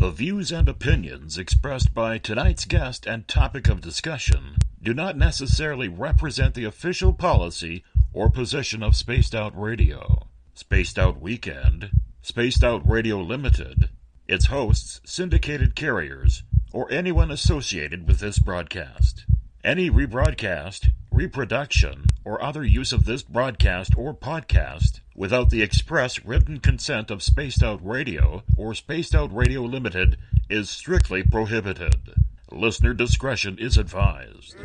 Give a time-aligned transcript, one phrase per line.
[0.00, 5.88] The views and opinions expressed by tonight's guest and topic of discussion do not necessarily
[5.88, 7.84] represent the official policy
[8.14, 11.90] or position of Spaced Out Radio, Spaced Out Weekend,
[12.22, 13.90] Spaced Out Radio Limited,
[14.26, 19.26] its hosts, syndicated carriers, or anyone associated with this broadcast.
[19.62, 26.58] Any rebroadcast, reproduction, or other use of this broadcast or podcast without the express written
[26.58, 30.16] consent of Spaced Out Radio or Spaced Out Radio Limited
[30.48, 32.14] is strictly prohibited.
[32.50, 34.56] Listener discretion is advised.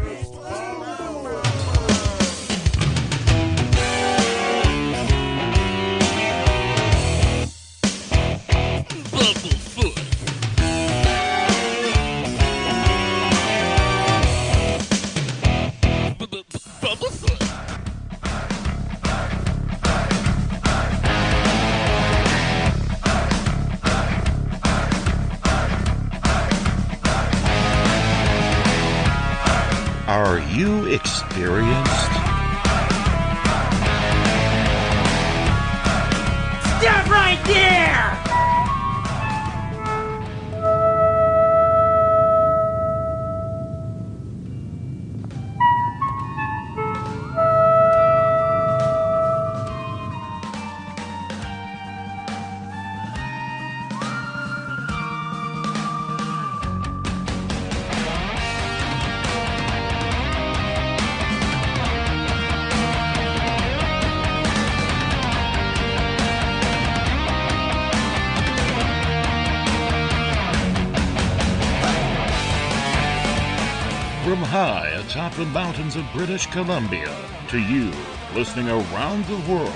[75.96, 77.16] Mountains of British Columbia
[77.50, 77.92] to you
[78.34, 79.72] listening around the world,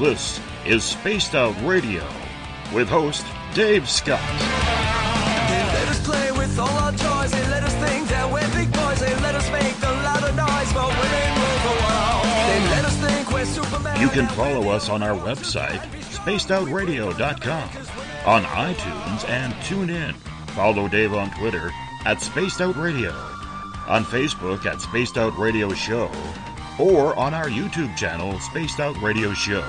[0.00, 2.04] this is Spaced Out Radio
[2.72, 4.20] with host Dave Scott.
[5.48, 7.30] They let us play with all our toys.
[7.30, 9.00] They let us think that we're big boys.
[9.00, 12.24] They let us make the louder noise, but rule the world.
[12.48, 14.00] They let us think we're Superman.
[14.00, 17.68] You can follow us on our website, spacedoutradio.com,
[18.26, 20.14] on iTunes and tune in.
[20.54, 21.70] Follow Dave on Twitter
[22.04, 23.35] at Spaced Out Radio,
[23.88, 26.10] on Facebook at Spaced Out Radio Show,
[26.78, 29.64] or on our YouTube channel, Spaced Out Radio Show.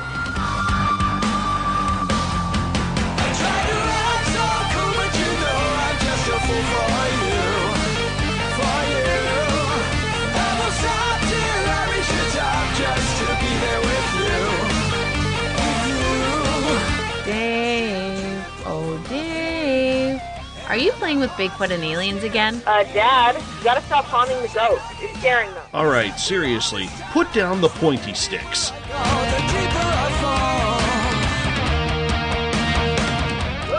[20.77, 22.61] Are you playing with Bigfoot and aliens again?
[22.67, 24.83] Uh, Dad, you gotta stop haunting the ghost.
[25.01, 25.63] It's scaring them.
[25.73, 28.69] All right, seriously, put down the pointy sticks.
[28.69, 30.77] The deeper I fall.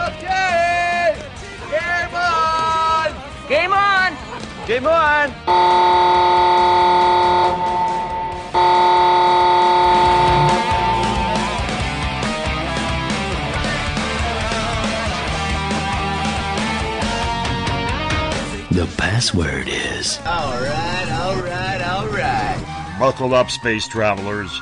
[0.09, 1.15] Okay!
[1.71, 3.15] Game on!
[3.47, 4.13] Game on!
[4.67, 4.85] Game
[5.47, 7.08] on!
[19.19, 22.97] Password is Alright, alright, alright.
[22.97, 24.61] Buckle up, space travelers.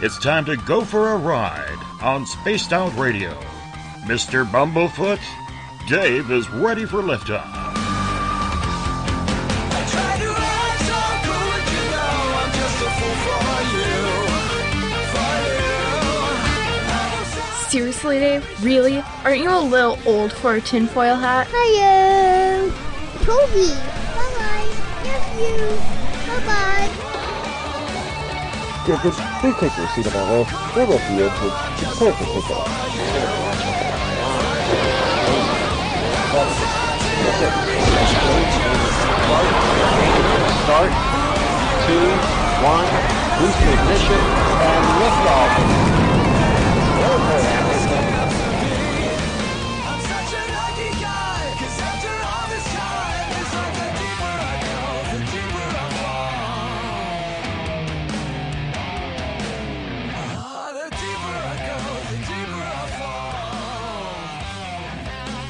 [0.00, 3.38] It's time to go for a ride on Spaced Out Radio.
[4.06, 4.50] Mr.
[4.50, 5.20] Bumblefoot,
[5.88, 7.44] Dave is ready for liftoff.
[7.44, 13.92] I try to act so cool, but you know I'm just a fool for you.
[15.12, 15.36] For
[17.60, 17.68] you.
[17.68, 18.64] Seriously, Dave?
[18.64, 19.04] Really?
[19.22, 21.46] Aren't you a little old for a tinfoil hat?
[21.50, 22.72] Hello.
[23.22, 23.97] Toby.
[25.38, 25.54] You.
[26.26, 26.90] Bye bye.
[28.84, 30.74] Tickets, please take your seat above us.
[30.74, 32.66] There will be a prepare for pickup.
[40.64, 40.92] Start.
[41.86, 42.08] Two,
[42.66, 42.88] one,
[43.38, 44.22] boost ignition,
[44.60, 45.87] and liftoff.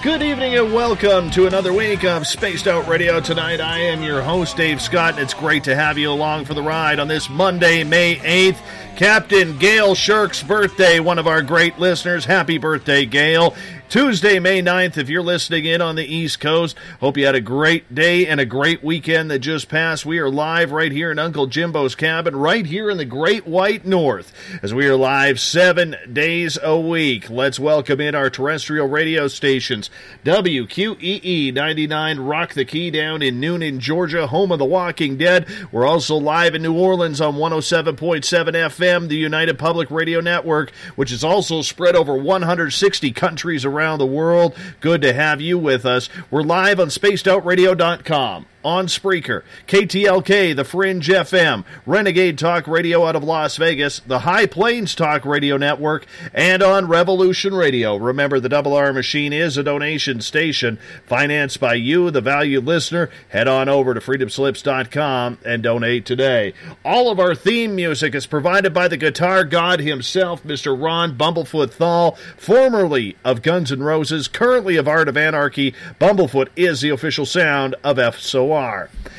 [0.08, 3.20] Good evening and welcome to another week of Spaced Out Radio.
[3.20, 6.54] Tonight, I am your host, Dave Scott, and it's great to have you along for
[6.54, 8.56] the ride on this Monday, May 8th.
[8.96, 12.24] Captain Gail Shirk's birthday, one of our great listeners.
[12.24, 13.54] Happy birthday, Gail.
[13.88, 16.76] Tuesday, May 9th, if you're listening in on the East Coast.
[17.00, 20.04] Hope you had a great day and a great weekend that just passed.
[20.04, 23.86] We are live right here in Uncle Jimbo's cabin, right here in the Great White
[23.86, 24.30] North,
[24.62, 27.30] as we are live seven days a week.
[27.30, 29.88] Let's welcome in our terrestrial radio stations
[30.22, 35.46] WQEE 99 Rock the Key down in Newnan, Georgia, home of the Walking Dead.
[35.72, 41.10] We're also live in New Orleans on 107.7 FM, the United Public Radio Network, which
[41.10, 44.56] is also spread over 160 countries around the world.
[44.80, 46.08] Good to have you with us.
[46.30, 53.24] We're live on spacedoutradio.com on Spreaker, KTLK, The Fringe FM, Renegade Talk Radio out of
[53.24, 57.96] Las Vegas, the High Plains Talk Radio Network, and on Revolution Radio.
[57.96, 63.10] Remember, the Double R Machine is a donation station financed by you, the valued listener.
[63.28, 66.52] Head on over to freedomslips.com and donate today.
[66.84, 70.80] All of our theme music is provided by the guitar god himself, Mr.
[70.80, 75.74] Ron Bumblefoot Thal, formerly of Guns N' Roses, currently of Art of Anarchy.
[76.00, 77.98] Bumblefoot is the official sound of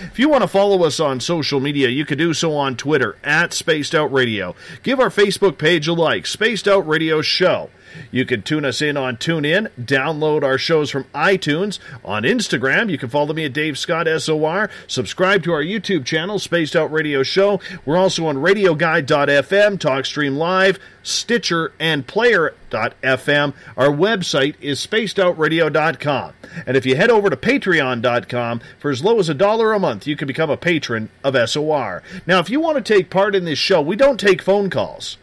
[0.03, 3.17] If you want to follow us on social media, you can do so on Twitter
[3.23, 4.55] at Spaced Out Radio.
[4.83, 7.69] Give our Facebook page a like, Spaced Out Radio Show.
[8.11, 11.79] You can tune us in on TuneIn, download our shows from iTunes.
[12.03, 14.69] On Instagram, you can follow me at Dave Scott SOR.
[14.87, 17.59] Subscribe to our YouTube channel, Spaced Out Radio Show.
[17.85, 23.53] We're also on RadioGuide.fm, TalkStream Live, Stitcher, and Player.fm.
[23.77, 26.33] Our website is SpacedOutRadio.com.
[26.65, 30.07] And if you head over to Patreon.com, for as low as a dollar a month,
[30.07, 32.03] you can become a patron of SOR.
[32.25, 35.17] Now, if you want to take part in this show, we don't take phone calls.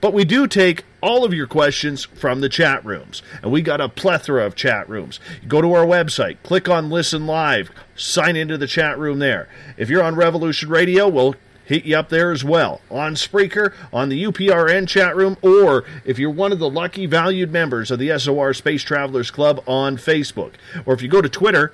[0.00, 3.22] But we do take all of your questions from the chat rooms.
[3.42, 5.20] And we got a plethora of chat rooms.
[5.48, 9.48] Go to our website, click on Listen Live, sign into the chat room there.
[9.76, 12.80] If you're on Revolution Radio, we'll hit you up there as well.
[12.90, 17.52] On Spreaker, on the UPRN chat room, or if you're one of the lucky valued
[17.52, 20.54] members of the SOR Space Travelers Club on Facebook.
[20.84, 21.72] Or if you go to Twitter,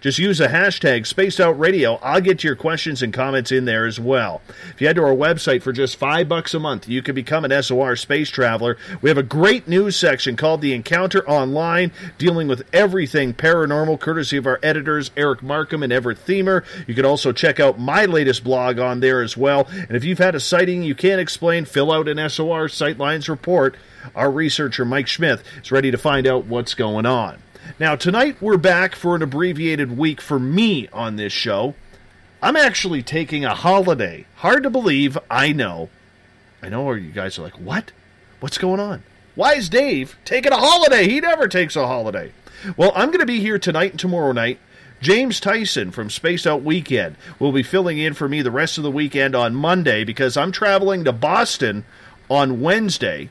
[0.00, 1.96] just use the hashtag Spaced Out Radio.
[1.96, 4.40] I'll get to your questions and comments in there as well.
[4.70, 7.44] If you head to our website for just five bucks a month, you can become
[7.44, 8.78] an SOR space traveler.
[9.02, 14.38] We have a great news section called The Encounter Online, dealing with everything paranormal, courtesy
[14.38, 16.64] of our editors Eric Markham and Everett Themer.
[16.86, 19.68] You can also check out my latest blog on there as well.
[19.70, 23.76] And if you've had a sighting you can't explain, fill out an SOR Sightlines report.
[24.14, 27.42] Our researcher Mike Schmidt is ready to find out what's going on.
[27.78, 31.74] Now, tonight we're back for an abbreviated week for me on this show.
[32.42, 34.26] I'm actually taking a holiday.
[34.36, 35.90] Hard to believe, I know.
[36.62, 37.92] I know you guys are like, what?
[38.40, 39.02] What's going on?
[39.34, 41.08] Why is Dave taking a holiday?
[41.08, 42.32] He never takes a holiday.
[42.76, 44.58] Well, I'm going to be here tonight and tomorrow night.
[45.00, 48.84] James Tyson from Space Out Weekend will be filling in for me the rest of
[48.84, 51.84] the weekend on Monday because I'm traveling to Boston
[52.28, 53.30] on Wednesday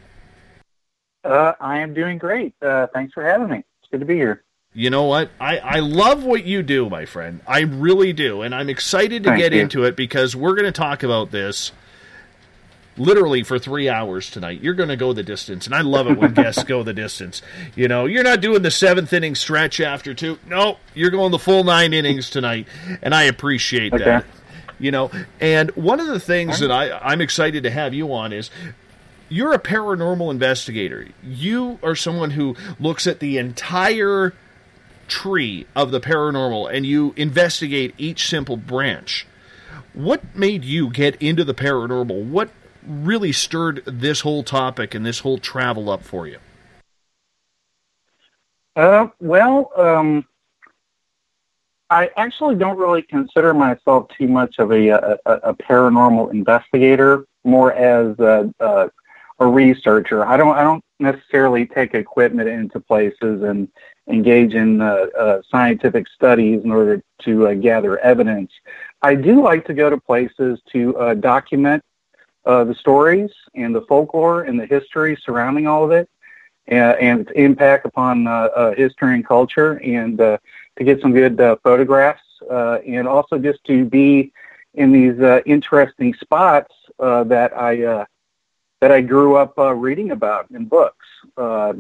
[1.24, 2.54] Uh, I am doing great.
[2.62, 3.64] Uh, thanks for having me.
[3.82, 4.44] It's good to be here.
[4.74, 5.30] You know what?
[5.40, 7.40] I, I love what you do, my friend.
[7.48, 8.42] I really do.
[8.42, 9.62] And I'm excited to Thank get you.
[9.62, 11.72] into it because we're going to talk about this
[12.98, 14.62] literally for three hours tonight.
[14.62, 15.66] You're going to go the distance.
[15.66, 17.42] And I love it when guests go the distance.
[17.76, 20.40] You know, you're not doing the seventh inning stretch after two.
[20.48, 22.68] No, you're going the full nine innings tonight.
[23.02, 24.04] And I appreciate Okay.
[24.04, 24.26] that.
[24.80, 25.10] You know,
[25.40, 28.50] and one of the things that I, I'm excited to have you on is
[29.30, 31.08] you're a paranormal investigator.
[31.24, 34.34] You are someone who looks at the entire
[35.08, 39.26] tree of the paranormal and you investigate each simple branch.
[39.94, 42.26] What made you get into the paranormal?
[42.26, 42.50] What
[42.88, 46.40] really stirred this whole topic and this whole travel up for you?
[48.76, 50.26] Uh, well, um,
[51.90, 57.74] I actually don't really consider myself too much of a, a, a paranormal investigator, more
[57.74, 58.90] as a, a,
[59.40, 60.26] a researcher.
[60.26, 63.70] I don't I don't necessarily take equipment into places and
[64.08, 68.52] engage in uh, uh, scientific studies in order to uh, gather evidence.
[69.02, 71.84] I do like to go to places to uh, document
[72.46, 76.10] uh, the stories and the folklore and the history surrounding all of it,
[76.68, 80.38] and, and its impact upon uh, uh, history and culture, and uh,
[80.78, 84.32] to get some good uh, photographs, uh, and also just to be
[84.74, 88.06] in these uh, interesting spots uh, that I uh,
[88.82, 91.06] that I grew up uh, reading about in books.
[91.38, 91.74] Uh,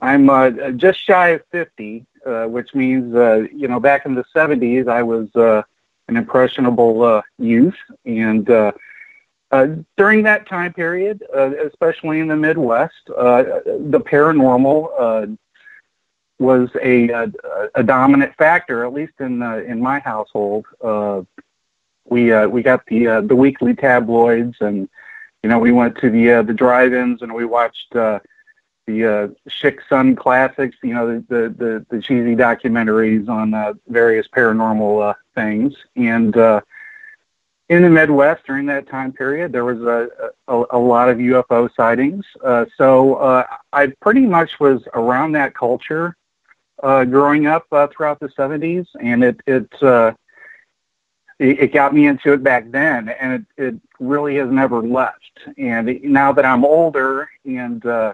[0.00, 4.24] I'm uh, just shy of 50, uh, which means uh, you know back in the
[4.34, 5.62] 70s I was uh,
[6.08, 8.72] an impressionable uh, youth, and uh,
[9.52, 9.66] uh,
[9.96, 15.26] during that time period, uh, especially in the Midwest, uh, the paranormal uh,
[16.38, 17.32] was a, a
[17.76, 20.66] a dominant factor, at least in uh, in my household.
[20.82, 21.22] Uh,
[22.08, 24.88] we uh, we got the uh, the weekly tabloids, and
[25.42, 28.18] you know we went to the uh, the drive-ins and we watched uh,
[28.86, 30.76] the uh, Sunn Classics.
[30.82, 36.36] You know the the the, the cheesy documentaries on uh, various paranormal uh, things, and
[36.36, 36.62] uh,
[37.72, 41.74] in the Midwest during that time period, there was a, a, a lot of UFO
[41.74, 42.26] sightings.
[42.44, 46.14] Uh, so uh, I pretty much was around that culture
[46.82, 50.12] uh, growing up uh, throughout the 70s, and it it, uh,
[51.38, 55.40] it it got me into it back then, and it, it really has never left.
[55.56, 58.12] And now that I'm older, and uh,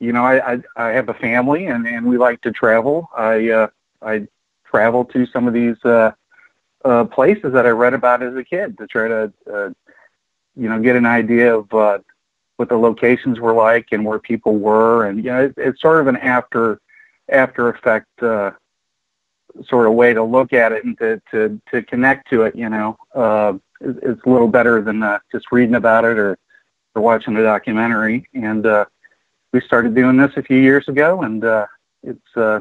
[0.00, 3.08] you know, I, I I have a family, and and we like to travel.
[3.16, 3.68] I uh,
[4.02, 4.26] I
[4.64, 5.76] travel to some of these.
[5.84, 6.10] Uh,
[6.88, 9.70] uh, places that I read about as a kid to try to, uh,
[10.56, 11.98] you know, get an idea of uh,
[12.56, 16.00] what the locations were like and where people were, and you know, it, it's sort
[16.00, 16.80] of an after
[17.28, 18.52] after effect uh,
[19.68, 22.56] sort of way to look at it and to to to connect to it.
[22.56, 26.38] You know, uh, it's, it's a little better than uh, just reading about it or
[26.94, 28.26] or watching a documentary.
[28.34, 28.86] And uh,
[29.52, 31.66] we started doing this a few years ago, and uh,
[32.02, 32.60] it's uh,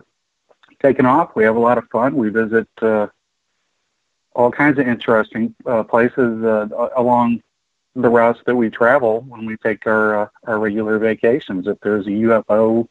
[0.82, 1.36] taken off.
[1.36, 2.16] We have a lot of fun.
[2.16, 2.68] We visit.
[2.82, 3.08] Uh,
[4.38, 7.41] all kinds of interesting uh, places uh, along
[7.96, 11.67] the routes that we travel when we take our uh, our regular vacations.
[11.67, 12.88] If there's a UFO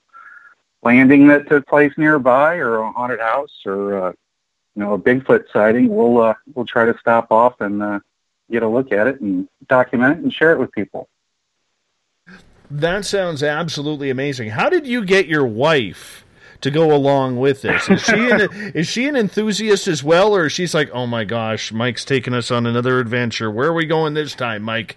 [0.82, 4.12] landing that took place nearby, or a haunted house, or uh,
[4.74, 8.00] you know a Bigfoot sighting, we'll uh, we'll try to stop off and uh,
[8.50, 11.08] get a look at it and document it and share it with people.
[12.68, 14.50] That sounds absolutely amazing.
[14.50, 16.25] How did you get your wife
[16.66, 17.88] to go along with this?
[17.88, 18.40] Is she an,
[18.74, 22.50] is she an enthusiast as well, or she's like, oh my gosh, Mike's taking us
[22.50, 23.50] on another adventure.
[23.50, 24.96] Where are we going this time, Mike?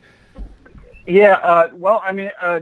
[1.05, 2.61] Yeah, uh, well, I mean, uh,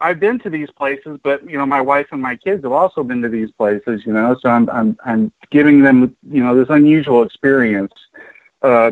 [0.00, 3.02] I've been to these places, but you know, my wife and my kids have also
[3.02, 4.02] been to these places.
[4.04, 7.92] You know, so I'm I'm I'm giving them you know this unusual experience.
[8.62, 8.90] Uh,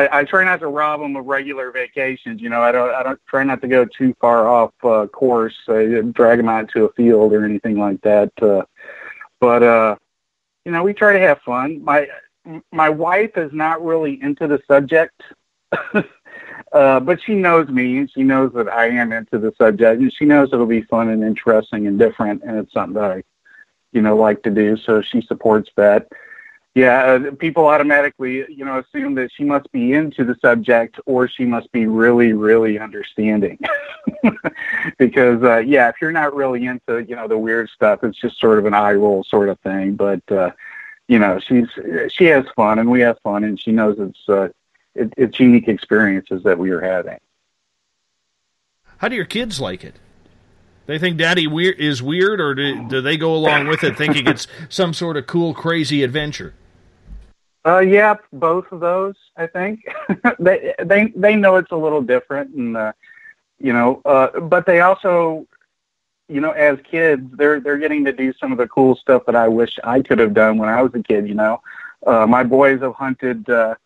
[0.00, 2.40] I, I try not to rob them of regular vacations.
[2.40, 5.56] You know, I don't I don't try not to go too far off uh, course,
[5.68, 8.32] uh, drag them out to a field or anything like that.
[8.40, 8.62] Uh,
[9.40, 9.96] but uh,
[10.64, 11.84] you know, we try to have fun.
[11.84, 12.08] My
[12.72, 15.22] my wife is not really into the subject.
[16.72, 20.12] Uh, but she knows me and she knows that I am into the subject and
[20.12, 23.24] she knows it'll be fun and interesting and different and it's something that I,
[23.90, 24.76] you know, like to do.
[24.76, 26.06] So she supports that.
[26.74, 31.26] Yeah, uh, people automatically, you know, assume that she must be into the subject or
[31.26, 33.58] she must be really, really understanding.
[34.98, 38.38] because, uh, yeah, if you're not really into, you know, the weird stuff, it's just
[38.38, 39.96] sort of an eye roll sort of thing.
[39.96, 40.52] But, uh,
[41.08, 41.66] you know, she's
[42.12, 44.48] she has fun and we have fun and she knows it's uh,
[44.94, 47.18] it, it's unique experiences that we are having.
[48.98, 49.96] How do your kids like it?
[50.90, 54.26] They think Daddy weir- is weird, or do, do they go along with it thinking
[54.26, 56.52] it's some sort of cool, crazy adventure?
[57.64, 59.14] Uh, yeah, both of those.
[59.36, 59.84] I think
[60.40, 62.92] they they they know it's a little different, and uh,
[63.60, 65.46] you know, uh, but they also,
[66.28, 69.36] you know, as kids, they're they're getting to do some of the cool stuff that
[69.36, 71.28] I wish I could have done when I was a kid.
[71.28, 71.62] You know,
[72.04, 73.48] uh, my boys have hunted.
[73.48, 73.76] Uh,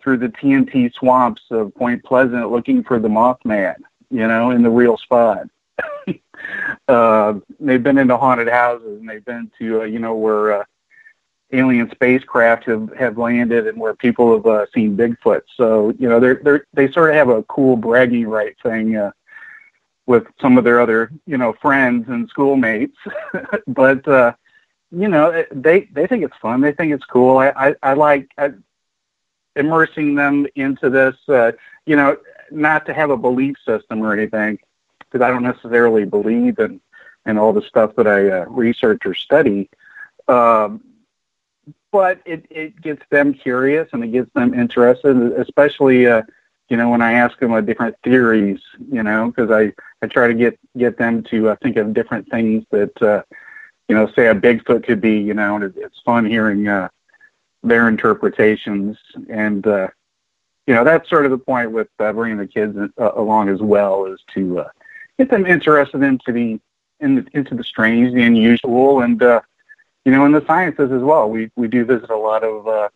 [0.00, 3.76] through the TNT swamps of Point Pleasant looking for the Mothman,
[4.10, 5.46] you know, in the real spot.
[6.88, 10.64] uh, they've been into haunted houses and they've been to, uh, you know, where uh,
[11.52, 15.42] alien spacecraft have, have landed and where people have uh, seen Bigfoot.
[15.56, 19.12] So, you know, they're, they're, they sort of have a cool bragging right thing uh,
[20.06, 22.96] with some of their other, you know, friends and schoolmates.
[23.66, 24.32] but, uh,
[24.90, 26.60] you know, they, they think it's fun.
[26.60, 27.38] They think it's cool.
[27.38, 28.50] I, I, I like, I,
[29.56, 31.52] immersing them into this, uh,
[31.86, 32.16] you know,
[32.50, 34.58] not to have a belief system or anything,
[35.12, 36.80] because I don't necessarily believe in,
[37.26, 39.68] in all the stuff that I uh, research or study.
[40.28, 40.82] Um,
[41.90, 46.22] but it it gets them curious and it gets them interested, especially uh,
[46.68, 50.28] you know when I ask them a different theories, you know, because I I try
[50.28, 53.22] to get get them to uh, think of different things that uh,
[53.88, 56.88] you know, say a Bigfoot could be, you know, and it, it's fun hearing uh,
[57.62, 58.96] their interpretations
[59.28, 59.66] and.
[59.66, 59.88] uh
[60.66, 63.60] you know that's sort of the point with uh, bringing the kids uh, along as
[63.60, 64.68] well is to uh,
[65.18, 66.60] get them interested into the,
[67.00, 69.40] in into the strange, the unusual, and uh,
[70.04, 71.28] you know in the sciences as well.
[71.28, 72.88] We we do visit a lot of uh,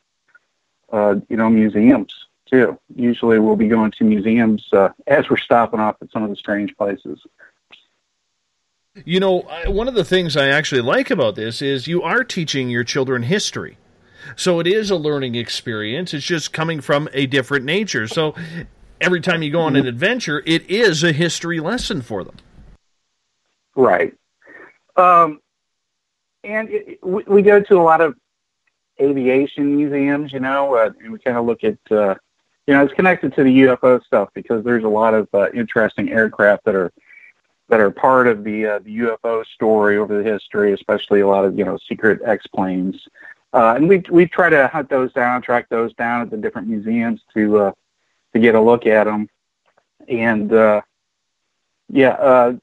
[0.92, 2.12] uh, you know museums
[2.50, 2.78] too.
[2.94, 6.36] Usually we'll be going to museums uh, as we're stopping off at some of the
[6.36, 7.20] strange places.
[9.04, 12.70] You know, one of the things I actually like about this is you are teaching
[12.70, 13.76] your children history.
[14.36, 16.14] So it is a learning experience.
[16.14, 18.08] It's just coming from a different nature.
[18.08, 18.34] So
[19.00, 22.36] every time you go on an adventure, it is a history lesson for them.
[23.74, 24.14] Right.
[24.96, 25.40] Um,
[26.44, 28.14] and it, we, we go to a lot of
[29.00, 32.14] aviation museums, you know, uh, and we kind of look at, uh,
[32.66, 36.10] you know, it's connected to the UFO stuff because there's a lot of uh, interesting
[36.10, 36.92] aircraft that are
[37.68, 41.44] that are part of the uh, the UFO story over the history, especially a lot
[41.44, 43.08] of you know secret X planes.
[43.52, 46.68] Uh, and we we try to hunt those down, track those down at the different
[46.68, 47.72] museums to uh,
[48.36, 49.28] to get a look at them.
[50.08, 50.82] And uh,
[51.88, 52.56] yeah, uh,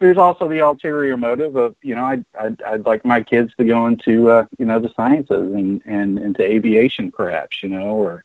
[0.00, 3.64] there's also the ulterior motive of you know I'd, I'd I'd like my kids to
[3.64, 8.24] go into uh, you know the sciences and and into aviation perhaps you know or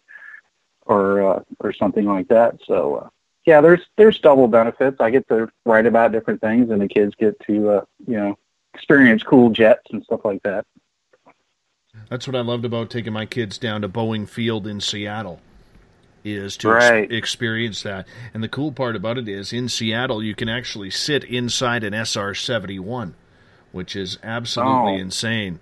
[0.85, 2.59] or uh, or something like that.
[2.65, 3.09] So uh,
[3.45, 4.97] yeah, there's there's double benefits.
[4.99, 8.37] I get to write about different things, and the kids get to uh, you know
[8.73, 10.65] experience cool jets and stuff like that.
[12.09, 15.41] That's what I loved about taking my kids down to Boeing Field in Seattle.
[16.35, 17.03] Is to Right.
[17.05, 20.89] ex- experience that, and the cool part about it is in Seattle you can actually
[20.89, 23.13] sit inside an SR seventy one,
[23.71, 25.03] which is absolutely Oh.
[25.03, 25.59] insane.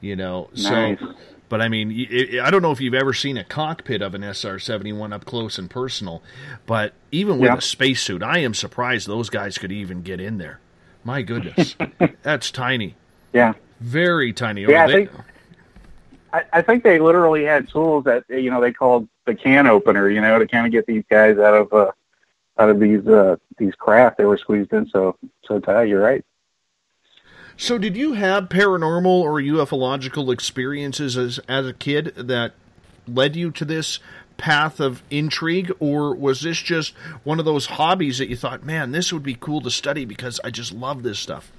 [0.00, 0.98] You know, Nice.
[0.98, 1.14] so.
[1.48, 2.06] But I mean,
[2.42, 5.24] I don't know if you've ever seen a cockpit of an SR seventy one up
[5.24, 6.22] close and personal,
[6.66, 7.56] but even with Yeah.
[7.58, 10.58] a spacesuit, I am surprised those guys could even get in there.
[11.04, 11.76] My goodness,
[12.22, 12.96] that's tiny,
[13.32, 13.54] Yeah.
[13.80, 14.62] very tiny.
[14.62, 15.10] Yeah, Or I think
[16.32, 20.10] I, I think they literally had tools that you know they called the can opener,
[20.10, 21.92] you know, to kind of get these guys out of uh,
[22.58, 25.84] out of these uh, these craft they were squeezed in so so tight.
[25.84, 26.24] You're right.
[27.56, 32.54] So, did you have paranormal or ufological experiences as as a kid that
[33.06, 34.00] led you to this
[34.36, 38.92] path of intrigue, or was this just one of those hobbies that you thought, man,
[38.92, 41.52] this would be cool to study because I just love this stuff?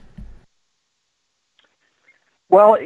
[2.48, 2.78] Well,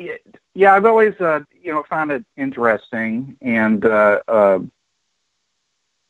[0.54, 4.60] yeah, I've always uh, you know found it interesting, and uh, uh,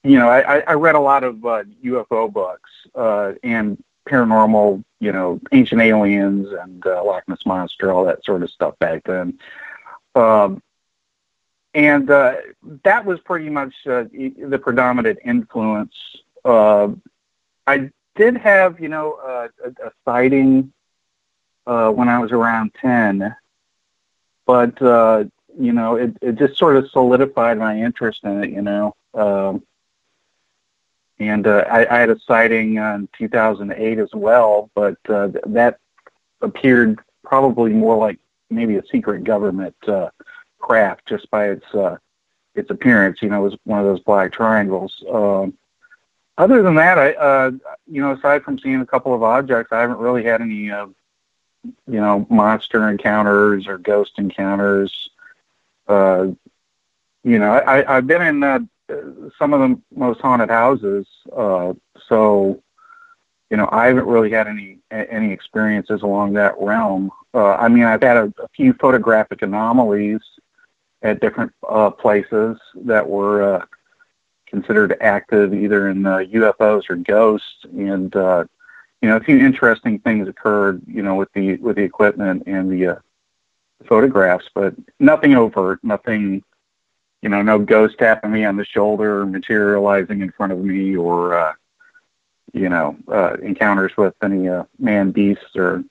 [0.04, 5.12] you know I, I- read a lot of uh, UFO books uh, and paranormal, you
[5.14, 9.40] know, ancient aliens and uh, Loch Ness monster, all that sort of stuff back then.
[10.16, 10.62] Um,
[11.74, 12.36] and uh,
[12.84, 15.96] that was pretty much uh, the predominant influence.
[16.44, 16.90] Uh,
[17.66, 20.74] I did have, you know, uh, a, a sighting
[21.66, 23.36] uh, when I was around ten,
[24.46, 25.26] but uh,
[25.60, 28.50] you know, it, it just sort of solidified my interest in it.
[28.50, 29.64] You know, um,
[31.20, 35.80] and uh, I, I had a sighting in 2008 as well, but uh, that
[36.42, 40.10] appeared probably more like maybe a secret government uh,
[40.60, 41.98] craft just by its uh,
[42.56, 43.22] its appearance.
[43.22, 45.04] You know, it was one of those black triangles.
[45.12, 45.58] Um,
[46.38, 47.52] other than that, I uh,
[47.88, 50.88] you know, aside from seeing a couple of objects, I haven't really had any uh,
[51.64, 55.10] you know monster encounters or ghost encounters.
[55.88, 56.28] Uh,
[57.24, 58.60] you know, I, I've been in uh,
[59.40, 61.74] some of the most haunted houses, uh,
[62.08, 62.62] so
[63.50, 67.12] you know I haven't really had any any experiences along that realm.
[67.34, 70.22] Uh, I mean, I've had a, a few photographic anomalies
[71.02, 73.66] at different uh, places that were uh,
[74.48, 78.46] considered active, either in uh, UFOs or ghosts, and uh,
[79.04, 82.72] you know, a few interesting things occurred, you know, with the with the equipment and
[82.72, 82.96] the uh,
[83.86, 86.42] photographs, but nothing overt, nothing,
[87.22, 91.38] you know, no ghost tapping me on the shoulder materializing in front of me or,
[91.38, 91.54] uh,
[92.54, 95.84] you know, uh, encounters with any uh, man beasts or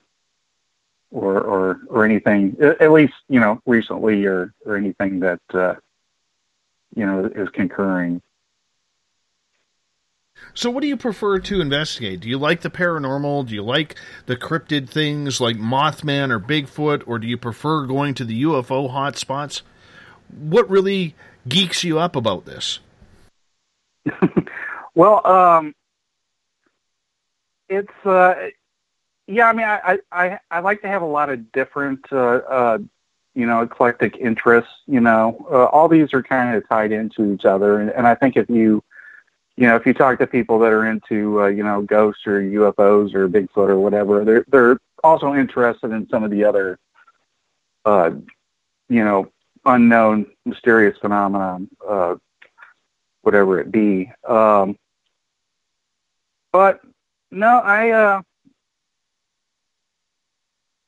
[1.11, 2.57] or or or anything.
[2.63, 5.75] At least you know recently or or anything that uh,
[6.97, 8.23] you know is concurring.
[10.55, 12.21] So, what do you prefer to investigate?
[12.21, 13.49] Do you like the paranormal?
[13.49, 18.15] Do you like the cryptid things like Mothman or Bigfoot, or do you prefer going
[18.15, 19.63] to the UFO hotspots?
[20.31, 21.15] What really
[21.49, 22.81] geeks you up about this?
[24.95, 25.75] Well, um,
[27.69, 28.35] it's uh,
[29.27, 29.49] yeah.
[29.49, 32.79] I mean, I, I I like to have a lot of different uh, uh,
[33.35, 34.73] you know, eclectic interests.
[34.87, 38.15] You know, uh, all these are kind of tied into each other, and, and I
[38.15, 38.83] think if you
[39.57, 42.41] you know, if you talk to people that are into, uh, you know, ghosts or
[42.41, 46.79] UFOs or Bigfoot or whatever, they're they're also interested in some of the other,
[47.85, 48.11] uh,
[48.89, 49.31] you know,
[49.65, 52.15] unknown mysterious phenomenon, uh,
[53.23, 54.11] whatever it be.
[54.27, 54.79] Um,
[56.53, 56.81] but
[57.31, 57.91] no, I.
[57.91, 58.23] Uh,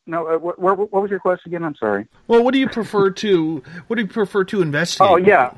[0.06, 1.64] no, uh, what, what, what was your question again?
[1.64, 2.06] I'm sorry.
[2.26, 5.10] Well, what do you prefer to what do you prefer to investigate?
[5.10, 5.54] Oh yeah.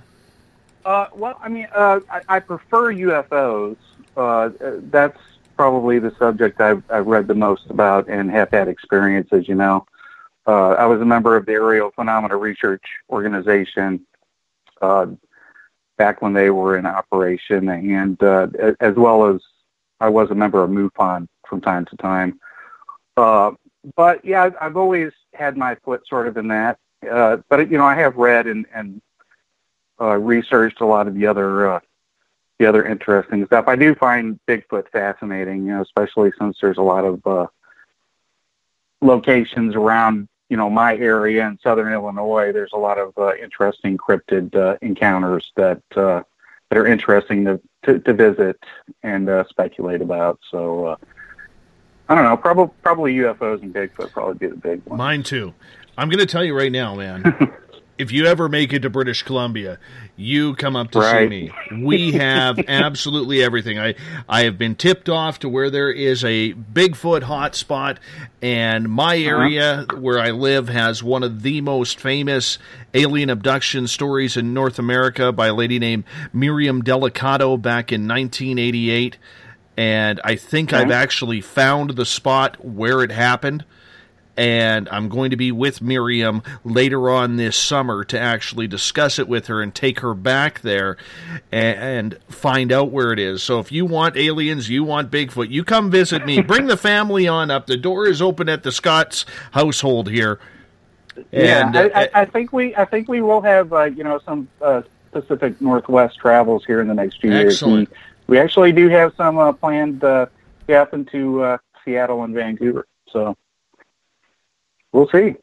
[0.86, 3.76] Uh, well, I mean, uh, I, I prefer UFOs.
[4.16, 4.50] Uh,
[4.88, 5.18] that's
[5.56, 9.48] probably the subject I've, I've read the most about and have had experiences.
[9.48, 9.84] You know,
[10.46, 14.06] uh, I was a member of the Aerial Phenomena Research Organization
[14.80, 15.06] uh,
[15.96, 18.46] back when they were in operation, and uh,
[18.78, 19.40] as well as
[20.00, 22.38] I was a member of MUFON from time to time.
[23.16, 23.50] Uh,
[23.96, 26.78] but yeah, I've, I've always had my foot sort of in that.
[27.10, 29.02] Uh, but you know, I have read and, and
[30.00, 31.80] uh, researched a lot of the other uh,
[32.58, 33.66] the other interesting stuff.
[33.68, 37.46] I do find Bigfoot fascinating, you know, especially since there's a lot of uh,
[39.00, 42.52] locations around you know my area in southern Illinois.
[42.52, 46.22] There's a lot of uh, interesting cryptid uh, encounters that uh,
[46.68, 48.58] that are interesting to to, to visit
[49.02, 50.40] and uh, speculate about.
[50.50, 50.86] So.
[50.86, 50.96] Uh,
[52.08, 52.36] I don't know.
[52.36, 54.96] Probably probably UFOs and Bigfoot probably be the big one.
[54.96, 55.52] Mine too.
[55.98, 57.52] I'm going to tell you right now, man.
[57.98, 59.78] if you ever make it to British Columbia,
[60.16, 61.24] you come up to Right.
[61.24, 61.52] see me.
[61.82, 63.78] We have absolutely everything.
[63.78, 63.94] I
[64.28, 67.96] I have been tipped off to where there is a Bigfoot hotspot,
[68.42, 69.36] and my uh-huh.
[69.36, 72.58] area where I live has one of the most famous
[72.94, 79.16] alien abduction stories in North America by a lady named Miriam Delicado back in 1988.
[79.78, 83.62] And I think I've actually found the spot where it happened
[84.36, 89.28] and I'm going to be with Miriam later on this summer to actually discuss it
[89.28, 90.96] with her and take her back there
[91.50, 93.42] and, and find out where it is.
[93.42, 96.40] So if you want aliens, you want Bigfoot, you come visit me.
[96.42, 97.66] Bring the family on up.
[97.66, 100.38] The door is open at the Scott's household here.
[101.32, 104.20] Yeah, I, uh, I, I think we I think we will have uh, you know
[104.26, 107.88] some uh, Pacific Northwest travels here in the next few Excellent.
[107.88, 108.00] years.
[108.26, 110.26] We, we actually do have some uh, planned uh,
[110.68, 112.86] up into uh, Seattle and Vancouver.
[113.08, 113.34] So
[114.96, 115.34] we'll see.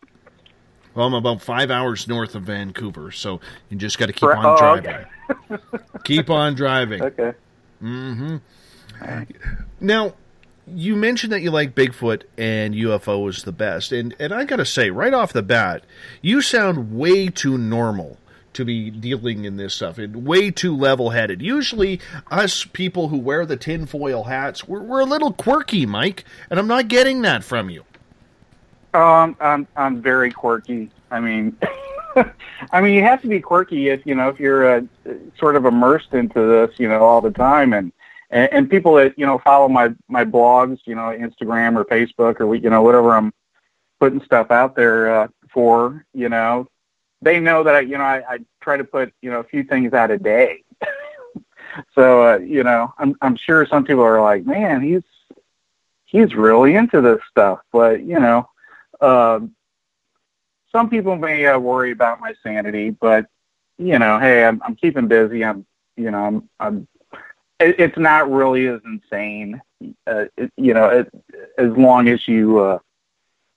[0.96, 3.40] well, I'm about five hours north of Vancouver, so
[3.70, 5.06] you just got to keep on oh, driving.
[5.52, 5.64] okay.
[6.04, 7.02] keep on driving.
[7.04, 7.34] Okay.
[7.80, 8.38] hmm
[9.80, 10.14] Now,
[10.68, 14.66] you mentioned that you like Bigfoot and UFO is the best, and and I gotta
[14.66, 15.84] say, right off the bat,
[16.22, 18.18] you sound way too normal
[18.54, 21.42] to be dealing in this stuff, and way too level-headed.
[21.42, 22.00] Usually,
[22.32, 26.68] us people who wear the tinfoil hats, we're, we're a little quirky, Mike, and I'm
[26.68, 27.84] not getting that from you.
[28.94, 30.92] Um, I'm I'm very quirky.
[31.10, 31.58] I mean,
[32.72, 34.82] I mean, you have to be quirky if you know if you're uh,
[35.38, 37.92] sort of immersed into this, you know, all the time, and,
[38.30, 42.40] and and people that you know follow my my blogs, you know, Instagram or Facebook
[42.40, 43.34] or you know whatever I'm
[44.00, 46.68] putting stuff out there uh, for, you know,
[47.22, 49.64] they know that I you know I, I try to put you know a few
[49.64, 50.64] things out a day.
[51.96, 55.04] so uh, you know, I'm I'm sure some people are like, man, he's
[56.06, 58.48] he's really into this stuff, but you know.
[59.04, 59.54] Um,
[60.72, 63.28] some people may uh, worry about my sanity, but
[63.78, 65.44] you know, hey, I'm, I'm keeping busy.
[65.44, 65.66] I'm,
[65.98, 66.88] you know, I'm, I'm.
[67.60, 69.62] It, it's not really as insane,
[70.08, 71.12] uh, it, you know, it,
[71.58, 72.80] as long as you, uh,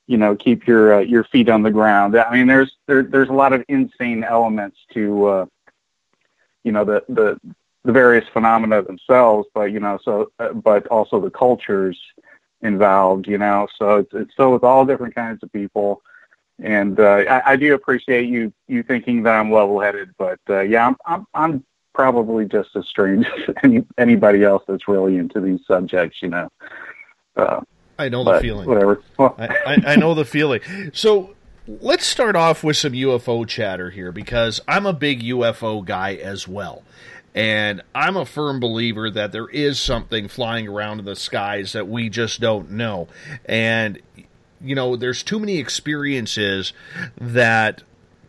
[0.06, 2.16] you know, keep your uh, your feet on the ground.
[2.16, 5.46] I mean, there's there, there's a lot of insane elements to, uh,
[6.64, 7.40] you know, the the
[7.84, 11.98] the various phenomena themselves, but you know, so uh, but also the cultures
[12.62, 13.68] involved, you know.
[13.78, 16.02] So it's it's so with all different kinds of people,
[16.58, 20.60] and uh, I, I do appreciate you you thinking that I'm level headed, but uh,
[20.60, 21.64] yeah, I'm, I'm I'm
[21.94, 26.48] probably just as strange as any, anybody else that's really into these subjects, you know.
[27.36, 27.60] Uh,
[27.98, 28.68] I know the feeling.
[28.68, 29.02] Whatever.
[29.18, 30.60] Well, I, I, I know the feeling.
[30.92, 31.34] So
[31.66, 36.46] let's start off with some UFO chatter here because I'm a big UFO guy as
[36.46, 36.82] well.
[37.36, 41.86] And I'm a firm believer that there is something flying around in the skies that
[41.86, 43.08] we just don't know.
[43.44, 44.00] And,
[44.60, 46.72] you know, there's too many experiences
[47.20, 47.82] that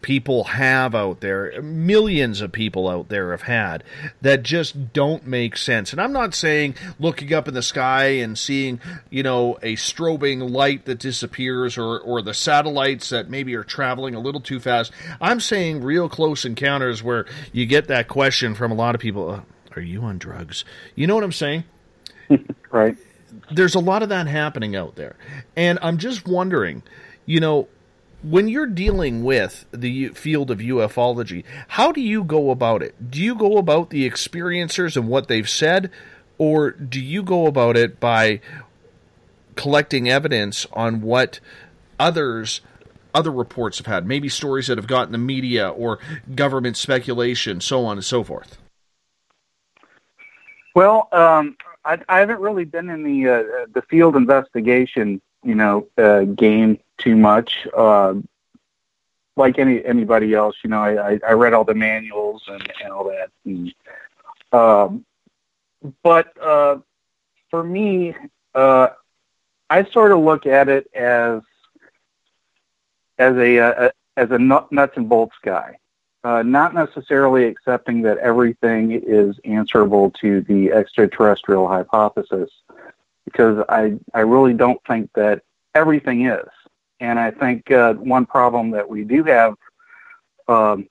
[0.08, 3.84] people have out there, millions of people out there have had,
[4.22, 5.92] that just don't make sense.
[5.92, 10.50] And I'm not saying looking up in the sky and seeing, you know, a strobing
[10.50, 14.94] light that disappears or, or the satellites that maybe are traveling a little too fast.
[15.20, 19.30] I'm saying real close encounters where you get that question from a lot of people
[19.30, 19.42] uh,
[19.76, 20.64] Are you on drugs?
[20.96, 21.66] You know what I'm saying?
[22.72, 22.96] right.
[23.52, 25.18] There's a lot of that happening out there.
[25.58, 26.82] And I'm just wondering,
[27.26, 27.68] you know,
[28.30, 33.10] when you're dealing with the field of ufology, how do you go about it?
[33.10, 35.90] Do you go about the experiencers and what they've said,
[36.38, 38.42] or do you go about it by
[39.56, 41.40] collecting evidence on what
[42.00, 42.62] others
[43.14, 45.98] other reports have had, maybe stories that have gotten the media or
[46.36, 48.58] government speculation, so on and so forth?
[50.76, 55.88] Well, um, I, I haven't really been in the uh, the field investigation, you know,
[55.98, 57.68] uh, game too much.
[57.76, 58.16] Uh,
[59.36, 63.04] like any anybody else, you know, I, I, read all the manuals and, and all
[63.06, 63.30] that.
[63.46, 63.74] And,
[64.52, 65.06] um,
[66.02, 66.80] but uh,
[67.50, 68.16] for me,
[68.56, 68.90] uh,
[69.70, 71.42] I sort of look at it as
[73.20, 75.78] as a, a as a nut, nuts and bolts guy,
[76.24, 82.50] uh, not necessarily accepting that everything is answerable to the extraterrestrial hypothesis,
[83.26, 85.44] because I I really don't think that
[85.76, 86.48] everything is,
[87.00, 89.56] and I think uh, one problem that we do have
[90.48, 90.88] um,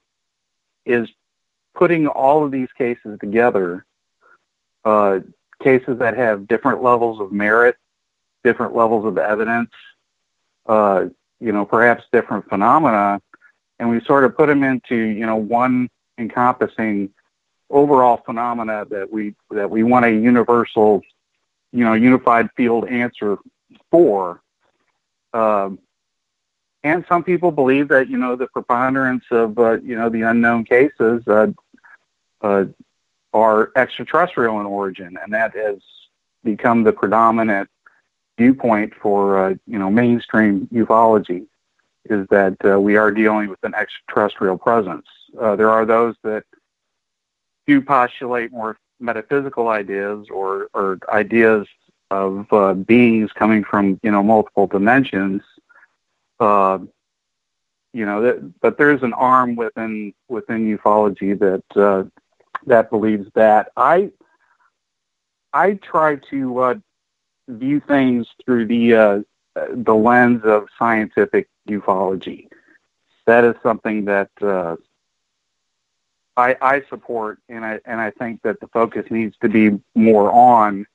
[0.85, 1.09] is
[1.75, 3.85] putting all of these cases together,
[4.85, 5.21] uh,
[5.63, 7.77] cases that have different levels of merit,
[8.45, 9.71] different levels of evidence.
[10.67, 11.07] Uh,
[11.41, 13.21] you know, perhaps different phenomena,
[13.79, 15.89] and we sort of put them into, you know, one
[16.19, 17.11] encompassing
[17.71, 21.03] overall phenomena that we that we want a universal,
[21.73, 23.37] you know, unified field answer
[23.91, 24.41] for.
[25.35, 25.79] Um,
[26.87, 30.65] and some people believe that you know the preponderance of uh, you know the unknown
[30.65, 31.49] cases uh,
[32.43, 32.65] uh,
[33.33, 35.79] are extraterrestrial in origin, and that has
[36.45, 37.69] become the predominant
[38.39, 41.47] viewpoint for uh, you know mainstream ufology
[42.09, 45.07] is that uh, we are dealing with an extraterrestrial presence.
[45.41, 46.45] Uh, there are those that
[47.67, 51.67] do postulate more metaphysical ideas or, or ideas
[52.13, 55.43] of uh, beings coming from you know multiple dimensions.
[56.39, 56.79] Uh,
[57.93, 62.05] you know, that, but there's an arm within within ufology that uh,
[62.67, 63.73] that believes that.
[63.77, 64.11] I
[65.53, 66.75] I try to uh,
[67.49, 69.21] view things through the uh,
[69.73, 72.49] the lens of scientific ufology.
[73.27, 74.77] That is something that uh,
[76.37, 80.31] I, I support, and I and I think that the focus needs to be more
[80.31, 80.87] on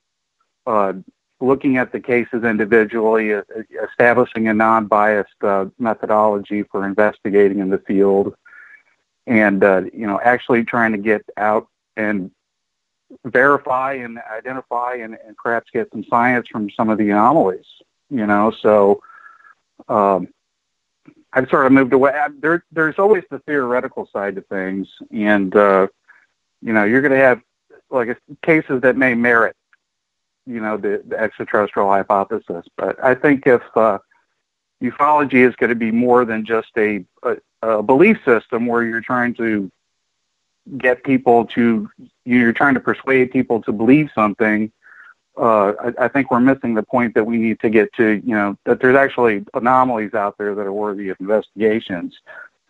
[0.68, 0.94] uh,
[1.42, 3.42] looking at the cases individually, uh,
[3.90, 8.36] establishing a non-biased uh, methodology for investigating in the field,
[9.28, 12.32] and uh, you know actually trying to get out and
[13.26, 17.66] verify and identify and, and perhaps get some science from some of the anomalies.
[18.10, 19.02] You know, so
[19.88, 20.28] um,
[21.34, 22.14] I've sort of moved away.
[22.40, 25.88] There, there's always the theoretical side to things, and uh,
[26.62, 27.42] you know, you're going to have
[27.90, 29.56] like cases that may merit,
[30.46, 32.66] you know, the, the extraterrestrial hypothesis.
[32.78, 34.00] But I think if uh,
[34.82, 39.02] ufology is going to be more than just a, a, a belief system where you're
[39.02, 39.72] trying to
[40.78, 41.90] get people to
[42.26, 44.72] you're trying to persuade people to believe something
[45.38, 48.36] uh, I, I think we're missing the point that we need to get to you
[48.36, 52.16] know that there's actually anomalies out there that are worthy of investigations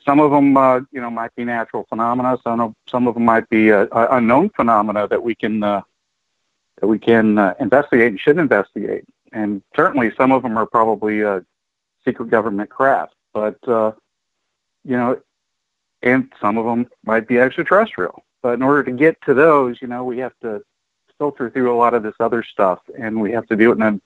[0.06, 3.26] some of them uh, you know might be natural phenomena some of some of them
[3.26, 5.82] might be uh, unknown phenomena that we can uh,
[6.82, 11.24] that we can uh, investigate and should investigate and certainly some of them are probably
[11.24, 11.40] uh,
[12.04, 13.92] secret government craft but uh,
[14.84, 15.18] you know
[16.04, 18.24] and some of them might be extraterrestrial.
[18.42, 20.64] But in order to get to those, you know, we have to
[21.18, 23.84] filter through a lot of this other stuff, and we have to do it in
[23.84, 24.02] an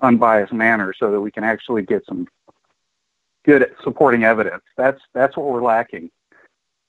[0.00, 2.26] unbiased manner so that we can actually get some
[3.44, 4.62] good supporting evidence.
[4.76, 6.10] That's that's what we're lacking,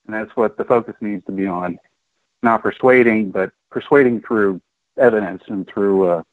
[0.05, 1.77] and that's what the focus needs to be on.
[2.41, 4.61] Not persuading, but persuading through
[4.97, 6.23] evidence and through uh,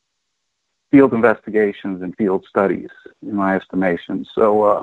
[0.91, 2.91] field investigations and field studies,
[3.23, 4.27] in my estimation.
[4.35, 4.63] So.
[4.63, 4.83] Uh,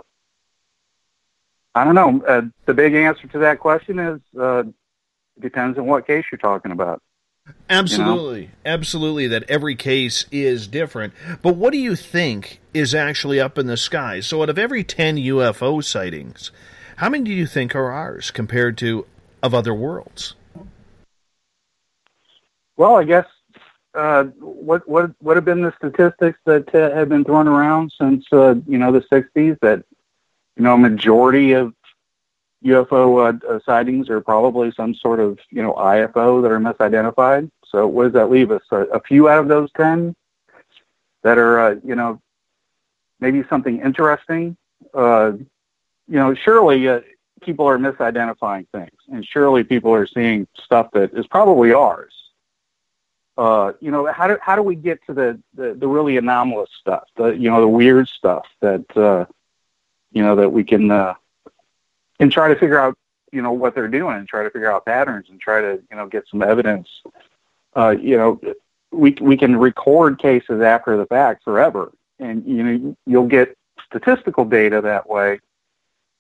[1.76, 2.22] I don't know.
[2.28, 4.64] Uh, the big answer to that question is uh,
[5.40, 7.02] depends on what case you're talking about.
[7.70, 8.54] Absolutely, you know?
[8.66, 9.28] absolutely.
[9.28, 11.14] That every case is different.
[11.42, 14.20] But what do you think is actually up in the sky?
[14.20, 16.52] So, out of every ten UFO sightings,
[16.98, 19.06] how many do you think are ours compared to
[19.42, 20.36] of other worlds?
[22.78, 23.26] Well, I guess
[23.94, 28.26] uh, what what what have been the statistics that uh, have been thrown around since
[28.32, 29.84] uh, you know the '60s that
[30.60, 31.74] you know, a majority of
[32.66, 37.50] UFO uh, uh, sightings are probably some sort of, you know, IFO that are misidentified.
[37.66, 38.62] So what does that leave us?
[38.72, 40.14] A, a few out of those 10
[41.24, 42.22] that are, uh, you know,
[43.22, 44.58] maybe something interesting.
[44.94, 45.32] Uh,
[46.10, 47.00] you know, surely uh,
[47.42, 52.14] people are misidentifying things, and surely people are seeing stuff that is probably ours.
[53.40, 56.70] Uh, you know, how do how do we get to the, the, the really anomalous
[56.82, 59.26] stuff, the you know the weird stuff that uh,
[60.12, 61.14] you know, that we can uh,
[62.20, 62.98] and try to figure out,
[63.32, 65.98] you know, what they're doing and try to figure out patterns and try to, you
[65.98, 66.88] know, get some evidence.
[67.76, 68.42] Uh, you know,
[68.92, 74.46] we we can record cases after the fact forever, and you know, you'll get statistical
[74.46, 75.40] data that way.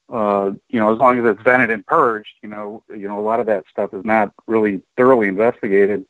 [0.07, 3.21] Uh, you know, as long as it's vented and purged, you know, you know, a
[3.21, 6.05] lot of that stuff is not really thoroughly investigated.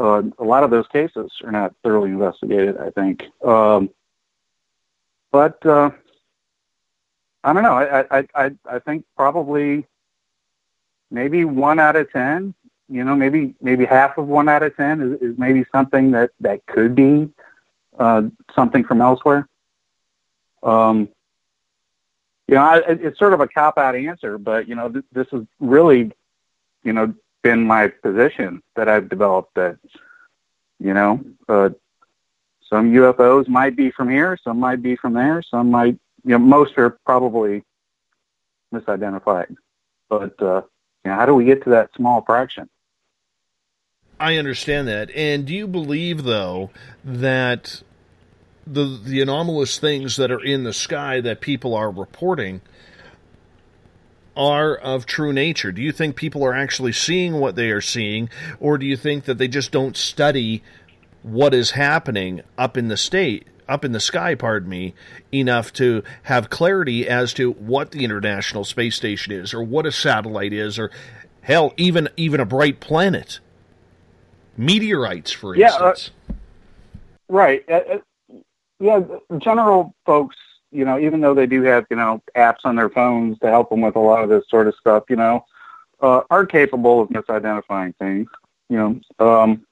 [0.00, 3.26] Uh, a lot of those cases are not thoroughly investigated, I think.
[3.44, 3.90] Um,
[5.30, 5.90] but uh,
[7.44, 7.74] I don't know.
[7.74, 9.86] I, I I I think probably
[11.10, 12.54] maybe one out of ten.
[12.88, 16.30] You know, maybe maybe half of one out of ten is, is maybe something that
[16.40, 17.28] that could be
[17.98, 18.22] uh,
[18.54, 19.46] something from elsewhere.
[20.62, 21.10] Um,
[22.48, 25.26] you know, I, it's sort of a cop out answer, but you know, th- this
[25.32, 26.10] is really,
[26.84, 29.54] you know, been my position that I've developed.
[29.54, 29.78] That
[30.78, 31.70] you know, uh,
[32.68, 36.38] some UFOs might be from here, some might be from there, some might you know,
[36.38, 37.64] most are probably
[38.72, 39.56] misidentified.
[40.08, 40.62] But uh,
[41.04, 42.68] you know, how do we get to that small fraction?
[44.18, 45.10] I understand that.
[45.12, 46.70] And do you believe, though,
[47.04, 47.82] that
[48.66, 52.60] the the anomalous things that are in the sky that people are reporting
[54.40, 55.70] are of true nature?
[55.70, 59.24] Do you think people are actually seeing what they are seeing, or do you think
[59.24, 60.62] that they just don't study
[61.22, 64.94] what is happening up in the state up in the sky, pardon me,
[65.32, 69.92] enough to have clarity as to what the International Space Station is, or what a
[69.92, 70.90] satellite is, or
[71.42, 73.38] hell, even even a bright planet,
[74.56, 76.10] meteorites, for Yeah, uh, instance.
[77.28, 77.64] Right.
[77.70, 77.98] Uh, uh,
[78.80, 79.00] yeah,
[79.38, 80.34] general folks,
[80.72, 83.70] you know, even though they do have, you know, apps on their phones to help
[83.70, 85.44] them with a lot of this sort of stuff, you know,
[86.00, 88.28] uh, are capable of misidentifying things,
[88.68, 89.00] you know.
[89.24, 89.66] Um,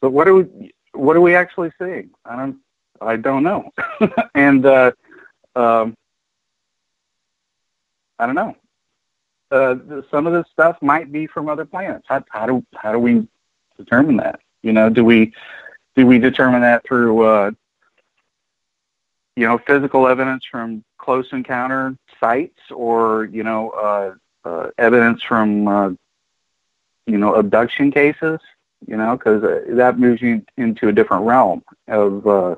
[0.00, 2.10] but what do we, what are we actually seeing?
[2.24, 2.58] I don't,
[3.00, 3.70] I don't know.
[4.34, 4.92] and, uh,
[5.56, 5.96] um,
[8.18, 8.56] I don't know.
[9.50, 12.04] Uh, some of this stuff might be from other planets.
[12.08, 13.26] How, how do, how do we
[13.76, 14.40] determine that?
[14.62, 15.32] You know, do we,
[15.96, 17.50] do we determine that through, uh,
[19.38, 24.14] you know, physical evidence from close encounter sites or, you know, uh,
[24.48, 25.90] uh, evidence from, uh,
[27.06, 28.40] you know, abduction cases?
[28.86, 32.54] you know, because uh, that moves you into a different realm of, uh,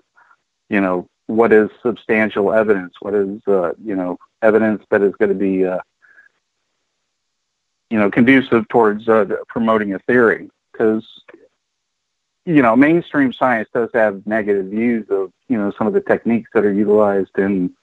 [0.69, 2.95] you know, what is substantial evidence?
[3.01, 5.79] What is, uh, you know, evidence that is going to be, uh,
[7.89, 10.51] you know, conducive towards uh, promoting a theory?
[10.73, 11.07] Because,
[12.45, 16.51] you know, mainstream science does have negative views of, you know, some of the techniques
[16.55, 17.75] that are utilized in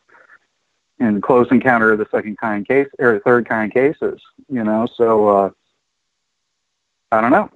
[0.99, 4.19] in close encounter of the second kind case or third kind cases.
[4.49, 5.49] You know, so uh,
[7.11, 7.51] I don't know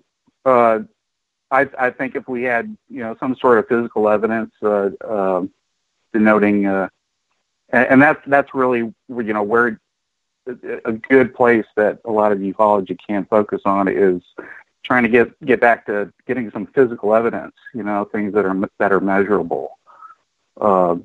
[0.46, 0.80] uh,
[1.50, 5.44] I, I think if we had, you know, some sort of physical evidence uh, uh,
[6.14, 6.90] denoting, uh,
[7.70, 9.80] and, and that's that's really, you know, where
[10.86, 14.22] a good place that a lot of ufology can focus on is
[14.84, 18.70] trying to get get back to getting some physical evidence, you know, things that are
[18.80, 19.78] that are measurable.
[20.60, 20.96] Uh,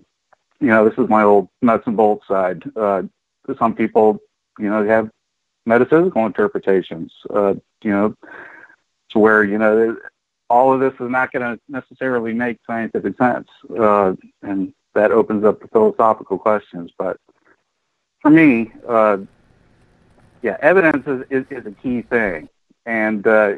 [0.61, 2.63] you know, this is my old nuts and bolts side.
[2.75, 3.03] Uh,
[3.59, 4.19] some people,
[4.59, 5.11] you know, have
[5.67, 7.13] metaphysical interpretations.
[7.29, 8.15] Uh, you know,
[9.11, 9.97] to where you know
[10.49, 15.45] all of this is not going to necessarily make scientific sense, uh, and that opens
[15.45, 16.91] up the philosophical questions.
[16.99, 17.19] But
[18.21, 19.19] for me, uh,
[20.43, 22.49] yeah, evidence is, is, is a key thing,
[22.87, 23.55] and uh,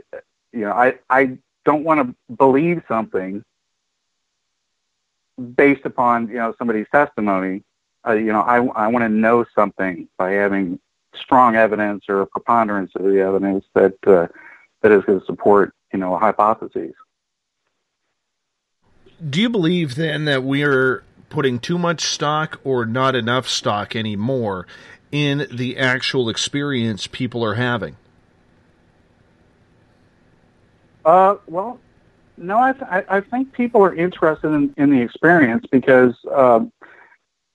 [0.52, 3.44] you know, I I don't want to believe something
[5.54, 7.62] based upon you know somebody's testimony.
[8.06, 10.80] Uh, you know, I I want to know something by having
[11.14, 14.26] strong evidence or a preponderance of the evidence that uh,
[14.82, 16.94] that is going to support you know hypotheses.
[19.28, 23.94] Do you believe then that we are putting too much stock or not enough stock
[23.94, 24.66] anymore
[25.10, 27.96] in the actual experience people are having?
[31.04, 31.78] Uh, well,
[32.36, 36.72] no, I, th- I think people are interested in, in the experience because um,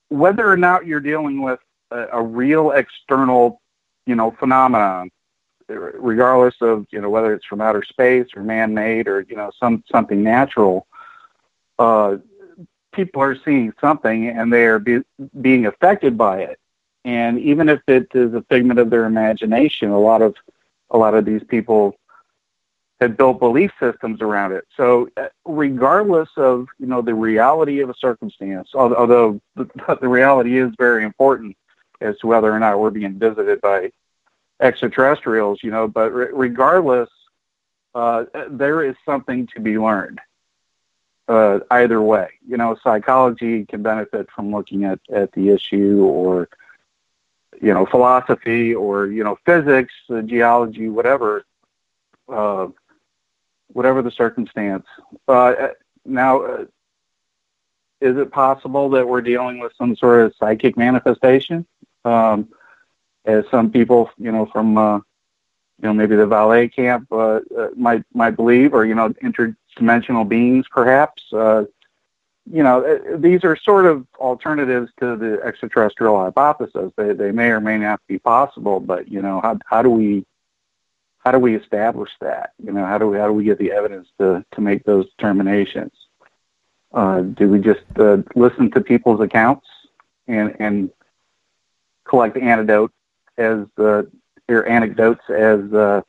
[0.10, 1.60] whether or not you're dealing with
[1.92, 3.62] a, a real external,
[4.06, 5.10] you know, phenomenon,
[5.68, 9.84] regardless of you know whether it's from outer space or man-made or you know some
[9.90, 10.86] something natural,
[11.80, 12.18] uh,
[12.94, 15.00] people are seeing something and they are be,
[15.41, 16.60] being affected by it.
[17.06, 20.36] And even if it is a figment of their imagination, a lot of
[20.89, 21.96] a lot of these people
[23.00, 24.66] had built belief systems around it.
[24.78, 29.70] So, uh, regardless of you know the reality of a circumstance, although the,
[30.02, 31.56] the reality is very important
[32.02, 33.91] as to whether or not we're being visited by
[34.62, 37.10] extraterrestrials, you know, but re- regardless,
[37.96, 40.20] uh, there is something to be learned.
[41.28, 42.30] uh, either way.
[42.48, 46.50] You know, psychology can benefit from looking at, at the issue or,
[47.62, 49.94] you know, philosophy or, you know, physics,
[50.26, 51.44] geology, whatever,
[52.32, 52.68] uh,
[53.74, 54.86] whatever the circumstance.
[55.28, 55.69] Uh,
[56.05, 56.65] now, uh,
[58.01, 61.65] is it possible that we're dealing with some sort of psychic manifestation?
[62.05, 62.49] Um,
[63.26, 65.03] as some people, you know, from, uh, you
[65.84, 70.65] know, maybe the Vallée camp uh, uh, might might believe, or you know, interdimensional beings,
[70.69, 71.24] perhaps.
[71.32, 71.63] Uh,
[72.51, 76.91] you know, uh, these are sort of alternatives to the extraterrestrial hypothesis.
[76.97, 80.26] They they may or may not be possible, but you know, how how do we
[81.24, 82.51] how do we establish that?
[82.63, 85.09] You know, how do we how do we get the evidence to to make those
[85.17, 85.93] determinations?
[86.93, 89.65] Uh, do we just uh, listen to people's accounts
[90.28, 90.89] and and
[92.03, 92.91] collect antidote
[93.38, 94.03] as uh,
[94.49, 96.01] or anecdotes as uh,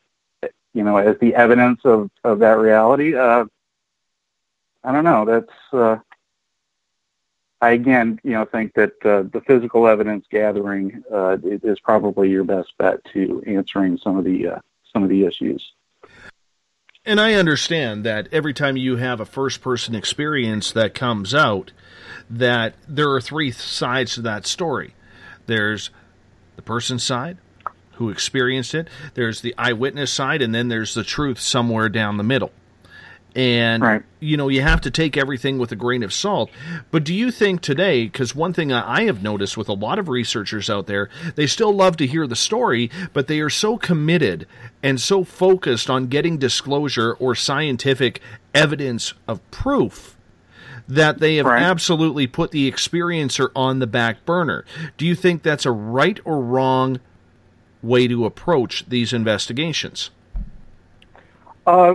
[0.72, 3.14] you know as the evidence of of that reality?
[3.14, 3.44] Uh,
[4.82, 5.24] I don't know.
[5.24, 5.98] That's uh,
[7.60, 12.44] I again, you know, think that uh, the physical evidence gathering uh, is probably your
[12.44, 14.58] best bet to answering some of the uh,
[14.95, 15.72] some of the issues.
[17.05, 21.72] And I understand that every time you have a first person experience that comes out,
[22.30, 24.95] that there are three sides to that story.
[25.45, 25.90] There's
[26.57, 27.36] the person's side
[27.97, 32.24] who experienced it, there's the eyewitness side, and then there's the truth somewhere down the
[32.24, 32.51] middle.
[33.35, 34.03] And, right.
[34.20, 36.51] you know, you have to take everything with a grain of salt.
[36.93, 40.09] But do you think today, because one thing I have noticed with a lot of
[40.09, 44.47] researchers out there, they still love to hear the story, but they are so committed
[44.85, 48.20] and so focused on getting disclosure or scientific
[48.55, 50.16] evidence of proof
[50.87, 51.62] that they have right.
[51.62, 54.64] absolutely put the experiencer on the back burner.
[54.97, 57.01] Do you think that's a right or wrong
[57.82, 60.11] way to approach these investigations?
[61.66, 61.95] Uh,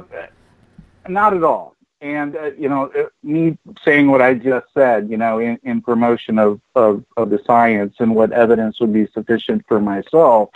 [1.08, 1.76] not at all.
[2.02, 5.82] And uh, you know, uh, me saying what I just said, you know, in, in
[5.82, 10.50] promotion of, of, of the science and what evidence would be sufficient for myself,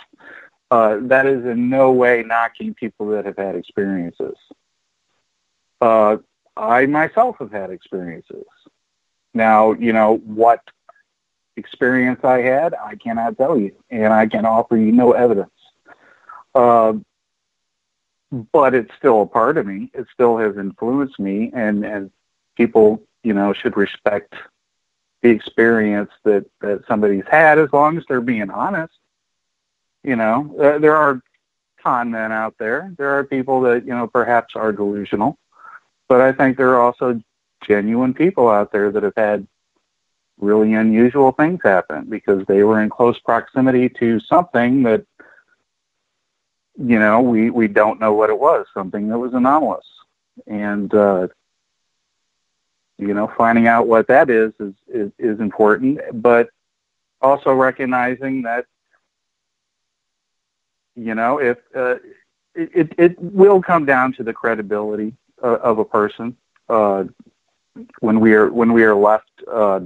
[0.70, 4.36] uh, that is in no way knocking people that have had experiences.
[5.80, 6.16] Uh,
[6.56, 8.46] I myself have had experiences.
[9.34, 10.60] Now, you know what
[11.56, 15.50] experience I had, I cannot tell you, and I can offer you no evidence.
[16.54, 16.94] Uh,
[18.52, 19.90] but it's still a part of me.
[19.94, 22.10] It still has influenced me, and and
[22.56, 24.34] people, you know, should respect
[25.22, 28.94] the experience that that somebody's had as long as they're being honest.
[30.02, 31.22] You know, uh, there are
[31.82, 32.92] con men out there.
[32.98, 35.38] There are people that you know perhaps are delusional,
[36.08, 37.20] but I think there are also
[37.66, 39.46] genuine people out there that have had
[40.38, 45.06] really unusual things happen because they were in close proximity to something that
[46.76, 49.86] you know, we, we don't know what it was, something that was anomalous.
[50.46, 51.28] And, uh,
[52.98, 56.50] you know, finding out what that is, is, is, is important, but
[57.20, 58.66] also recognizing that,
[60.96, 61.96] you know, if, uh,
[62.54, 66.36] it, it will come down to the credibility of a person,
[66.68, 67.04] uh,
[67.98, 69.80] when we are, when we are left, uh,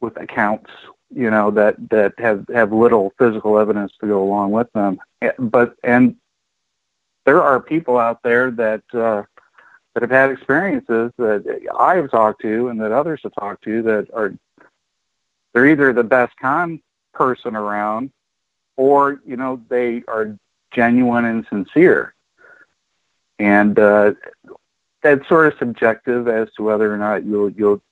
[0.00, 0.70] with accounts
[1.14, 4.98] you know that that have have little physical evidence to go along with them.
[5.38, 6.16] But and
[7.24, 9.22] there are people out there that uh
[9.94, 13.82] that have had experiences that I have talked to and that others have talked to
[13.82, 14.34] that are
[15.52, 16.80] they're either the best con
[17.12, 18.10] person around
[18.76, 20.36] or you know they are
[20.72, 22.14] genuine and sincere.
[23.38, 24.14] And uh
[25.02, 27.82] that's sort of subjective as to whether or not you'll you'll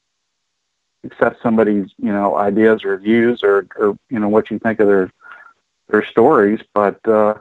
[1.05, 4.87] accept somebody's you know ideas or views or or you know what you think of
[4.87, 5.11] their
[5.89, 6.61] their stories.
[6.75, 7.35] But uh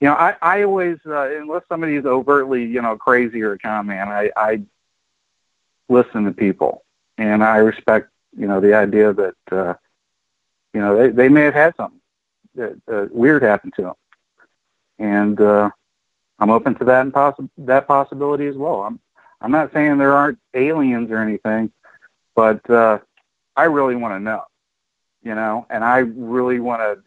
[0.00, 3.58] you know i i always uh, unless somebody is overtly you know crazy or a
[3.58, 4.60] con man i i
[5.88, 6.84] listen to people.
[7.18, 9.74] And i respect you know the idea that uh
[10.74, 12.00] you know they they may have had something
[12.54, 13.94] that, uh, weird happen to them
[14.98, 15.70] and uh
[16.38, 18.82] i'm open to that and possi- that possibility as well.
[18.82, 19.00] I'm
[19.40, 21.72] i'm not saying there aren't aliens or anything
[22.38, 23.00] but uh,
[23.56, 24.44] I really want to know,
[25.24, 27.02] you know, and I really want to,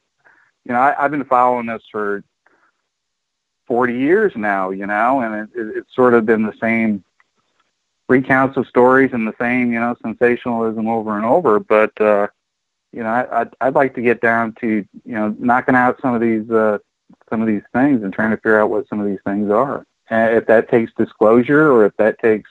[0.66, 2.22] you know, I, I've been following this for
[3.66, 7.06] 40 years now, you know, and it, it, it's sort of been the same
[8.10, 11.62] recounts of stories and the same, you know, sensationalism over and over.
[11.62, 12.28] But, uh,
[12.92, 16.14] you know, I, I'd, I'd like to get down to, you know, knocking out some
[16.14, 16.80] of these, uh,
[17.30, 19.86] some of these things and trying to figure out what some of these things are.
[20.10, 22.50] And if that takes disclosure or if that takes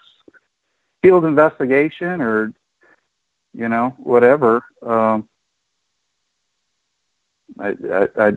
[1.02, 2.54] field investigation or
[3.54, 4.64] you know, whatever.
[4.82, 5.28] Um,
[7.58, 8.32] I, I, I,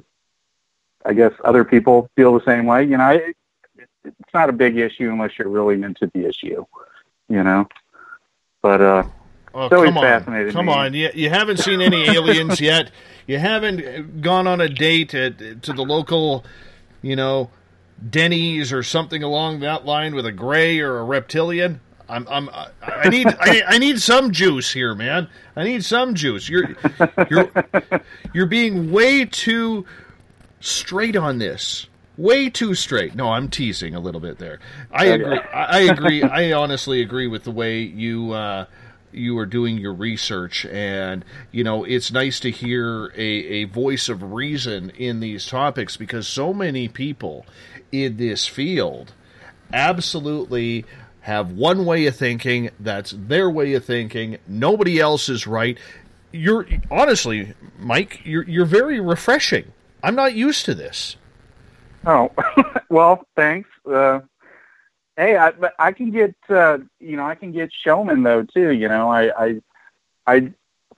[1.05, 2.83] I guess other people feel the same way.
[2.83, 3.33] You know, I,
[4.05, 6.65] it's not a big issue unless you're really into the issue,
[7.29, 7.67] you know.
[8.61, 9.03] But uh,
[9.55, 10.03] Oh, always come on.
[10.03, 10.73] fascinated Come me.
[10.73, 10.93] on.
[10.95, 12.89] You, you haven't seen any aliens yet.
[13.27, 16.43] You haven't gone on a date at, to the local,
[17.03, 17.51] you know,
[18.09, 21.81] Denny's or something along that line with a gray or a reptilian.
[22.09, 25.27] I'm, I'm, I- need, I, I need some juice here, man.
[25.55, 26.47] I need some juice.
[26.49, 26.75] You're,
[27.29, 27.51] you're,
[28.33, 29.85] you're being way too
[30.59, 31.87] straight on this.
[32.17, 33.15] Way too straight.
[33.15, 34.59] No, I'm teasing a little bit there.
[34.91, 35.39] I agree.
[35.51, 36.21] I, I agree.
[36.21, 38.65] I honestly agree with the way you uh,
[39.11, 44.09] you are doing your research, and you know it's nice to hear a, a voice
[44.09, 47.47] of reason in these topics because so many people
[47.91, 49.13] in this field
[49.73, 50.85] absolutely
[51.23, 52.69] have one way of thinking.
[52.79, 54.37] That's their way of thinking.
[54.47, 55.77] Nobody else is right.
[56.31, 58.21] You're honestly, Mike.
[58.23, 59.71] You're you're very refreshing.
[60.03, 61.15] I'm not used to this.
[62.05, 62.31] Oh,
[62.89, 63.69] well, thanks.
[63.89, 64.19] Uh,
[65.15, 68.71] hey, I, but I can get, uh, you know, I can get showman though too.
[68.71, 69.61] You know, I, I,
[70.27, 70.35] I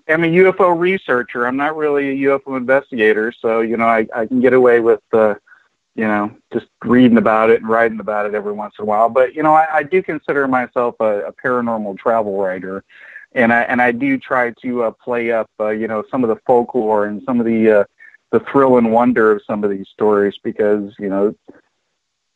[0.08, 1.46] am a UFO researcher.
[1.46, 5.02] I'm not really a UFO investigator, so you know, I, I can get away with,
[5.14, 5.36] uh,
[5.96, 9.10] you know, just reading about it and writing about it every once in a while.
[9.10, 12.84] But you know, I, I do consider myself a, a paranormal travel writer.
[13.32, 16.30] And I and I do try to uh, play up, uh, you know, some of
[16.30, 17.84] the folklore and some of the uh,
[18.32, 21.36] the thrill and wonder of some of these stories because you know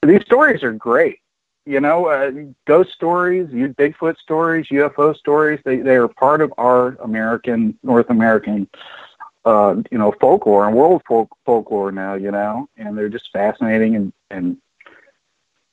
[0.01, 1.19] these stories are great.
[1.65, 2.31] You know, uh,
[2.65, 5.59] ghost stories, you Bigfoot stories, UFO stories.
[5.63, 8.67] They they are part of our American, North American,
[9.45, 12.15] uh, you know, folklore and world folk, folklore now.
[12.15, 14.57] You know, and they're just fascinating and and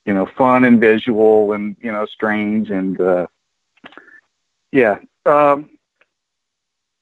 [0.05, 3.27] you know, fun and visual and you know, strange and uh,
[4.73, 5.71] yeah, um,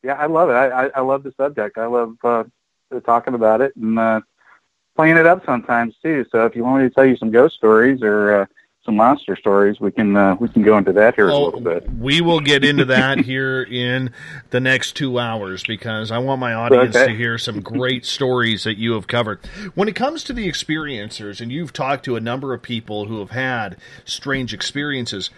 [0.02, 0.14] yeah.
[0.14, 0.54] I love it.
[0.54, 1.78] I, I I love the subject.
[1.78, 2.44] I love uh,
[3.04, 4.20] talking about it and uh,
[4.96, 6.24] playing it up sometimes too.
[6.30, 8.46] So if you want me to tell you some ghost stories or uh,
[8.84, 11.60] some monster stories, we can uh, we can go into that here a Oh, little
[11.60, 11.88] bit.
[11.98, 14.10] we will get into that here in
[14.50, 17.06] the next two hours because I want my audience Okay.
[17.12, 19.44] to hear some great stories that you have covered.
[19.74, 23.20] When it comes to the experiencers, and you've talked to a number of people who
[23.20, 25.30] have had strange experiences,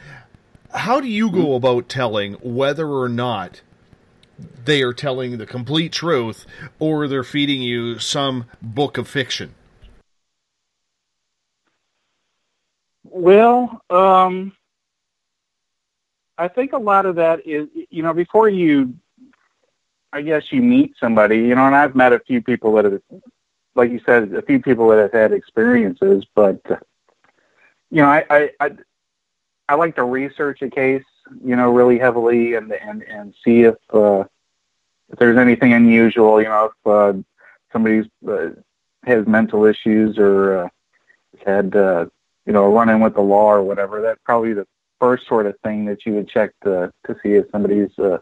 [0.74, 3.60] how do you go about telling whether or not
[4.64, 6.46] they are telling the complete truth
[6.80, 9.54] or they're feeding you some book of fiction?
[13.18, 14.52] Well, um,
[16.36, 18.94] I think a lot of that is, you know, before you,
[20.12, 23.00] I guess you meet somebody, you know, and I've met a few people that have,
[23.74, 26.60] like you said, a few people that have had experiences, but,
[27.90, 28.70] you know, I, I, I,
[29.70, 31.04] I like to research a case,
[31.42, 34.24] you know, really heavily and, and, and see if, uh,
[35.08, 37.18] if there's anything unusual, you know, if, uh,
[37.72, 38.48] somebody's, uh,
[39.04, 40.68] has mental issues or, uh,
[41.46, 42.04] had, uh,
[42.46, 44.66] you know, running with the law or whatever, that's probably the
[45.00, 48.18] first sort of thing that you would check to to see if somebody's uh,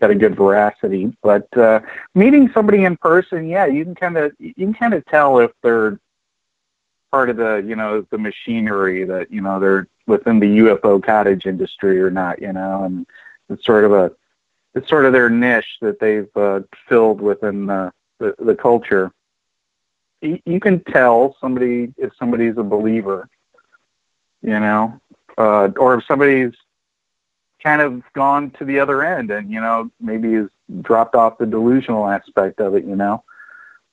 [0.00, 1.14] got a good veracity.
[1.22, 1.80] But uh,
[2.14, 5.52] meeting somebody in person, yeah, you can kind of you can kind of tell if
[5.62, 5.98] they're
[7.10, 11.46] part of the you know the machinery that you know they're within the UFO cottage
[11.46, 13.06] industry or not, you know, and
[13.50, 14.12] it's sort of a
[14.74, 19.12] it's sort of their niche that they've uh, filled within uh, the the culture.
[20.20, 23.28] You, you can tell somebody if somebody's a believer
[24.42, 25.00] you know,
[25.36, 26.54] uh, or if somebody's
[27.62, 30.48] kind of gone to the other end and, you know, maybe has
[30.82, 33.24] dropped off the delusional aspect of it, you know.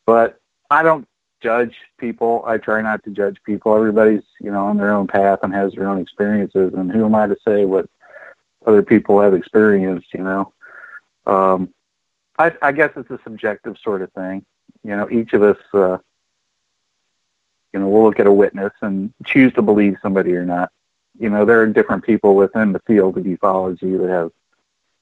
[0.06, 0.40] But
[0.70, 1.08] I don't
[1.42, 2.44] judge people.
[2.46, 3.76] I try not to judge people.
[3.76, 6.74] Everybody's, you know, on their own path and has their own experiences.
[6.76, 7.90] And who am I to say what
[8.66, 10.54] other people have experienced, you know?
[11.26, 11.74] Um,
[12.38, 14.46] I, I guess it's a subjective sort of thing.
[14.84, 15.98] You know, each of us, uh,
[17.76, 20.72] you know, we'll look at a witness and choose to believe somebody or not.
[21.20, 24.32] You know, there are different people within the field of ufology that have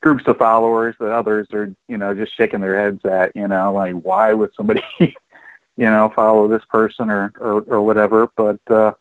[0.02, 3.74] groups of followers that others are, you know, just shaking their heads at, you know,
[3.74, 5.16] like why would somebody, you
[5.78, 8.28] know, follow this person or, or, or whatever.
[8.36, 8.94] But, uh,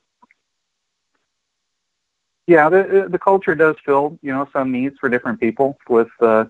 [2.47, 6.45] yeah, the, the culture does fill, you know, some needs for different people with, uh,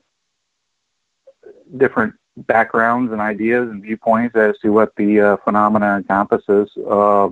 [1.77, 6.71] different backgrounds and ideas and viewpoints as to what the uh, phenomena encompasses.
[6.77, 7.29] Uh,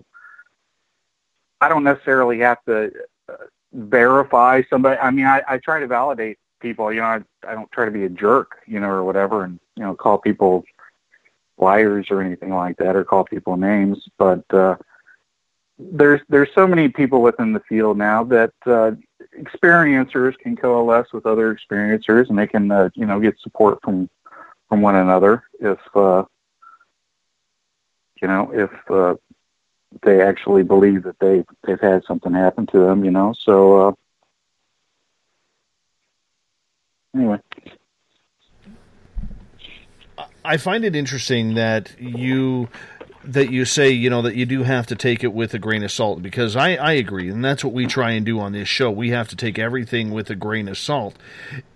[1.61, 2.93] I don't necessarily have to
[3.29, 3.35] uh,
[3.73, 4.99] verify somebody.
[4.99, 6.93] I mean, I, I try to validate people.
[6.93, 9.59] You know, I, I don't try to be a jerk, you know, or whatever, and
[9.77, 10.65] you know, call people
[11.59, 14.09] liars or anything like that, or call people names.
[14.19, 14.77] But uh,
[15.79, 18.93] there's there's so many people within the field now that uh,
[19.39, 24.09] experiencers can coalesce with other experiencers, and they can uh, you know get support from
[24.71, 26.23] from one another if uh,
[28.23, 29.17] you know if uh,
[30.03, 33.05] they actually believe that they they've had something happen to them.
[33.05, 33.93] You know, so uh,
[37.15, 37.39] anyway.
[40.43, 42.69] I find it interesting that you
[43.23, 45.83] that you say you know that you do have to take it with a grain
[45.83, 48.69] of salt because I, I agree and that's what we try and do on this
[48.69, 48.91] show.
[48.91, 51.17] We have to take everything with a grain of salt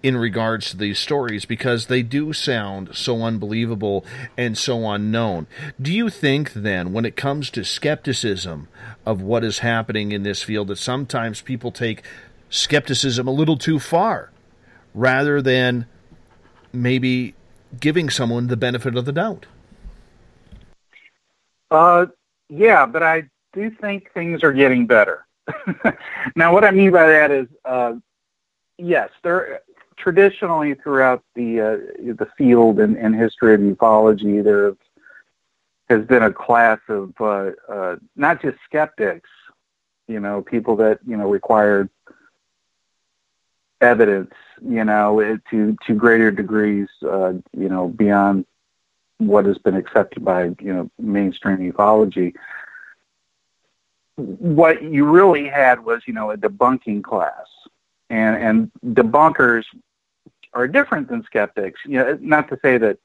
[0.03, 4.07] in regards to these stories because they do sound so unbelievable
[4.39, 5.47] and so unknown.
[5.81, 8.69] Do you think then when it comes to skepticism
[9.05, 12.03] of what is happening in this field that sometimes people take
[12.49, 14.31] skepticism a little too far
[14.95, 15.87] rather than
[16.73, 17.35] maybe
[17.79, 19.45] giving someone the benefit of the doubt
[21.71, 22.07] Uh,
[22.49, 25.27] yeah, but I do think things are getting better.
[26.37, 27.95] now, what I mean by that is, uh,
[28.79, 29.61] yes, there
[29.97, 31.77] traditionally throughout the uh,
[32.15, 34.75] the field and, and history of ufology, there
[35.89, 39.29] has been a class of uh, uh, not just skeptics,
[40.09, 41.89] you know, people that you know required
[43.81, 48.47] evidence, you know, to to greater degrees, uh, you know, beyond
[49.27, 52.35] what has been accepted by you know mainstream ufology.
[54.17, 57.47] What you really had was you know a debunking class,
[58.11, 59.65] and and debunkers
[60.53, 61.81] are different than skeptics.
[61.85, 62.99] You know, not to say that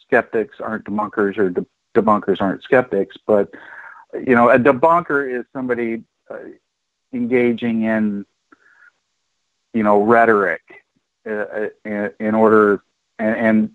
[0.00, 3.50] skeptics aren't debunkers or de- debunkers aren't skeptics, but
[4.14, 6.36] you know a debunker is somebody uh,
[7.12, 8.24] engaging in
[9.74, 10.62] you know rhetoric
[11.28, 12.82] uh, in, in order
[13.18, 13.70] and, and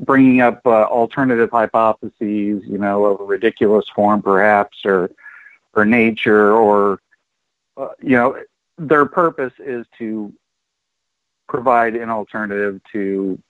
[0.00, 5.10] bringing up uh, alternative hypotheses, you know, of a ridiculous form perhaps, or
[5.74, 7.00] or nature, or
[7.76, 8.36] uh, you know,
[8.78, 10.32] their purpose is to
[11.48, 13.40] provide an alternative to,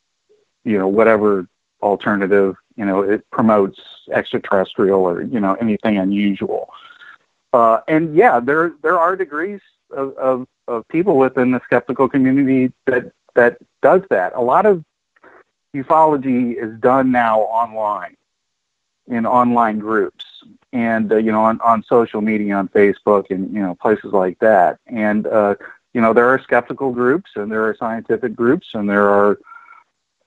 [0.64, 1.48] you know, whatever
[1.82, 3.80] alternative, you know, it promotes
[4.12, 6.68] extraterrestrial or you know anything unusual.
[7.52, 12.72] Uh, and yeah, there there are degrees of, of of people within the skeptical community
[12.86, 14.32] that that does that.
[14.34, 14.84] A lot of
[15.82, 18.16] ufology is done now online
[19.08, 20.24] in online groups
[20.72, 24.38] and uh, you know on, on social media on facebook and you know places like
[24.40, 24.78] that.
[24.86, 25.54] And uh,
[25.94, 29.38] you know there are skeptical groups and there are scientific groups and there are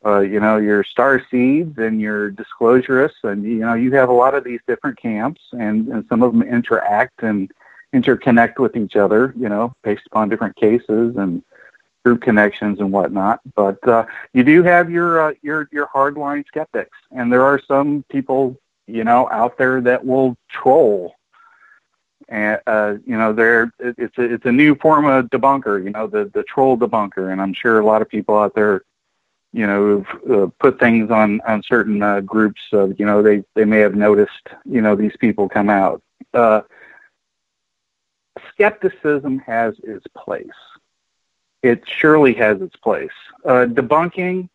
[0.05, 4.13] uh, you know your star seeds and your disclosurists and you know you have a
[4.13, 7.51] lot of these different camps and, and some of them interact and
[7.93, 11.43] interconnect with each other you know based upon different cases and
[12.03, 13.39] group connections and whatnot.
[13.55, 18.03] But uh, you do have your uh, your your hardline skeptics, and there are some
[18.09, 21.15] people you know out there that will troll.
[22.27, 25.83] And uh, you know, they're it's a it's a new form of debunker.
[25.83, 28.83] You know, the the troll debunker, and I'm sure a lot of people out there,
[29.51, 32.61] you know, have uh, put things on on certain uh, groups.
[32.71, 36.03] Of, you know, they they may have noticed you know these people come out.
[36.33, 36.61] Uh,
[38.53, 40.45] skepticism has its place
[41.63, 43.11] it surely has its place.
[43.45, 44.49] Uh, debunking,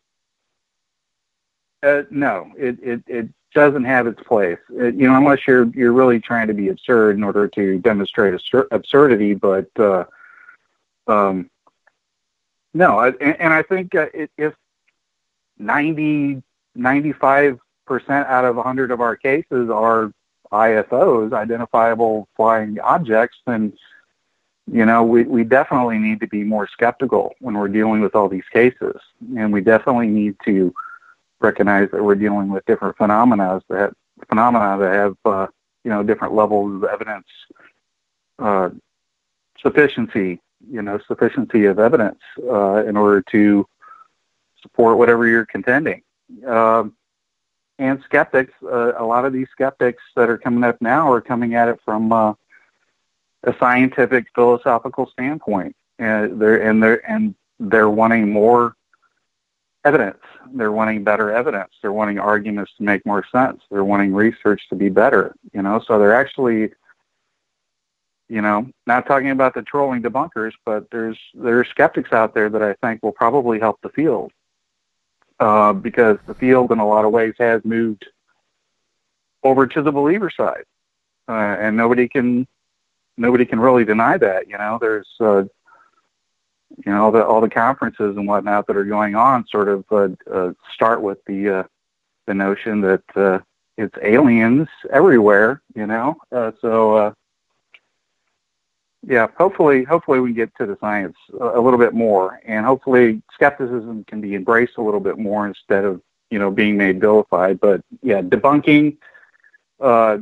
[1.82, 4.58] uh, no, it, it, it doesn't have its place.
[4.70, 8.40] It, you know, unless you're you're really trying to be absurd in order to demonstrate
[8.70, 9.34] absurdity.
[9.34, 10.04] But uh,
[11.06, 11.50] um,
[12.72, 14.54] no, I, and, and I think uh, it, if
[15.58, 16.42] 90,
[16.74, 20.12] 95 percent out of 100 of our cases are
[20.50, 23.72] IFOs, identifiable flying objects, then
[24.70, 28.28] you know, we, we definitely need to be more skeptical when we're dealing with all
[28.28, 28.96] these cases.
[29.36, 30.74] And we definitely need to
[31.40, 33.92] recognize that we're dealing with different phenomena that
[34.28, 35.46] phenomena that have, uh,
[35.82, 37.26] you know, different levels of evidence,
[38.38, 38.70] uh,
[39.60, 40.40] sufficiency,
[40.70, 43.66] you know, sufficiency of evidence uh, in order to
[44.62, 46.02] support whatever you're contending.
[46.46, 46.94] Um,
[47.78, 51.54] and skeptics, uh, a lot of these skeptics that are coming up now are coming
[51.54, 52.32] at it from uh,
[53.46, 55.74] a scientific philosophical standpoint.
[55.98, 58.74] And they're and they're and they're wanting more
[59.84, 60.18] evidence.
[60.52, 61.72] They're wanting better evidence.
[61.80, 63.62] They're wanting arguments to make more sense.
[63.70, 65.82] They're wanting research to be better you know?
[65.86, 66.72] So they're actually
[68.28, 72.62] you know not talking about the trolling debunkers but there's there's skeptics out there that
[72.62, 74.32] i think will probably help the field
[75.40, 78.06] uh, because the field in a lot of ways has moved
[79.42, 80.64] over to the believer side
[81.28, 82.46] uh, and nobody can
[83.16, 84.48] nobody can really deny that.
[84.48, 85.44] You know, there's uh,
[86.84, 89.84] you know all the all the conferences and whatnot that are going on sort of
[89.90, 91.62] uh, uh, start with the uh,
[92.26, 93.38] the notion that uh,
[93.76, 95.62] it's aliens everywhere.
[95.74, 96.96] You know, uh, so.
[96.96, 97.12] Uh,
[99.06, 103.20] yeah, hopefully, hopefully we get to the science a, a little bit more, and hopefully
[103.34, 106.00] skepticism can be embraced a little bit more instead of
[106.30, 107.60] you know being made vilified.
[107.60, 108.96] But yeah, debunking,
[109.80, 110.18] uh,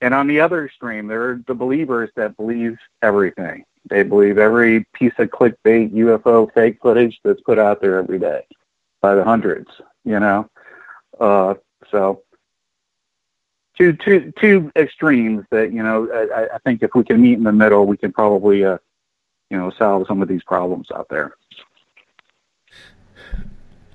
[0.00, 3.64] and on the other extreme, there are the believers that believe everything.
[3.88, 8.46] They believe every piece of clickbait, UFO, fake footage that's put out there every day
[9.00, 9.70] by the hundreds.
[10.04, 10.50] You know,
[11.18, 11.54] uh,
[11.90, 12.22] so
[13.76, 16.08] two two two extremes that you know.
[16.12, 18.78] I, I think if we can meet in the middle, we can probably uh,
[19.50, 21.34] you know solve some of these problems out there.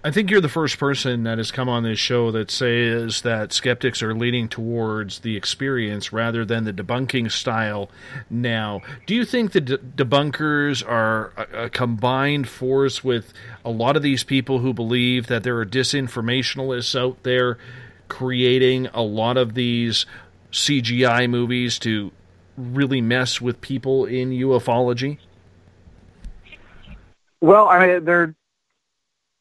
[0.06, 3.54] I think you're the first person that has come on this show that says that
[3.54, 7.90] skeptics are leaning towards the experience rather than the debunking style
[8.30, 8.82] now.
[9.06, 13.32] Do you think the de- debunkers are a, a, combined force with
[13.64, 17.58] a lot of these people who believe that there are disinformationalists out there
[18.10, 20.06] creating a lot of these
[20.52, 22.12] CGI movies to
[22.58, 25.18] really mess with people in ufology?
[27.40, 28.36] Well, I mean, they're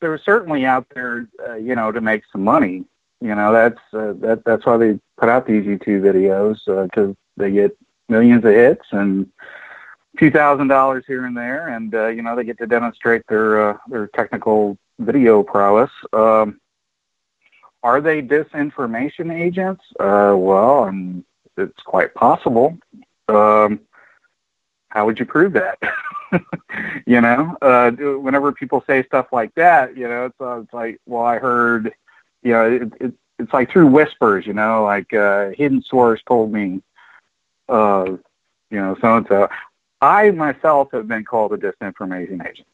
[0.03, 2.85] they're certainly out there, uh, you know, to make some money.
[3.23, 7.15] You know, that's uh, that that's why they put out these YouTube videos because uh,
[7.39, 7.79] they get
[8.09, 9.31] millions of hits and
[10.19, 13.71] few thousand dollars here and there, and uh, you know they get to demonstrate their
[13.71, 15.91] uh, their technical video prowess.
[16.13, 16.61] Um,
[17.85, 19.83] are they disinformation agents?
[19.99, 21.25] Uh, well, and
[21.57, 22.77] it's quite possible.
[23.29, 23.81] Um,
[24.93, 25.79] how would you prove that?
[27.07, 31.01] you know, uh, whenever people say stuff like that, you know, it's, uh, it's like,
[31.07, 31.95] well, I heard,
[32.43, 36.53] you know, it, it, it's like through whispers, you know, like uh, hidden source told
[36.53, 36.83] me,
[37.71, 38.05] uh,
[38.71, 39.49] you know, so and so.
[40.03, 42.67] I myself have been called a disinformation agent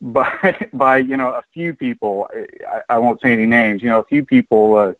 [0.00, 2.28] by by you know a few people.
[2.68, 3.82] I, I won't say any names.
[3.82, 4.92] You know, a few people uh,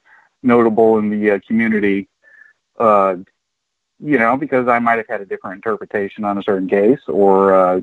[0.43, 2.09] notable in the uh, community.
[2.79, 3.17] Uh,
[4.03, 7.55] you know, because I might have had a different interpretation on a certain case, or
[7.55, 7.81] uh,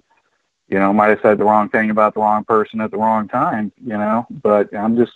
[0.68, 3.28] you know, might have said the wrong thing about the wrong person at the wrong
[3.28, 3.72] time.
[3.84, 5.14] You know, but I'm just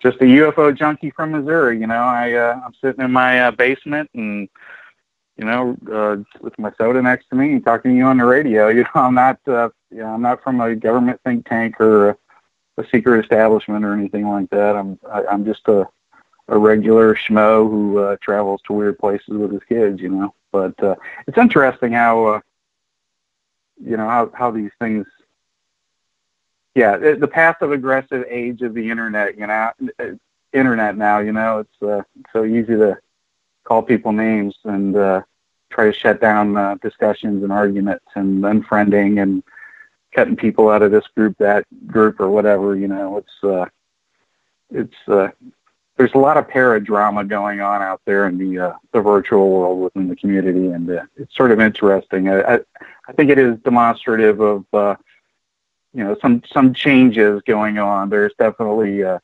[0.00, 1.80] just a UFO junkie from Missouri.
[1.80, 4.48] You know, I uh, I'm sitting in my uh, basement and
[5.36, 8.24] you know uh, with my soda next to me and talking to you on the
[8.24, 8.68] radio.
[8.74, 12.10] You know, I'm not uh, you know I'm not from a government think tank or
[12.10, 12.16] a,
[12.78, 14.76] a secret establishment or anything like that.
[14.76, 15.88] I'm I, I'm just a
[16.48, 20.34] a regular schmo who uh, travels to weird places with his kids, you know.
[20.52, 22.40] But uh, it's interesting how, uh,
[23.82, 25.06] you know, how how these things.
[26.74, 29.70] Yeah, the, the passive aggressive age of the internet, you know,
[30.52, 32.98] internet now, you know, it's uh, so easy to
[33.64, 35.22] call people names and uh,
[35.70, 39.42] try to shut down uh, discussions and arguments and unfriending and
[40.12, 42.76] cutting people out of this group, that group, or whatever.
[42.76, 43.66] You know, it's uh,
[44.70, 45.28] it's uh,
[45.96, 49.80] there's a lot of paradrama going on out there in the uh, the virtual world
[49.80, 52.28] within the community, and uh, it's sort of interesting.
[52.28, 52.60] I, I,
[53.08, 54.96] I think it is demonstrative of uh,
[55.92, 58.10] you know some some changes going on.
[58.10, 59.18] There's definitely uh,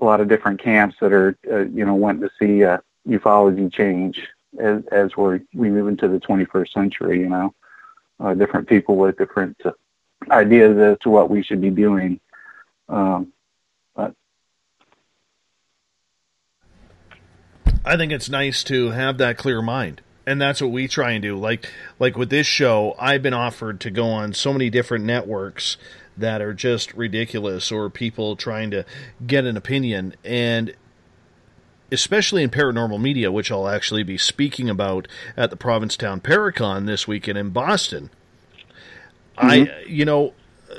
[0.00, 3.70] a lot of different camps that are uh, you know wanting to see uh, ufology
[3.70, 4.26] change
[4.58, 7.20] as as we we move into the 21st century.
[7.20, 7.54] You know,
[8.18, 9.72] uh, different people with different uh,
[10.30, 12.18] ideas as to what we should be doing.
[12.88, 13.32] Um,
[17.84, 20.02] I think it's nice to have that clear mind.
[20.24, 21.36] And that's what we try and do.
[21.36, 21.68] Like
[21.98, 25.76] like with this show, I've been offered to go on so many different networks
[26.16, 28.84] that are just ridiculous or people trying to
[29.26, 30.74] get an opinion and
[31.90, 35.06] especially in paranormal media, which I'll actually be speaking about
[35.36, 38.08] at the Provincetown Paracon this weekend in Boston.
[39.36, 39.46] Mm-hmm.
[39.46, 40.32] I, you know,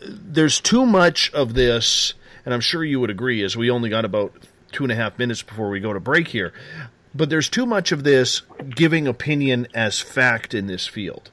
[0.08, 4.06] there's too much of this, and I'm sure you would agree, as we only got
[4.06, 4.34] about
[4.72, 6.52] two and a half minutes before we go to break here.
[7.16, 11.30] But there's too much of this giving opinion as fact in this field.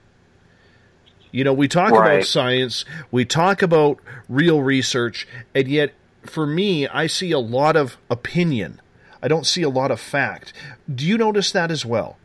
[1.33, 2.15] You know, we talk right.
[2.15, 7.77] about science, we talk about real research, and yet for me, I see a lot
[7.77, 8.81] of opinion.
[9.23, 10.53] I don't see a lot of fact.
[10.93, 12.17] Do you notice that as well?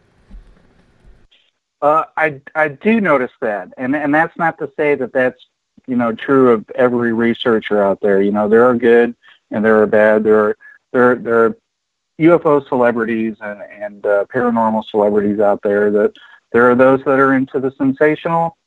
[1.81, 5.45] Uh, I I do notice that, and and that's not to say that that's
[5.87, 8.21] you know true of every researcher out there.
[8.21, 9.15] You know, there are good
[9.51, 10.23] and there are bad.
[10.23, 10.57] There are
[10.91, 11.57] there there are
[12.19, 16.13] UFO celebrities and, and uh, paranormal celebrities out there that
[16.51, 18.57] there are those that are into the sensational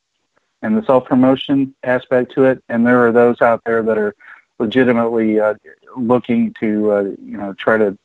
[0.63, 4.15] and the self promotion aspect to it, and there are those out there that are
[4.59, 5.55] legitimately uh,
[5.97, 7.97] looking to uh, you know try to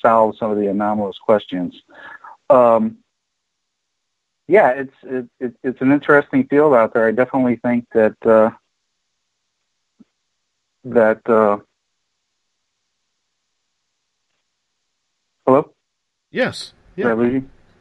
[0.00, 1.80] solve some of the anomalous questions.
[2.50, 2.98] Um,
[4.48, 7.06] yeah, it's it, it, it's an interesting field out there.
[7.06, 8.50] I definitely think that uh,
[10.84, 11.26] that
[15.46, 15.72] Hello?
[16.30, 16.72] Yes.
[16.96, 17.14] Yeah.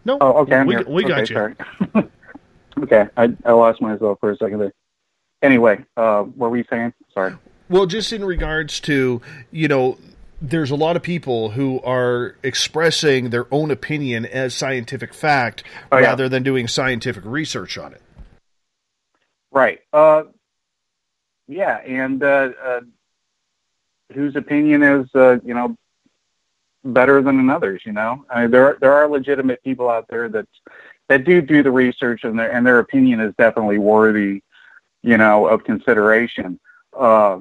[0.03, 0.18] No.
[0.20, 0.55] Oh, okay.
[0.55, 0.86] I'm we, here.
[0.88, 1.36] we got okay, you.
[1.36, 2.09] Sorry.
[2.84, 3.07] okay.
[3.16, 4.74] I, I lost myself for a second there.
[5.41, 6.93] Anyway, uh, what were you saying?
[7.14, 7.36] Sorry.
[7.70, 9.97] Well, just in regards to, you know,
[10.41, 15.97] there's a lot of people who are expressing their own opinion as scientific fact Oh,
[15.97, 16.07] yeah.
[16.07, 18.01] rather than doing scientific research on it.
[19.51, 19.80] Right.
[19.93, 20.24] Uh,
[21.47, 22.82] yeah, and uh, uh,
[24.14, 25.76] whose opinion is uh, you know
[26.84, 27.82] better than another's?
[27.86, 30.47] You know, I mean, there are, there are legitimate people out there that
[31.07, 34.43] that do do the research, and their and their opinion is definitely worthy,
[35.01, 36.59] you know, of consideration.
[36.97, 37.39] Uh,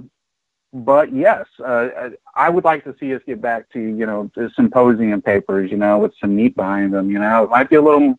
[0.73, 4.51] but yes, uh, I would like to see us get back to you know the
[4.55, 7.11] symposium papers, you know, with some meat behind them.
[7.11, 8.19] You know, it might be a little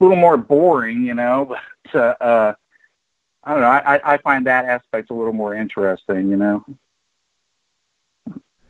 [0.00, 1.56] little more boring, you know,
[1.92, 2.54] but uh,
[3.44, 3.68] I don't know.
[3.68, 6.64] I, I find that aspect a little more interesting, you know.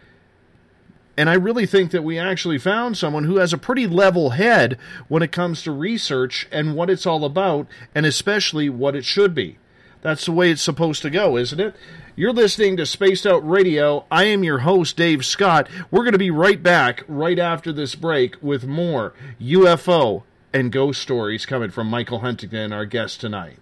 [1.18, 4.78] And I really think that we actually found someone who has a pretty level head
[5.08, 9.34] when it comes to research and what it's all about, and especially what it should
[9.34, 9.58] be.
[10.02, 11.76] That's the way it's supposed to go, isn't it?
[12.16, 14.06] You're listening to Spaced Out Radio.
[14.12, 15.68] I am your host, Dave Scott.
[15.90, 21.02] We're going to be right back right after this break with more UFO and ghost
[21.02, 23.58] stories coming from Michael Huntington, our guest tonight.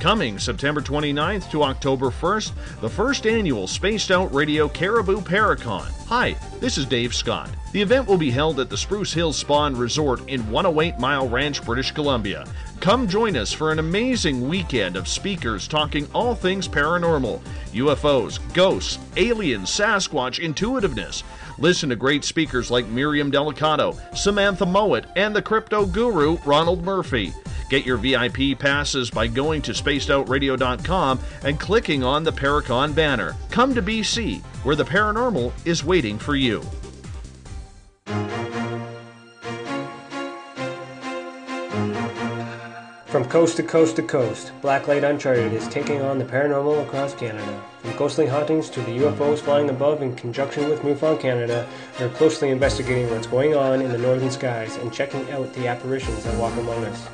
[0.00, 5.90] Coming September 29th to October 1st, the first annual Spaced Out Radio Cariboo Paracon.
[6.06, 7.50] Hi, this is Dave Scott.
[7.72, 11.28] The event will be held at the Spruce Hill Spa and Resort in 108 Mile
[11.28, 12.46] Ranch, British Columbia.
[12.78, 17.40] Come join us for an amazing weekend of speakers talking all things paranormal
[17.72, 21.24] UFOs, ghosts, aliens, Sasquatch, intuitiveness.
[21.58, 27.32] Listen to great speakers like Miriam Delicado, Samantha Mowat, and the crypto guru Ronald Murphy.
[27.68, 33.36] Get your VIP passes by going to spacedoutradio.com and clicking on the Paracon banner.
[33.50, 36.62] Come to BC, where the paranormal is waiting for you.
[43.08, 47.64] From coast to coast to coast, Blacklight Uncharted is taking on the paranormal across Canada.
[47.80, 51.66] From ghostly hauntings to the UFOs flying above in conjunction with MUFON Canada,
[51.98, 56.22] we're closely investigating what's going on in the northern skies and checking out the apparitions
[56.24, 57.08] that walk among us.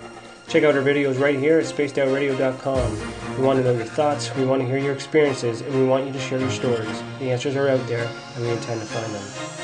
[0.49, 3.36] Check out our videos right here at spacedoutradio.com.
[3.36, 6.07] We want to know your thoughts, we want to hear your experiences, and we want
[6.07, 7.03] you to share your stories.
[7.18, 9.55] The answers are out there, and we intend to find them.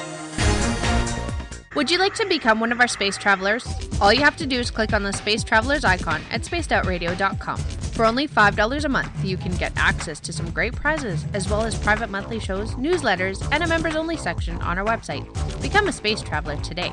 [1.77, 3.67] Would you like to become one of our space travelers?
[4.01, 7.59] All you have to do is click on the Space Travelers icon at spacedoutradio.com.
[7.59, 11.63] For only $5 a month, you can get access to some great prizes, as well
[11.63, 15.25] as private monthly shows, newsletters, and a members only section on our website.
[15.63, 16.93] Become a space traveler today.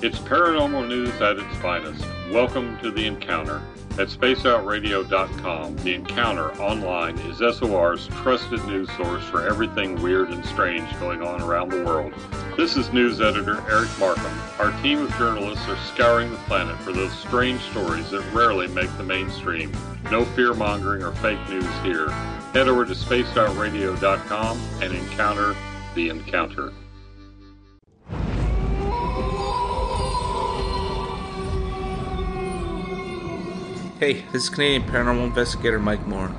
[0.00, 2.04] It's paranormal news at its finest.
[2.32, 3.62] Welcome to The Encounter.
[3.92, 10.86] At spacedoutradio.com, The Encounter online is SOR's trusted news source for everything weird and strange
[11.00, 12.12] going on around the world.
[12.54, 14.38] This is news editor Eric Markham.
[14.58, 18.94] Our team of journalists are scouring the planet for those strange stories that rarely make
[18.98, 19.74] the mainstream.
[20.10, 22.10] No fear mongering or fake news here.
[22.52, 25.56] Head over to spacedoutradio.com and encounter
[25.94, 26.74] The Encounter.
[33.98, 36.32] Hey, this is Canadian paranormal investigator Mike Moore.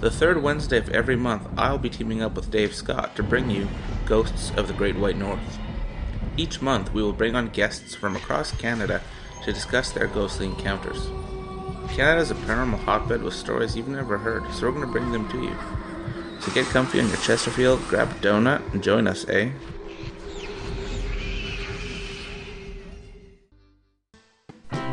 [0.00, 3.48] The third Wednesday of every month, I'll be teaming up with Dave Scott to bring
[3.48, 3.68] you
[4.04, 5.58] Ghosts of the Great White North.
[6.36, 9.00] Each month, we will bring on guests from across Canada
[9.44, 11.08] to discuss their ghostly encounters.
[11.88, 15.10] Canada is a paranormal hotbed with stories you've never heard, so we're going to bring
[15.10, 15.56] them to you.
[16.40, 19.52] So get comfy on your Chesterfield, grab a donut, and join us, eh?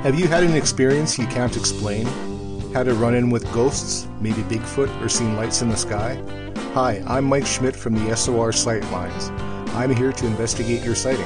[0.04, 2.06] Have you had an experience you can't explain?
[2.74, 6.22] Had a run in with ghosts, maybe Bigfoot, or seen lights in the sky?
[6.74, 9.32] Hi, I'm Mike Schmidt from the SOR Sightlines.
[9.76, 11.26] I'm here to investigate your sighting.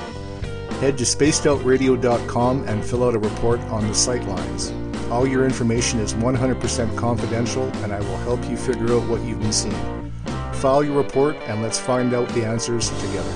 [0.79, 4.71] Head to spacedoutradio.com and fill out a report on the Sightlines.
[5.09, 9.41] All your information is 100% confidential, and I will help you figure out what you've
[9.41, 10.13] been seeing.
[10.53, 13.33] File your report and let's find out the answers together.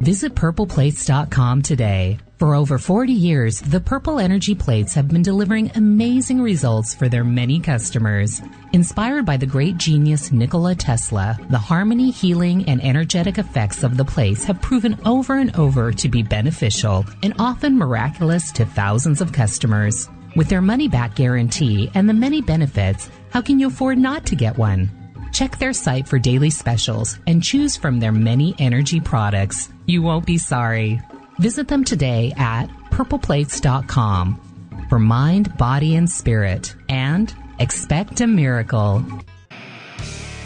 [0.00, 2.18] Visit purpleplates.com today.
[2.44, 7.24] For over 40 years, the Purple Energy Plates have been delivering amazing results for their
[7.24, 8.42] many customers.
[8.74, 14.04] Inspired by the great genius Nikola Tesla, the harmony, healing, and energetic effects of the
[14.04, 19.32] plates have proven over and over to be beneficial and often miraculous to thousands of
[19.32, 20.06] customers.
[20.36, 24.36] With their money back guarantee and the many benefits, how can you afford not to
[24.36, 24.90] get one?
[25.32, 29.70] Check their site for daily specials and choose from their many energy products.
[29.86, 31.00] You won't be sorry.
[31.38, 34.40] Visit them today at purpleplates.com
[34.88, 36.74] for mind, body, and spirit.
[36.88, 39.04] And expect a miracle.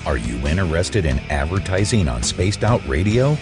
[0.07, 3.34] Are you interested in advertising on Spaced Out Radio?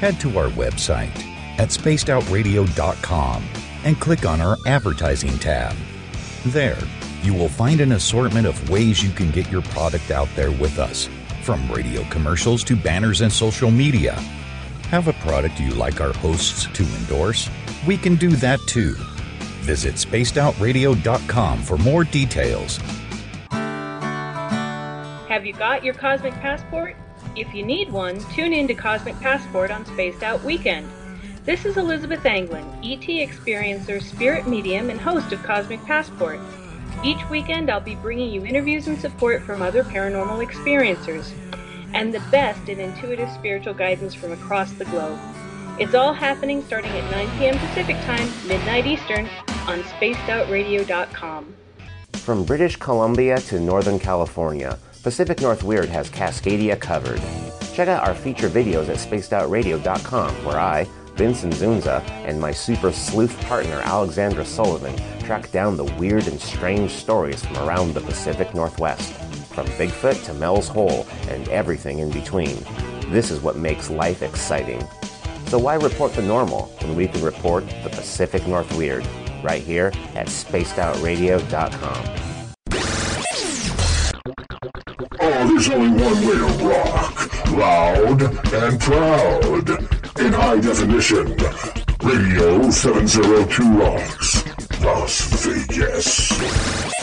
[0.00, 1.16] Head to our website
[1.58, 3.44] at spacedoutradio.com
[3.84, 5.74] and click on our advertising tab.
[6.46, 6.78] There,
[7.22, 10.78] you will find an assortment of ways you can get your product out there with
[10.78, 11.08] us,
[11.42, 14.22] from radio commercials to banners and social media.
[14.94, 17.50] Have a product you like our hosts to endorse?
[17.84, 18.94] We can do that too.
[19.64, 22.76] Visit spacedoutradio.com for more details.
[25.26, 26.94] Have you got your Cosmic Passport?
[27.34, 30.88] If you need one, tune in to Cosmic Passport on Spaced Out Weekend.
[31.44, 36.38] This is Elizabeth Anglin, ET experiencer, spirit medium, and host of Cosmic Passport.
[37.02, 41.32] Each weekend, I'll be bringing you interviews and support from other paranormal experiencers
[41.94, 45.18] and the best in intuitive spiritual guidance from across the globe.
[45.78, 47.58] It's all happening starting at 9 p.m.
[47.58, 49.26] Pacific Time, midnight Eastern,
[49.66, 51.54] on spacedoutradio.com.
[52.12, 57.20] From British Columbia to Northern California, Pacific North Weird has Cascadia covered.
[57.74, 60.86] Check out our feature videos at spacedoutradio.com, where I,
[61.16, 66.90] Vincent Zunza, and my super sleuth partner Alexandra Sullivan track down the weird and strange
[66.92, 69.12] stories from around the Pacific Northwest,
[69.54, 72.58] from Bigfoot to Mel's Hole and everything in between.
[73.08, 74.82] This is what makes life exciting.
[75.46, 79.06] So why report the normal when we can report the Pacific North Weird
[79.44, 82.24] right here at spacedoutradio.com.
[85.20, 87.50] Oh, there's only one way to rock.
[87.52, 89.68] Loud and proud.
[90.18, 91.36] In high definition.
[92.02, 94.44] Radio 702 Rocks.
[94.82, 96.93] Las Vegas.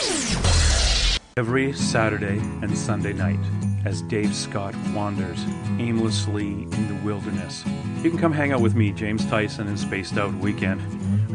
[1.38, 3.38] Every Saturday and Sunday night,
[3.86, 5.42] as Dave Scott wanders
[5.78, 7.64] aimlessly in the wilderness,
[8.02, 10.82] you can come hang out with me, James Tyson, in Spaced Out Weekend.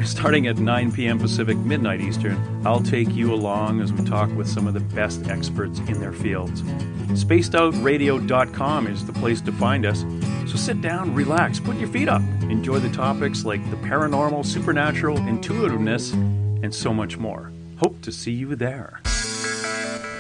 [0.07, 1.17] Starting at 9 p.m.
[1.17, 5.27] Pacific, midnight Eastern, I'll take you along as we talk with some of the best
[5.29, 6.61] experts in their fields.
[7.13, 10.05] SpacedOutRadio.com is the place to find us.
[10.45, 15.17] So sit down, relax, put your feet up, enjoy the topics like the paranormal, supernatural,
[15.27, 17.51] intuitiveness, and so much more.
[17.77, 19.01] Hope to see you there.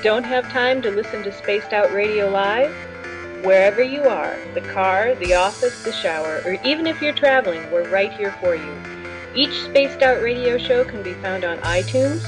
[0.03, 2.71] Don't have time to listen to Spaced Out Radio Live?
[3.43, 7.89] Wherever you are, the car, the office, the shower, or even if you're traveling, we're
[7.89, 8.75] right here for you.
[9.33, 12.21] Each Spaced Out Radio show can be found on iTunes,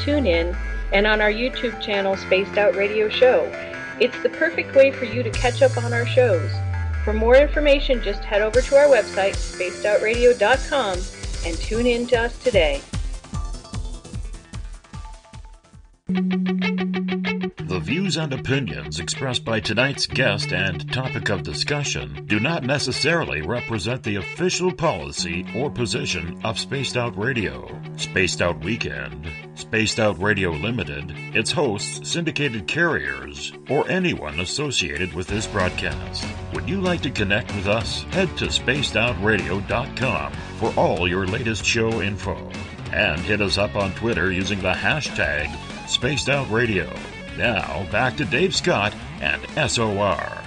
[0.00, 0.56] TuneIn,
[0.92, 3.50] and on our YouTube channel, Spaced Out Radio Show.
[4.00, 6.50] It's the perfect way for you to catch up on our shows.
[7.04, 10.98] For more information, just head over to our website, spacedoutradio.com,
[11.44, 12.82] and tune in to us today.
[18.06, 24.04] Views and opinions expressed by tonight's guest and topic of discussion do not necessarily represent
[24.04, 30.52] the official policy or position of Spaced Out Radio, Spaced Out Weekend, Spaced Out Radio
[30.52, 36.24] Limited, its hosts, syndicated carriers, or anyone associated with this broadcast.
[36.54, 38.02] Would you like to connect with us?
[38.12, 42.36] Head to spacedoutradio.com for all your latest show info.
[42.92, 45.48] And hit us up on Twitter using the hashtag
[45.88, 46.88] Spaced Out Radio.
[47.36, 50.42] Now, back to Dave Scott and SOR.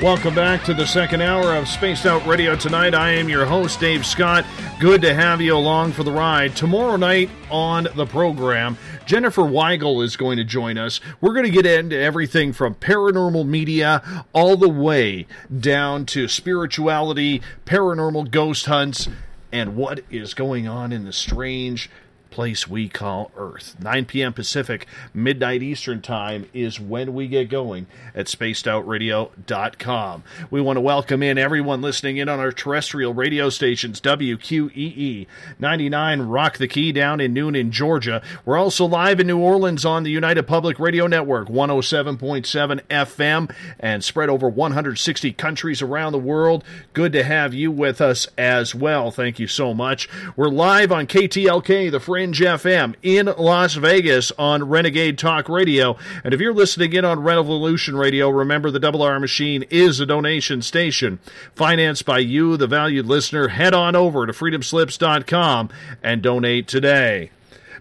[0.00, 2.94] Welcome back to the second hour of Spaced Out Radio tonight.
[2.94, 4.44] I am your host, Dave Scott.
[4.78, 6.54] Good to have you along for the ride.
[6.54, 11.00] Tomorrow night on the program, Jennifer Weigel is going to join us.
[11.20, 15.26] We're going to get into everything from paranormal media all the way
[15.60, 19.08] down to spirituality, paranormal ghost hunts,
[19.52, 21.90] and what is going on in the strange
[22.34, 23.76] place we call Earth.
[23.80, 24.32] 9 p.m.
[24.32, 30.24] Pacific, midnight Eastern Time is when we get going at spacedoutradio.com.
[30.50, 35.28] We want to welcome in everyone listening in on our terrestrial radio stations WQEE
[35.60, 38.20] 99 Rock the Key down in Newnan Georgia.
[38.44, 44.02] We're also live in New Orleans on the United Public Radio Network 107.7 FM and
[44.02, 46.64] spread over 160 countries around the world.
[46.94, 49.12] Good to have you with us as well.
[49.12, 50.08] Thank you so much.
[50.34, 55.98] We're live on KTLK, the Fringe FM in Las Vegas on Renegade Talk Radio.
[56.24, 60.06] And if you're listening in on Revolution Radio, remember the Double R Machine is a
[60.06, 61.18] donation station
[61.54, 63.48] financed by you, the valued listener.
[63.48, 65.68] Head on over to freedomslips.com
[66.02, 67.30] and donate today.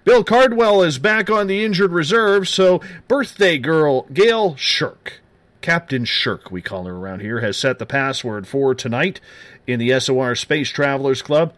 [0.03, 5.21] Bill Cardwell is back on the injured reserve, so birthday girl Gail Shirk,
[5.61, 9.21] Captain Shirk, we call her around here, has set the password for tonight
[9.65, 11.53] in the SOR Space Travelers Club.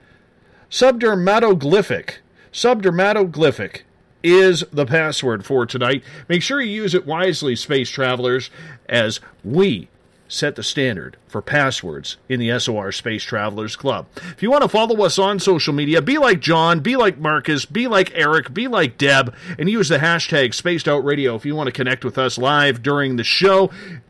[0.70, 2.18] Subdermatoglyphic.
[2.56, 3.82] Subdermatoglyphic
[4.24, 6.02] is the password for tonight.
[6.30, 8.50] Make sure you use it wisely, space travelers,
[8.88, 9.90] as we
[10.30, 14.08] set the standard for passwords in the SOR Space Travelers Club.
[14.16, 17.66] If you want to follow us on social media, be like John, be like Marcus,
[17.66, 21.54] be like Eric, be like Deb, and use the hashtag Spaced Out Radio if you
[21.54, 23.70] want to connect with us live during the show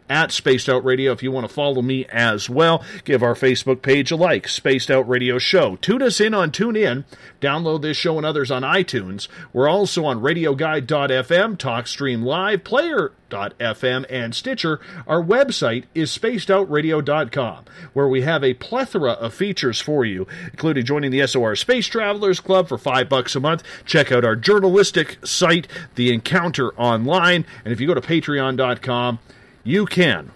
[0.10, 1.12] at Spaced Out Radio.
[1.12, 4.92] If you want to follow me as well, give our Facebook page a like, Spaced
[4.92, 5.78] Out Radio Show.
[5.78, 7.06] Tune us in on TuneIn.
[7.42, 9.28] Download this show and others on iTunes.
[9.54, 14.80] We're also on RadioGuide.fm, TalkStream Live, Player.fm, and Stitcher.
[15.08, 16.12] Our website is
[17.94, 22.40] Where we have a plethora of features for you, including joining the SOR Space Travelers
[22.40, 23.64] Club for five bucks a month.
[23.86, 29.20] Check out our journalistic site, The Encounter Online, and if you go to Patreon.com,
[29.64, 30.32] you can,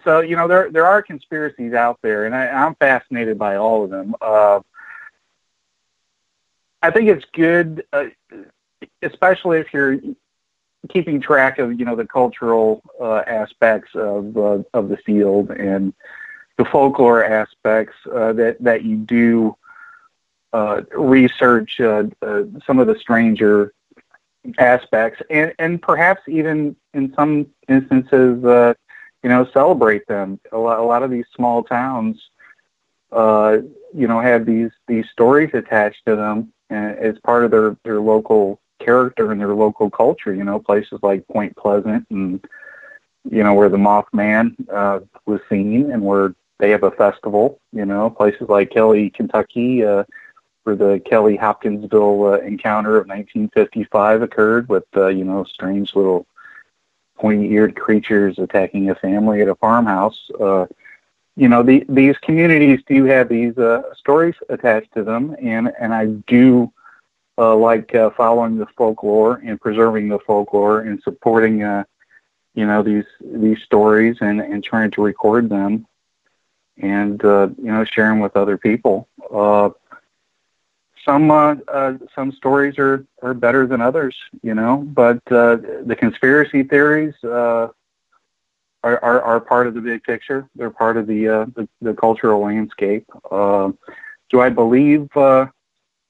[0.04, 3.84] so you know, there there are conspiracies out there, and I, I'm fascinated by all
[3.84, 4.16] of them.
[4.22, 4.62] Uh,
[6.82, 8.06] I think it's good, uh,
[9.02, 10.00] especially if you're
[10.90, 15.94] keeping track of you know the cultural uh, aspects of uh, of the field and
[16.58, 19.56] the folklore aspects uh, that that you do
[20.54, 23.74] uh, research uh, uh, some of the stranger
[24.58, 28.74] aspects and and perhaps even in some instances uh,
[29.24, 30.40] you know celebrate them.
[30.52, 32.30] A lot, a lot of these small towns
[33.12, 33.58] uh,
[33.94, 38.60] you know have these these stories attached to them as part of their their local
[38.80, 40.34] character and their local culture.
[40.34, 42.44] You know, places like Point Pleasant and
[43.30, 47.60] you know where the Mothman uh, was seen and where they have a festival.
[47.74, 50.04] You know, places like Kelly, Kentucky, uh,
[50.64, 56.26] where the Kelly Hopkinsville uh, encounter of 1955 occurred with uh, you know strange little
[57.20, 60.20] pointy-eared creatures attacking a family at a farmhouse.
[60.40, 60.66] Uh,
[61.36, 65.94] you know, the, these communities do have these uh, stories attached to them, and and
[65.94, 66.72] I do
[67.38, 71.86] uh, like uh, following the folklore and preserving the folklore and supporting, uh,
[72.56, 75.88] you know, these these stories and and trying to record them,
[76.82, 79.08] and uh, you know, share them with other people.
[79.34, 79.70] Uh,
[81.06, 85.96] some uh, uh, some stories are are better than others, you know, but uh, the
[85.98, 87.16] conspiracy theories.
[87.24, 87.70] Uh,
[88.84, 90.48] are, are, are part of the big picture.
[90.56, 93.06] They're part of the uh, the, the cultural landscape.
[93.30, 93.72] Uh,
[94.30, 95.48] do I believe uh,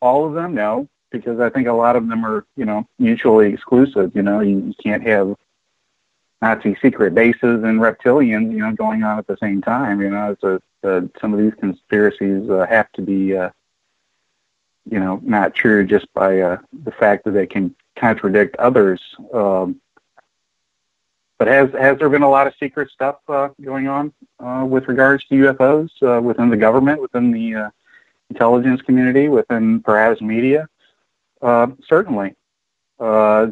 [0.02, 0.53] all of them?
[0.53, 4.11] No, because I think a lot of them are you know mutually exclusive.
[4.16, 5.36] You know, you, you can't have
[6.41, 10.02] Nazi secret bases and reptilians you know going on at the same time.
[10.02, 13.49] You know, it's a, uh, some of these conspiracies uh, have to be uh,
[14.91, 19.02] you know not true just by uh, the fact that they can contradict others.
[19.34, 19.82] Um,
[21.38, 24.88] but has has there been a lot of secret stuff uh, going on uh, with
[24.88, 27.70] regards to UFOs uh, within the government, within the uh,
[28.30, 30.68] intelligence community, within perhaps media?
[31.41, 32.36] Uh, certainly.
[32.99, 33.48] Uh,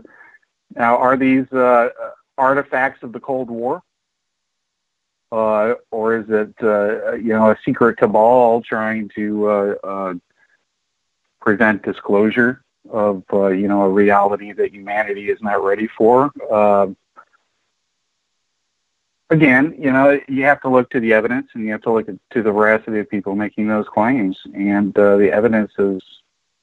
[0.75, 1.89] now, are these uh,
[2.37, 3.81] artifacts of the Cold War?
[5.31, 10.13] Uh, or is it, uh, you know, a secret cabal trying to uh, uh,
[11.39, 16.31] prevent disclosure of, uh, you know, a reality that humanity is not ready for?
[16.51, 16.87] Uh,
[19.29, 22.07] again, you know, you have to look to the evidence and you have to look
[22.07, 24.37] to the veracity of people making those claims.
[24.53, 26.01] And uh, the evidence is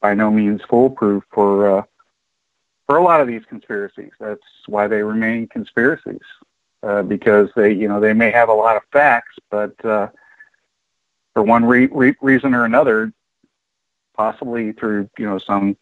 [0.01, 1.83] by no means foolproof for uh,
[2.87, 4.13] for a lot of these conspiracies.
[4.21, 6.21] That's why they remain conspiracies
[6.83, 10.09] uh, because they, you know, they may have a lot of facts, but uh,
[11.33, 13.13] for one re- re- reason or another,
[14.15, 15.77] possibly through you know some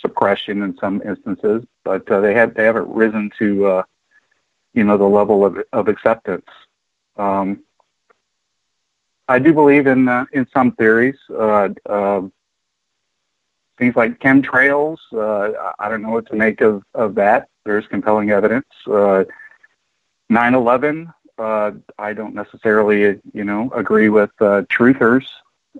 [0.00, 3.82] suppression in some instances, but uh, they have they haven't risen to uh,
[4.74, 6.46] you know the level of of acceptance.
[7.16, 7.60] Um,
[9.28, 11.16] I do believe in uh, in some theories.
[11.30, 12.22] Uh, uh,
[13.78, 14.98] things like chemtrails.
[15.12, 17.48] Uh, I don't know what to make of, of that.
[17.64, 18.66] There's compelling evidence.
[18.86, 19.24] Uh,
[20.30, 21.12] 9/11.
[21.38, 25.26] Uh, I don't necessarily, you know, agree with uh, truthers,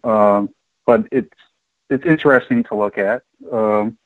[0.04, 0.50] um,
[0.84, 1.32] but it's
[1.90, 3.22] it's interesting to look at.
[3.50, 3.98] Um,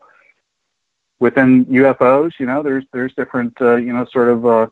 [1.19, 4.67] within UFOs, you know, there's there's different, uh, you know, sort of uh,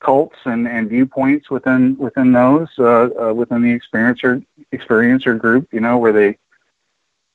[0.00, 5.68] cults and, and viewpoints within within those uh, uh, within the experiencer experiencer group.
[5.72, 6.38] You know, where they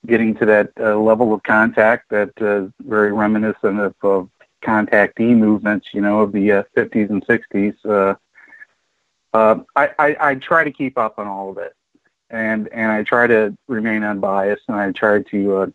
[0.05, 4.29] getting to that uh, level of contact that uh, very reminiscent of, of
[4.63, 7.75] contactee movements, you know, of the uh, 50s and 60s.
[7.85, 8.15] Uh,
[9.33, 11.75] uh, I, I, I try to keep up on all of it,
[12.29, 15.67] and and I try to remain unbiased, and I try to uh,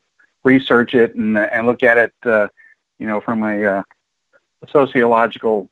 [0.44, 2.48] research it and and look at it, uh,
[2.98, 3.82] you know, from a uh,
[4.68, 5.68] sociological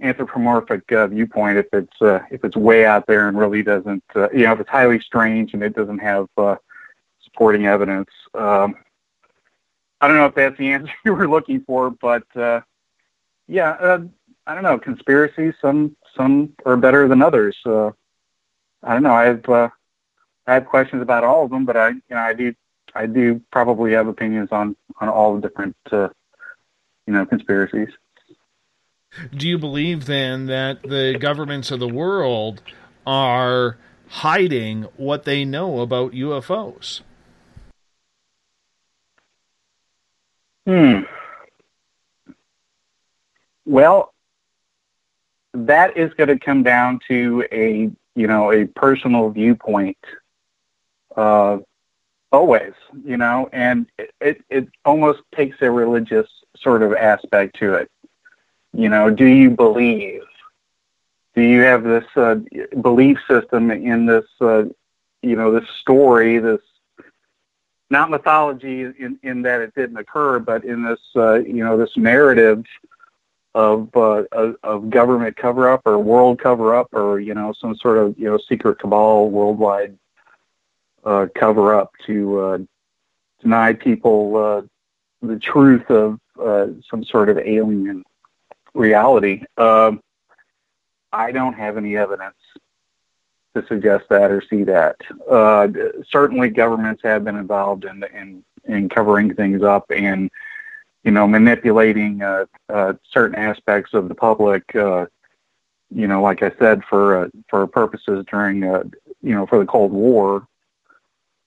[0.00, 1.58] anthropomorphic uh, viewpoint.
[1.58, 4.60] If it's uh, if it's way out there and really doesn't, uh, you know, if
[4.60, 6.56] it's highly strange and it doesn't have uh,
[7.22, 8.10] supporting evidence.
[8.34, 8.76] Um,
[10.00, 12.60] I don't know if that's the answer you were looking for, but uh,
[13.46, 14.00] yeah, uh,
[14.46, 14.78] I don't know.
[14.78, 17.56] Conspiracies, some some are better than others.
[17.64, 17.90] Uh,
[18.82, 19.12] I don't know.
[19.12, 19.68] I have uh,
[20.48, 22.54] I have questions about all of them, but I you know I do
[22.94, 26.08] I do probably have opinions on on all the different uh,
[27.06, 27.90] you know conspiracies.
[29.34, 32.62] Do you believe then that the governments of the world
[33.06, 33.76] are
[34.08, 37.02] hiding what they know about UFOs?
[40.66, 41.00] Hmm.
[43.66, 44.14] Well,
[45.52, 49.98] that is going to come down to a you know a personal viewpoint.
[51.18, 51.58] Uh,
[52.30, 52.74] always,
[53.04, 57.90] you know, and it, it it almost takes a religious sort of aspect to it.
[58.72, 60.22] You know, do you believe?
[61.34, 62.36] Do you have this uh,
[62.80, 64.64] belief system in this, uh,
[65.22, 66.60] you know, this story, this
[67.90, 71.96] not mythology in, in that it didn't occur, but in this, uh, you know, this
[71.96, 72.64] narrative
[73.56, 74.22] of, uh,
[74.62, 78.26] of government cover up or world cover up or you know some sort of you
[78.30, 79.98] know secret cabal worldwide
[81.08, 82.58] uh, cover up to uh,
[83.40, 84.62] deny people uh,
[85.22, 88.04] the truth of uh, some sort of alien
[88.74, 89.42] reality.
[89.56, 90.02] Um,
[91.10, 92.36] I don't have any evidence
[93.54, 94.96] to suggest that or see that.
[95.28, 95.68] Uh,
[96.10, 100.30] certainly, governments have been involved in in in covering things up and
[101.04, 102.44] you know manipulating uh,
[103.10, 104.76] certain aspects of the public.
[104.76, 105.06] Uh,
[105.90, 110.46] you know, like I said, for for purposes during you know for the Cold War,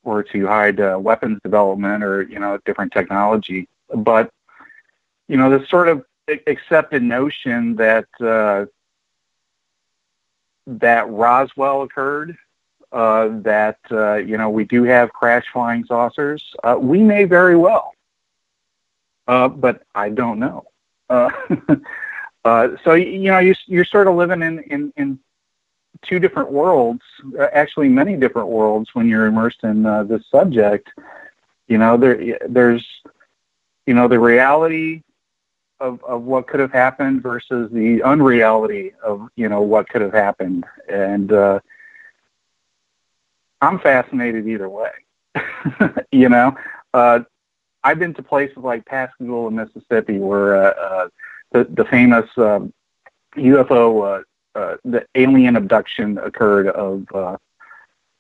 [0.04, 3.68] or to hide uh, weapons development or you know different technology.
[3.94, 4.32] But
[5.28, 6.06] you know, this sort of
[6.48, 8.66] accepted notion that uh,
[10.68, 12.38] that Roswell occurred,
[12.92, 16.54] uh, that uh, you know we do have crash flying saucers.
[16.64, 17.94] Uh, we may very well,
[19.28, 20.66] uh, but I don't know.
[22.84, 25.20] So you know you, you're sort of living in, in, in
[26.08, 27.02] two different worlds,
[27.40, 30.90] uh, actually many different worlds when you're immersed in uh, this subject.
[31.68, 32.86] You know there there's
[33.86, 35.04] you know the reality
[35.82, 40.14] of, of what could have happened versus the unreality of you know what could have
[40.14, 41.60] happened and uh
[43.62, 44.92] i'm fascinated either way
[46.12, 46.56] you know
[46.94, 47.20] uh
[47.84, 51.08] i've been to places like pascagoula mississippi where uh, uh
[51.52, 52.72] the the famous um
[53.38, 54.24] ufo
[54.56, 57.38] uh, the alien abduction occurred of uh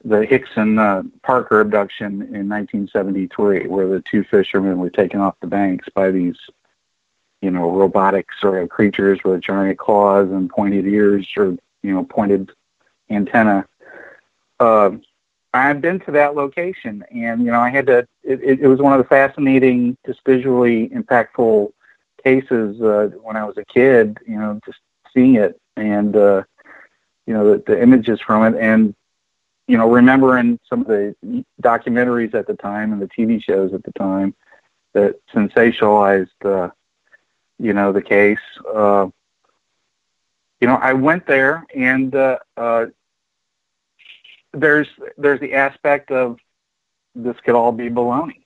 [0.03, 5.47] the Hickson uh, Parker abduction in 1973, where the two fishermen were taken off the
[5.47, 6.35] banks by these
[7.41, 12.03] you know, robotic sort of creatures with giant claws and pointed ears or, you know,
[12.03, 12.51] pointed
[13.09, 13.65] antenna.
[14.59, 14.91] Uh,
[15.53, 18.79] I've been to that location and, you know, I had to, it, it, it was
[18.79, 21.71] one of the fascinating, just visually impactful
[22.23, 24.19] cases uh, when I was a kid.
[24.27, 24.79] You know, just
[25.13, 26.43] seeing it and uh,
[27.25, 28.93] you know the, the images from it, and
[29.67, 31.15] you know remembering some of the
[31.61, 34.33] documentaries at the time and the TV shows at the time
[34.93, 36.69] that sensationalized uh,
[37.59, 38.39] you know the case.
[38.73, 39.07] Uh,
[40.61, 42.85] you know, I went there and uh, uh,
[44.53, 44.87] there's
[45.17, 46.37] there's the aspect of
[47.15, 48.40] this could all be baloney.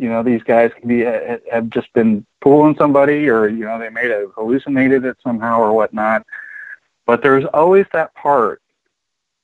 [0.00, 3.90] You know, these guys can be have just been fooling somebody, or you know, they
[3.90, 6.26] may have hallucinated it somehow or whatnot.
[7.04, 8.62] But there's always that part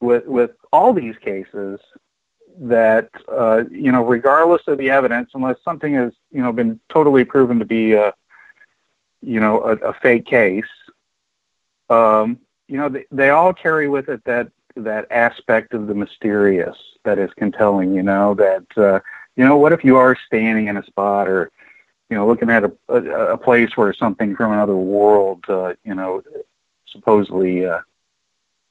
[0.00, 1.78] with with all these cases
[2.58, 7.26] that uh, you know, regardless of the evidence, unless something has you know been totally
[7.26, 8.14] proven to be a
[9.20, 10.64] you know a, a fake case,
[11.90, 16.78] um, you know, they, they all carry with it that that aspect of the mysterious
[17.04, 17.92] that is compelling.
[17.94, 19.00] You know that uh,
[19.36, 21.50] you know what if you are standing in a spot or
[22.10, 25.94] you know looking at a a, a place where something from another world uh, you
[25.94, 26.22] know
[26.88, 27.80] supposedly uh,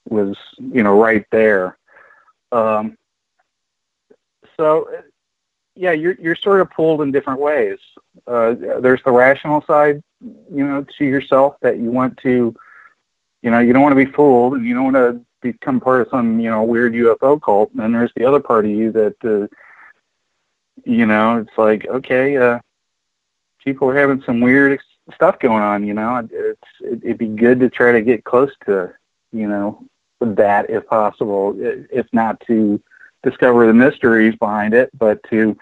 [0.10, 1.78] was you know right there.
[2.52, 2.98] Um,
[4.58, 4.90] so
[5.76, 7.80] yeah, you're you're sort of pulled in different ways.
[8.26, 12.56] Uh, there's the rational side, you know, to yourself that you want to,
[13.42, 16.02] you know, you don't want to be fooled and you don't want to become part
[16.02, 17.72] of some, you know, weird UFO cult.
[17.72, 19.54] And then there's the other part of you that, uh,
[20.86, 22.60] you know, it's like, okay, uh,
[23.64, 24.80] people are having some weird
[25.14, 25.86] stuff going on.
[25.86, 28.94] You know, it's it, it'd be good to try to get close to,
[29.34, 29.84] you know,
[30.22, 32.82] that if possible, if not to
[33.24, 35.58] discover the mysteries behind it, but to,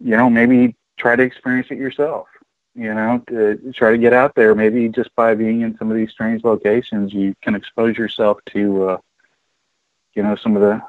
[0.00, 2.26] you know, maybe try to experience it yourself.
[2.74, 4.54] You know, to try to get out there.
[4.54, 8.88] Maybe just by being in some of these strange locations, you can expose yourself to,
[8.88, 8.98] uh,
[10.14, 10.82] you know, some of the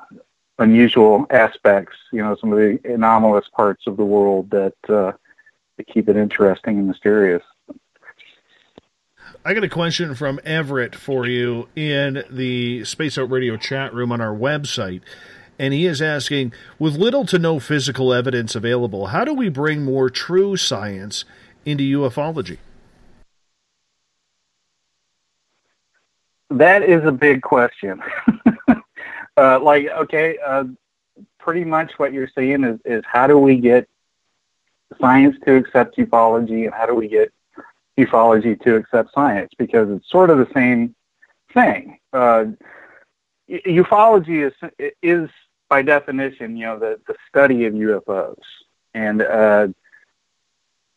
[0.59, 1.95] unusual aspects.
[2.11, 5.13] You know, some of the anomalous parts of the world that uh,
[5.77, 7.43] that keep it interesting and mysterious.
[9.45, 14.11] I got a question from Everett for you in the Space Out Radio chat room
[14.11, 15.01] on our website.
[15.59, 19.83] And he is asking, with little to no physical evidence available, how do we bring
[19.83, 21.25] more true science
[21.65, 22.57] into ufology?
[26.49, 28.01] That is a big question.
[29.37, 30.65] uh, like, okay, uh,
[31.39, 33.87] pretty much what you're saying is, is how do we get
[34.99, 37.31] science to accept ufology and how do we get
[37.97, 39.51] ufology to accept science?
[39.57, 40.95] Because it's sort of the same
[41.53, 41.99] thing.
[42.11, 42.45] Uh,
[43.49, 45.29] ufology is is
[45.69, 48.43] by definition, you know, the the study of UFOs,
[48.93, 49.67] and uh,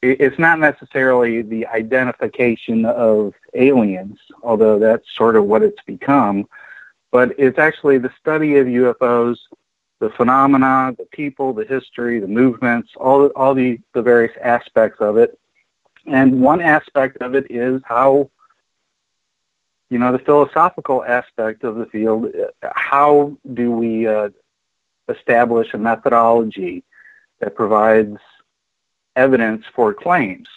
[0.02, 6.46] it, it's not necessarily the identification of aliens, although that's sort of what it's become.
[7.10, 9.38] But it's actually the study of UFOs,
[10.00, 15.16] the phenomena, the people, the history, the movements, all all the the various aspects of
[15.16, 15.38] it.
[16.06, 18.30] And one aspect of it is how
[19.90, 24.30] you know the philosophical aspect of the field how do we uh,
[25.08, 26.82] establish a methodology
[27.40, 28.18] that provides
[29.14, 30.48] evidence for claims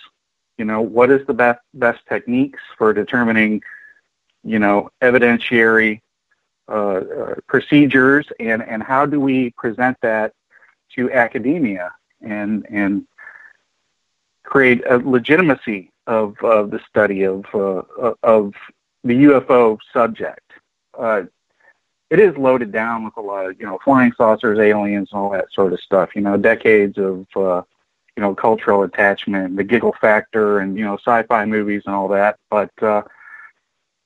[0.58, 3.62] you know what is the best best techniques for determining
[4.44, 6.02] you know evidentiary
[6.70, 10.34] uh, uh, procedures and and how do we present that
[10.96, 11.92] to academia
[12.22, 13.06] and and
[14.44, 18.54] create a legitimacy of of the study of uh, of
[19.04, 20.52] the UFO subject.
[20.98, 21.24] Uh,
[22.10, 25.30] it is loaded down with a lot of, you know, flying saucers, aliens, and all
[25.32, 26.16] that sort of stuff.
[26.16, 27.62] You know, decades of, uh,
[28.18, 32.38] you know, cultural attachment, the giggle factor, and you know, sci-fi movies and all that.
[32.50, 33.04] But uh,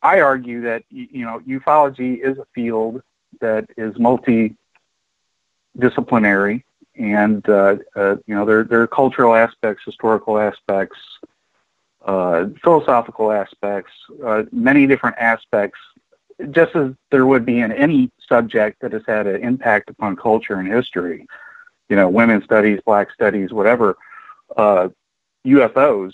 [0.03, 3.01] I argue that you know, ufology is a field
[3.39, 6.63] that is multidisciplinary,
[6.95, 10.97] and uh, uh, you know, there there are cultural aspects, historical aspects,
[12.05, 13.91] uh, philosophical aspects,
[14.23, 15.79] uh, many different aspects,
[16.51, 20.55] just as there would be in any subject that has had an impact upon culture
[20.55, 21.25] and history.
[21.89, 23.95] You know, women's studies, black studies, whatever.
[24.55, 24.89] Uh,
[25.45, 26.13] UFOs,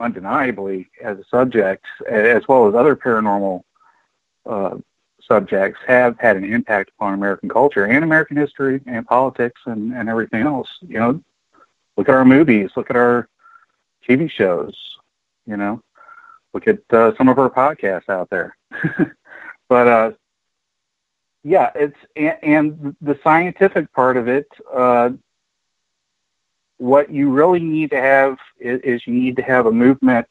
[0.00, 3.62] undeniably, as a subject, as well as other paranormal
[4.46, 4.76] uh,
[5.20, 10.08] subjects, have had an impact upon American culture and American history and politics and, and
[10.08, 10.68] everything else.
[10.80, 11.22] You know,
[11.96, 13.28] look at our movies, look at our
[14.08, 14.74] TV shows,
[15.46, 15.82] you know,
[16.52, 18.56] look at uh, some of our podcasts out there.
[19.68, 20.10] but uh,
[21.44, 24.48] yeah, it's and, and the scientific part of it.
[26.80, 30.26] What you really need to have is, is you need to have a movement.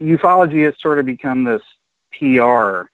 [0.00, 1.60] Ufology has sort of become this
[2.18, 2.84] PR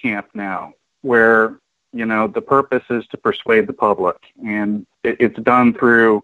[0.00, 1.58] camp now, where
[1.94, 6.22] you know the purpose is to persuade the public, and it, it's done through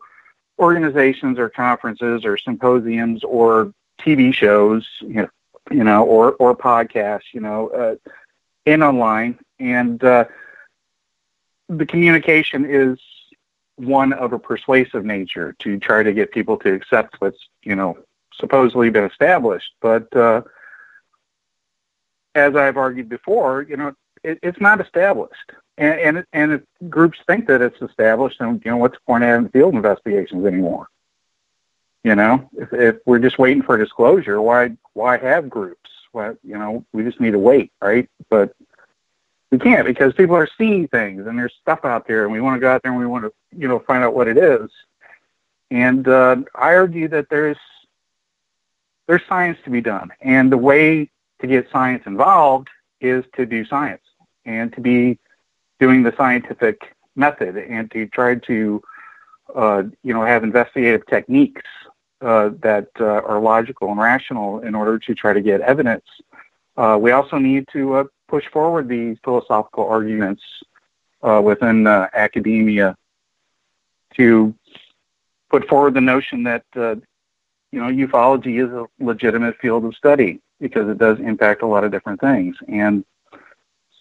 [0.59, 5.29] organizations or conferences or symposiums or TV shows, you know,
[5.71, 8.11] you know or or podcasts, you know, uh,
[8.67, 10.27] and online, and uh,
[11.71, 12.99] the communication is
[13.77, 17.99] one of a persuasive nature to try to get people to accept what's you know
[18.35, 20.43] supposedly been established, but uh,
[22.35, 25.53] as I've argued before, you know, it, it's not established.
[25.79, 29.25] And and, and if groups think that it's established, then you know what's the point
[29.25, 30.89] of having field investigations anymore?
[32.05, 35.91] You know, if, if we're just waiting for disclosure, why why have groups?
[36.13, 38.09] Well, you know, we just need to wait, right?
[38.29, 38.55] But
[39.53, 42.57] we can't because people are seeing things and there's stuff out there, and we want
[42.57, 44.71] to go out there and we want to you know find out what it is.
[45.71, 47.59] And uh, I argue that there's
[49.07, 51.11] there's science to be done, and the way
[51.41, 52.69] to get science involved
[53.01, 54.03] is to do science
[54.47, 55.19] and to be
[55.79, 58.83] doing the scientific method and to try to
[59.55, 61.63] uh, you know have investigative techniques
[62.23, 66.05] uh, that uh, are logical and rational in order to try to get evidence.
[66.77, 70.43] Uh, we also need to uh, push forward these philosophical arguments
[71.23, 72.97] uh, within academia
[74.17, 74.55] to
[75.51, 80.89] put forward the notion that you know ufology is a legitimate field of study because
[80.89, 82.57] it does impact a lot of different things.
[82.69, 83.05] And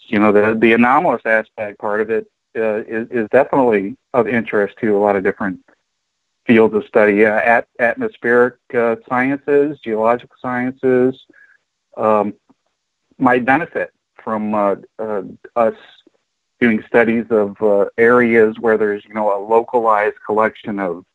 [0.07, 4.77] you know, the the anomalous aspect part of it uh, is, is definitely of interest
[4.81, 5.59] to a lot of different
[6.45, 7.25] fields of study.
[7.25, 11.19] Uh, at atmospheric uh, sciences, geological sciences
[11.97, 12.33] um,
[13.21, 15.21] might benefit from uh, uh,
[15.55, 15.75] us
[16.59, 21.05] doing studies of uh, areas where there's you know a localized collection of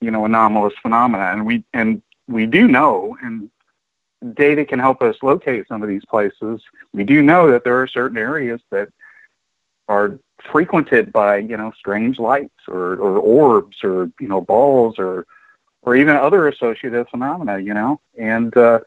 [0.00, 3.50] you know anomalous phenomena, and we and we do know, and
[4.34, 6.60] data can help us locate some of these places.
[6.92, 8.88] We do know that there are certain areas that
[9.88, 10.18] are
[10.50, 15.26] frequented by you know strange lights or, or orbs or you know balls or
[15.82, 17.58] or even other associative phenomena.
[17.58, 18.80] You know, and uh,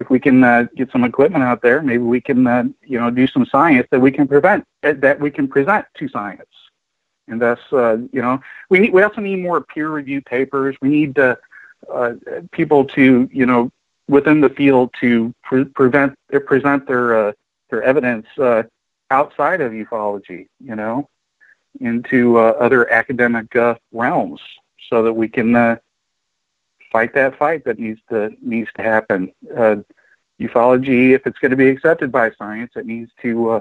[0.00, 3.10] if we can uh, get some equipment out there, maybe we can uh, you know
[3.10, 6.46] do some science that we can prevent that we can present to science.
[7.26, 10.76] And thus, uh, you know, we need, we also need more peer review papers.
[10.80, 11.36] We need uh,
[11.92, 12.14] uh,
[12.52, 13.70] people to you know
[14.08, 17.32] within the field to pre- prevent uh, present their uh,
[17.70, 18.62] their evidence uh,
[19.10, 21.08] outside of ufology, you know,
[21.80, 24.40] into uh, other academic uh, realms,
[24.88, 25.76] so that we can uh,
[26.90, 29.32] fight that fight that needs to needs to happen.
[29.56, 29.76] Uh,
[30.40, 33.60] ufology, if it's going to be accepted by science, it needs to uh,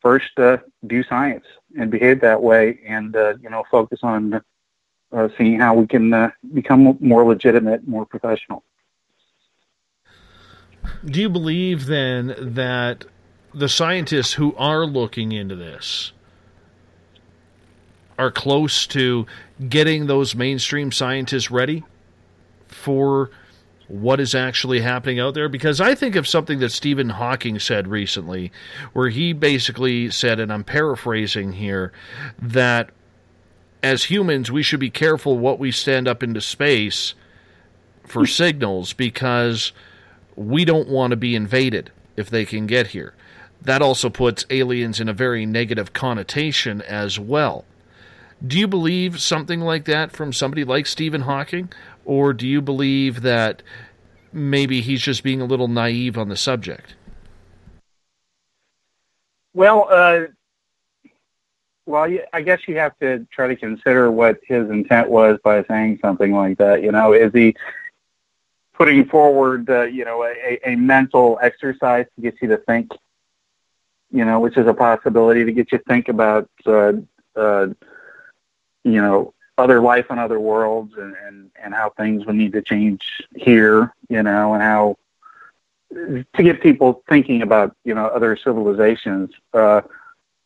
[0.00, 1.44] first uh, do science
[1.78, 4.42] and behave that way, and you know, focus on
[5.36, 8.64] seeing how we can become more legitimate, more professional.
[11.04, 13.04] Do you believe then that
[13.54, 16.12] the scientists who are looking into this
[18.18, 19.26] are close to
[19.68, 21.84] getting those mainstream scientists ready
[22.72, 23.30] for
[23.88, 25.48] what is actually happening out there?
[25.48, 28.50] Because I think of something that Stephen Hawking said recently,
[28.92, 31.92] where he basically said, and I'm paraphrasing here,
[32.40, 32.90] that
[33.82, 37.14] as humans, we should be careful what we send up into space
[38.06, 38.26] for hmm.
[38.26, 39.72] signals because
[40.36, 43.14] we don't want to be invaded if they can get here.
[43.60, 47.64] That also puts aliens in a very negative connotation as well.
[48.44, 51.72] Do you believe something like that from somebody like Stephen Hawking?
[52.04, 53.62] Or do you believe that
[54.32, 56.94] maybe he's just being a little naive on the subject?
[59.54, 60.26] Well, uh,
[61.84, 65.98] well, I guess you have to try to consider what his intent was by saying
[66.00, 66.82] something like that.
[66.82, 67.54] You know, is he
[68.72, 72.90] putting forward, uh, you know, a, a mental exercise to get you to think,
[74.10, 76.92] you know, which is a possibility to get you to think about, uh,
[77.36, 77.66] uh,
[78.84, 82.62] you know, other life on other worlds and, and, and how things would need to
[82.62, 84.96] change here, you know, and how
[85.92, 89.30] to get people thinking about, you know, other civilizations.
[89.52, 89.82] Uh,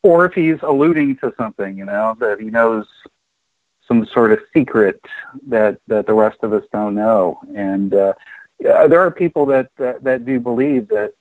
[0.03, 2.85] or if he's alluding to something, you know, that he knows
[3.87, 5.01] some sort of secret
[5.47, 7.39] that that the rest of us don't know.
[7.55, 8.13] And uh,
[8.59, 11.13] there are people that, that that do believe that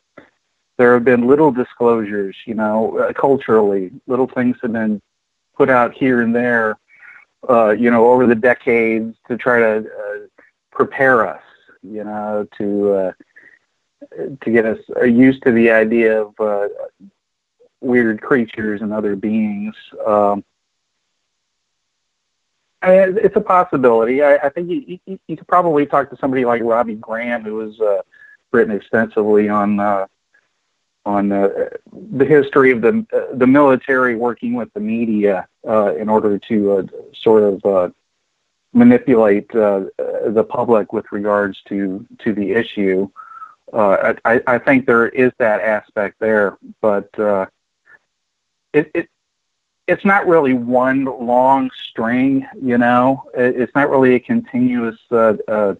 [0.76, 5.00] there have been little disclosures, you know, uh, culturally, little things have been
[5.56, 6.76] put out here and there,
[7.48, 11.42] uh, you know, over the decades to try to uh, prepare us,
[11.82, 13.12] you know, to uh,
[14.42, 16.68] to get us used to the idea of uh,
[17.80, 19.74] weird creatures and other beings.
[20.06, 20.44] Um,
[22.82, 24.22] I mean, it's a possibility.
[24.22, 27.58] I, I think you, you, you could probably talk to somebody like Robbie Graham, who
[27.60, 28.02] has uh,
[28.52, 30.06] written extensively on uh,
[31.06, 31.48] on uh,
[31.92, 36.82] the history of the the military working with the media uh, in order to uh,
[37.14, 37.88] sort of uh,
[38.72, 39.84] manipulate uh,
[40.26, 43.08] the public with regards to to the issue.
[43.72, 47.08] I, I think there is that aspect there, but
[48.72, 49.08] it, it
[49.86, 52.46] it's not really one long string.
[52.60, 55.74] You know, it, it's not really a continuous uh, uh,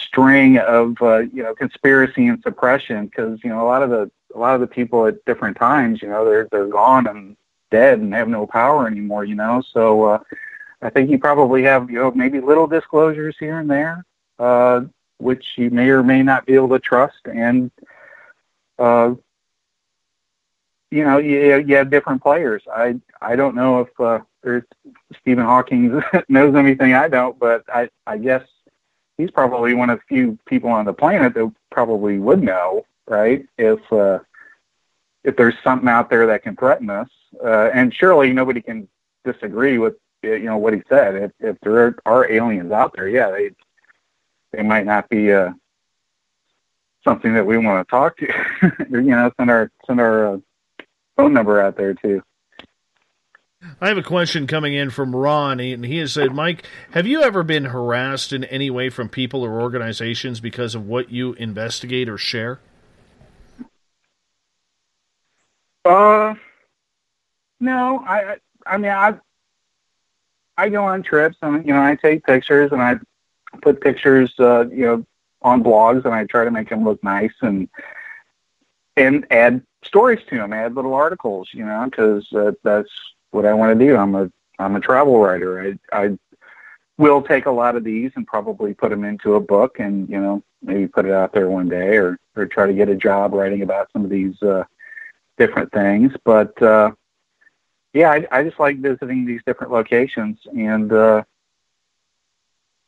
[0.00, 4.10] string of uh, you know conspiracy and suppression because you know a lot of the
[4.34, 7.36] a lot of the people at different times, you know, they're they're gone and
[7.70, 9.24] dead and have no power anymore.
[9.24, 10.04] You know, so.
[10.04, 10.18] Uh,
[10.82, 14.04] I think you probably have, you know, maybe little disclosures here and there,
[14.38, 14.82] uh,
[15.18, 17.20] which you may or may not be able to trust.
[17.32, 17.70] And,
[18.78, 19.14] uh,
[20.90, 22.64] you know, you, you have different players.
[22.70, 24.20] I, I don't know if, uh,
[25.20, 28.42] Stephen Hawking knows anything I don't, but I, I guess
[29.18, 33.46] he's probably one of the few people on the planet that probably would know, right?
[33.58, 34.20] If, uh,
[35.24, 37.08] if there's something out there that can threaten us,
[37.42, 38.88] uh, and surely nobody can
[39.24, 41.14] disagree with you know what he said.
[41.16, 43.50] If if there are aliens out there, yeah, they
[44.52, 45.52] they might not be uh,
[47.04, 48.26] something that we want to talk to.
[48.90, 50.38] you know, send our send our uh,
[51.16, 52.22] phone number out there too.
[53.80, 57.22] I have a question coming in from Ron, and he has said, Mike, have you
[57.22, 62.08] ever been harassed in any way from people or organizations because of what you investigate
[62.08, 62.60] or share?
[65.84, 66.34] Uh,
[67.60, 68.36] no, I,
[68.66, 69.14] I mean, I,
[70.56, 72.96] I go on trips and you know I take pictures and I
[73.62, 75.06] put pictures uh, you know
[75.42, 77.68] on blogs and I try to make them look nice and
[78.96, 82.90] and add stories to them, add little articles, you know, because uh, that's
[83.32, 83.96] what I want to do.
[83.96, 85.76] I'm a I'm a travel writer.
[85.92, 86.18] I I
[86.98, 90.20] will take a lot of these and probably put them into a book and you
[90.20, 93.32] know maybe put it out there one day or or try to get a job
[93.32, 94.64] writing about some of these uh,
[95.36, 96.12] different things.
[96.24, 96.92] But uh,
[97.92, 100.38] yeah, I, I just like visiting these different locations.
[100.56, 101.24] And uh,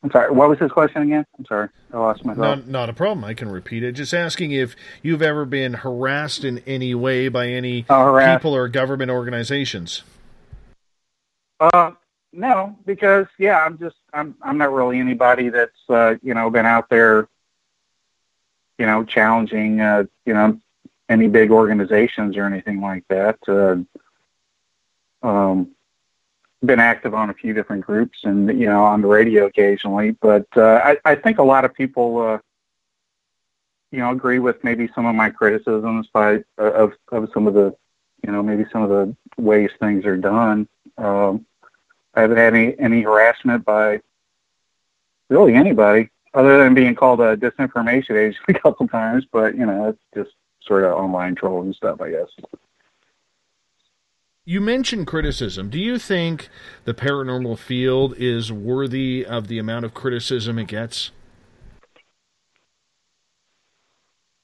[0.02, 1.24] I'm sorry, what was his question again?
[1.38, 2.58] I'm sorry, I lost my thought.
[2.58, 3.24] Not, not a problem.
[3.24, 3.92] I can repeat it.
[3.92, 8.68] Just asking if you've ever been harassed in any way by any Oh, people or
[8.68, 10.02] government organizations.
[11.60, 11.92] Uh,
[12.32, 16.66] no, because yeah, I'm just I'm I'm not really anybody that's uh, you know been
[16.66, 17.28] out there,
[18.78, 20.60] you know, challenging uh, you know
[21.08, 23.38] any big organizations or anything like that.
[23.46, 25.70] Uh, um,
[26.64, 30.46] been active on a few different groups and you know on the radio occasionally, but
[30.56, 32.38] uh, I I think a lot of people uh,
[33.90, 37.54] you know agree with maybe some of my criticisms by uh, of of some of
[37.54, 37.76] the
[38.26, 40.68] you know maybe some of the ways things are done.
[40.96, 41.46] Um,
[42.14, 44.00] I haven't had any any harassment by
[45.28, 49.88] really anybody other than being called a disinformation agent a couple times, but you know
[49.88, 52.28] it's just sort of online trolling stuff, I guess.
[54.46, 55.70] You mentioned criticism.
[55.70, 56.50] Do you think
[56.84, 61.10] the paranormal field is worthy of the amount of criticism it gets?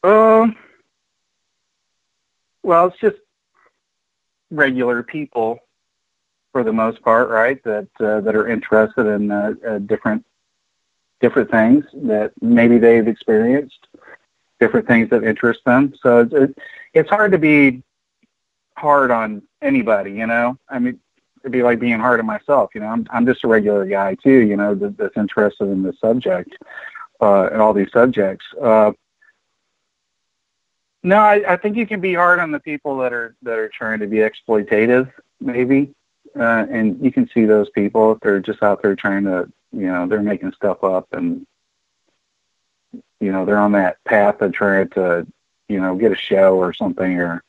[0.02, 0.56] Um,
[2.62, 3.18] well, it's just
[4.50, 5.58] regular people
[6.52, 7.62] for the most part, right?
[7.64, 10.24] That uh, that are interested in uh, uh, different
[11.20, 13.86] different things that maybe they've experienced,
[14.58, 15.94] different things that interest them.
[16.02, 16.54] So it's,
[16.94, 17.82] it's hard to be
[18.76, 20.58] hard on anybody, you know.
[20.68, 20.98] I mean,
[21.42, 22.70] it'd be like being hard on myself.
[22.74, 24.38] You know, I'm I'm just a regular guy too.
[24.38, 26.56] You know, that, that's interested in the subject
[27.20, 28.44] uh, and all these subjects.
[28.60, 28.92] Uh,
[31.02, 33.68] no, I, I think you can be hard on the people that are that are
[33.68, 35.10] trying to be exploitative,
[35.40, 35.94] maybe,
[36.38, 40.06] uh, and you can see those people they're just out there trying to, you know,
[40.06, 41.46] they're making stuff up and,
[43.20, 45.26] you know, they're on that path of trying to,
[45.68, 47.42] you know, get a show or something or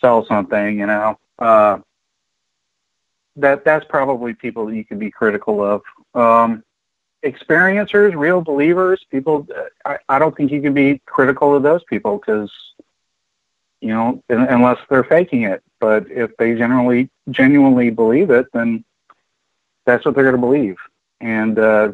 [0.00, 1.18] sell something, you know.
[1.38, 1.78] Uh,
[3.36, 5.82] that that's probably people that you can be critical of.
[6.14, 6.62] Um,
[7.24, 9.46] experiencers, real believers, people.
[9.84, 12.50] I, I don't think you can be critical of those people because,
[13.80, 15.62] you know, un- unless they're faking it.
[15.82, 18.84] But if they generally genuinely believe it, then
[19.84, 20.76] that's what they're going to believe.
[21.20, 21.92] And uh,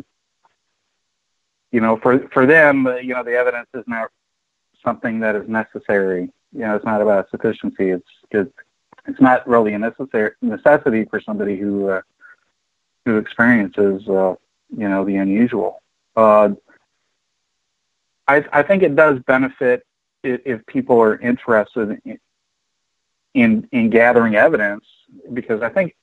[1.72, 4.10] you know, for for them, uh, you know, the evidence is not
[4.84, 6.30] something that is necessary.
[6.52, 7.88] You know, it's not about sufficiency.
[7.88, 8.52] It's it's
[9.06, 12.02] it's not really a necessary necessity for somebody who uh,
[13.06, 14.34] who experiences uh,
[14.76, 15.80] you know the unusual.
[16.14, 16.50] Uh,
[18.26, 19.86] I I think it does benefit
[20.22, 22.18] if, if people are interested in,
[23.40, 24.84] in in gathering evidence
[25.32, 25.94] because I think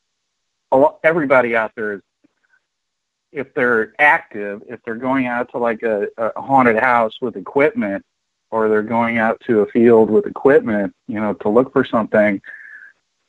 [0.71, 2.01] lot, everybody out there is
[3.31, 8.05] if they're active, if they're going out to like a, a haunted house with equipment
[8.49, 12.41] or they're going out to a field with equipment, you know, to look for something,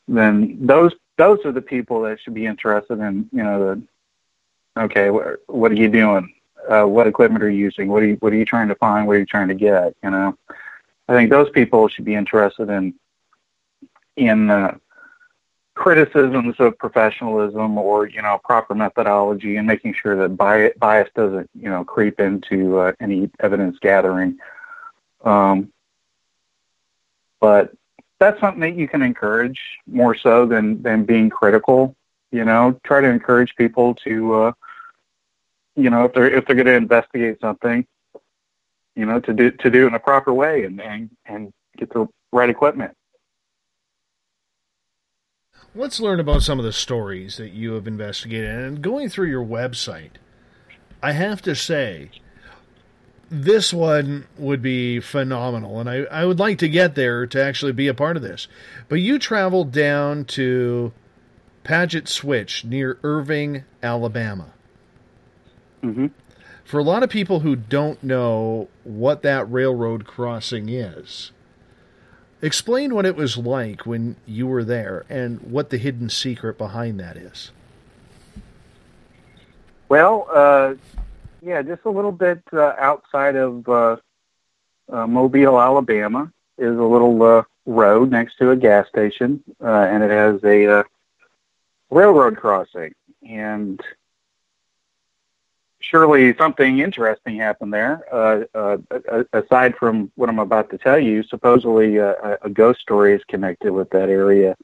[0.06, 5.10] then those those are the people that should be interested in, you know, the okay,
[5.10, 6.32] what, what are you doing?
[6.70, 7.88] Uh, what equipment are you using?
[7.88, 9.06] What are you what are you trying to find?
[9.06, 9.96] What are you trying to get?
[10.04, 10.38] You know,
[11.08, 12.94] I think those people should be interested in
[14.16, 14.80] in
[15.76, 21.48] criticisms of professionalism or you know proper methodology and making sure that bias, bias doesn't
[21.54, 24.38] you know creep into uh, any evidence gathering.
[25.24, 25.72] Um,
[27.40, 27.72] but
[28.18, 31.94] that's something that you can encourage more so than than being critical.
[32.32, 34.52] You know, try to encourage people to, uh,
[35.76, 37.86] you know, if they're if they're going to investigate something,
[38.94, 41.90] you know, to do to do it in a proper way and and, and get
[41.90, 42.96] the right equipment.
[45.76, 48.48] Let's learn about some of the stories that you have investigated.
[48.48, 50.12] And going through your website,
[51.02, 52.10] I have to say,
[53.28, 55.78] this one would be phenomenal.
[55.78, 58.48] And I, I would like to get there to actually be a part of this.
[58.88, 60.94] But you traveled down to
[61.62, 64.54] Paget Switch near Irving, Alabama.
[65.82, 66.06] Mm-hmm.
[66.64, 71.32] For a lot of people who don't know what that railroad crossing is,
[72.42, 77.00] explain what it was like when you were there and what the hidden secret behind
[77.00, 77.50] that is.
[79.88, 80.74] Well, uh,
[81.42, 83.96] yeah, just a little bit uh, outside of uh,
[84.92, 90.02] uh, Mobile, Alabama, is a little uh, road next to a gas station, uh, and
[90.02, 90.84] it has a
[91.90, 92.94] railroad crossing.
[93.28, 93.80] And
[95.90, 98.02] surely something interesting happened there.
[98.12, 98.76] Uh, uh,
[99.32, 103.22] aside from what I'm about to tell you, supposedly uh, a- a ghost story is
[103.24, 104.56] connected with that area.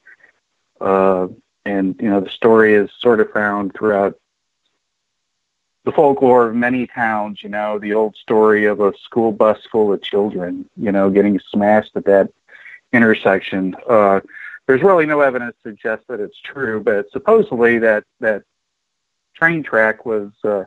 [0.80, 1.28] Uh,
[1.64, 4.18] and, you know, the story is sort of found throughout
[5.84, 9.92] the folklore of many towns, you know, the old story of a school bus full
[9.92, 12.30] of children, you know, getting smashed at that
[12.92, 13.74] intersection.
[13.88, 14.20] Uh,
[14.66, 18.42] there's really no evidence to suggest that it's true, but supposedly that, that
[19.34, 20.64] train track was, uh,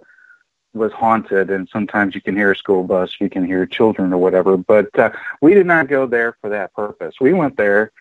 [0.75, 4.17] was haunted and sometimes you can hear a school bus, you can hear children or
[4.17, 5.09] whatever, but, uh,
[5.41, 7.15] we did not go there for that purpose.
[7.19, 7.91] We went there,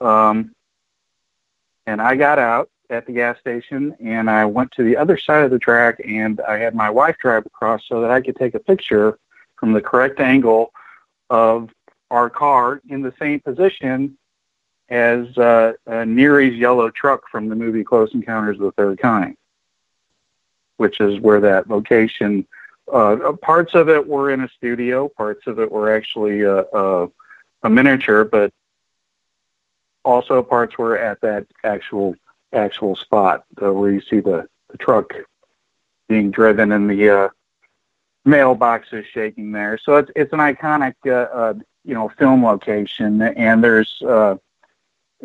[0.00, 0.54] um,
[1.86, 5.44] and I got out at the gas station and I went to the other side
[5.44, 8.54] of the track and I had my wife drive across so that I could take
[8.54, 9.18] a picture
[9.56, 10.72] from the correct angle
[11.30, 11.70] of
[12.10, 14.16] our car in the same position
[14.88, 19.36] as uh, uh, Neary's yellow truck from the movie Close Encounters of the Third Kind,
[20.80, 22.46] which is where that location.
[22.90, 27.06] Uh, parts of it were in a studio, parts of it were actually uh, uh,
[27.62, 28.50] a miniature, but
[30.06, 32.14] also parts were at that actual
[32.54, 35.12] actual spot uh, where you see the, the truck
[36.08, 37.28] being driven and the uh,
[38.26, 39.76] mailboxes shaking there.
[39.76, 41.54] So it's it's an iconic uh, uh,
[41.84, 44.36] you know film location, and there's uh,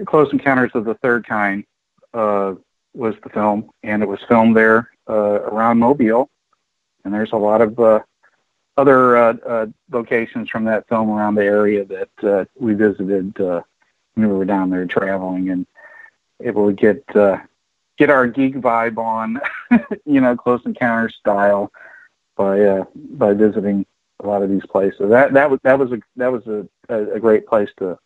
[0.05, 1.63] Close Encounters of the Third Kind
[2.13, 2.55] uh,
[2.93, 6.29] was the film, and it was filmed there uh, around Mobile,
[7.03, 7.99] and there's a lot of uh,
[8.77, 13.61] other uh, uh, locations from that film around the area that uh, we visited uh,
[14.15, 15.65] when we were down there traveling and
[16.43, 17.37] able to get uh,
[17.97, 19.39] get our geek vibe on,
[20.05, 21.71] you know, Close Encounter style
[22.35, 23.85] by uh, by visiting
[24.21, 25.09] a lot of these places.
[25.09, 27.97] That that was that was a that was a, a, a great place to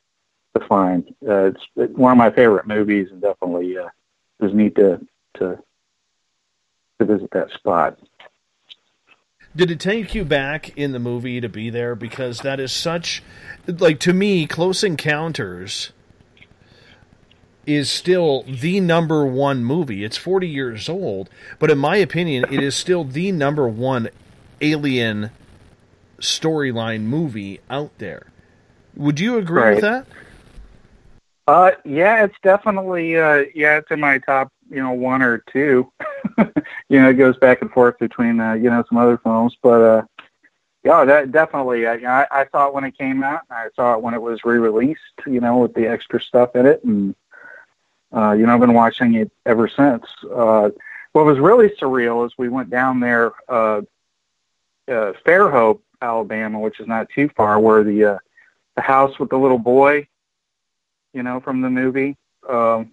[0.56, 1.08] to find.
[1.28, 3.88] Uh, it's one of my favorite movies, and definitely uh,
[4.40, 5.00] it was neat to
[5.36, 5.64] to
[7.00, 7.98] to visit that spot.
[9.56, 11.96] Did it take you back in the movie to be there?
[11.96, 13.24] Because that is such,
[13.68, 15.92] like to me, Close Encounters
[17.66, 20.04] is still the number one movie.
[20.04, 24.10] It's 40 years old, but in my opinion, it is still the number one
[24.62, 25.32] alien
[26.20, 28.28] storyline movie out there.
[28.96, 29.76] Would you agree Right.
[29.76, 30.06] with that?
[31.48, 35.92] Uh, yeah, it's definitely uh, yeah, it's in my top, you know, one or two.
[36.90, 39.82] you know, it goes back and forth between uh, you know some other films, but
[39.82, 40.02] uh,
[40.84, 41.88] yeah, that definitely.
[41.88, 45.02] I, I saw it when it came out, I saw it when it was re-released.
[45.26, 47.16] You know, with the extra stuff in it, and
[48.16, 50.06] uh, you know, I've been watching it ever since.
[50.24, 50.70] Uh,
[51.12, 53.82] what was really surreal is we went down there, uh,
[54.88, 58.18] uh, Fairhope, Alabama, which is not too far, where the uh,
[58.76, 60.08] the house with the little boy
[61.14, 62.16] you know, from the movie.
[62.48, 62.92] Um,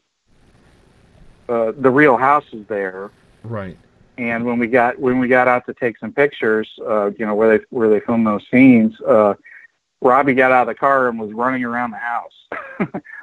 [1.48, 3.10] uh, the real house is there,
[3.42, 3.76] Right.
[4.18, 7.34] and when we got when we got out to take some pictures, uh, you know,
[7.34, 9.34] where they where they filmed those scenes, uh,
[10.00, 12.32] Robbie got out of the car and was running around the house.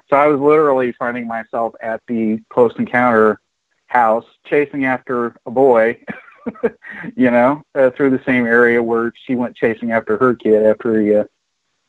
[0.09, 3.39] so I was literally finding myself at the close encounter
[3.87, 5.99] house, chasing after a boy.
[7.15, 10.99] you know, uh, through the same area where she went chasing after her kid after
[10.99, 11.23] he uh,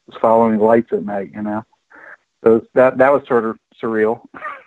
[0.06, 1.30] was following lights at night.
[1.34, 1.64] You know.
[2.44, 4.22] So that that was sort of surreal.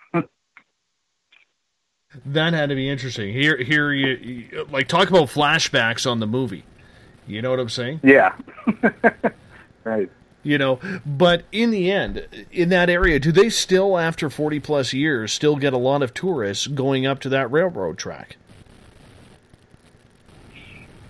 [2.25, 3.33] That had to be interesting.
[3.33, 6.63] Here, here, you, you like talk about flashbacks on the movie.
[7.27, 8.01] You know what I'm saying?
[8.03, 8.35] Yeah.
[9.83, 10.09] right.
[10.43, 14.93] You know, but in the end, in that area, do they still, after 40 plus
[14.93, 18.37] years, still get a lot of tourists going up to that railroad track?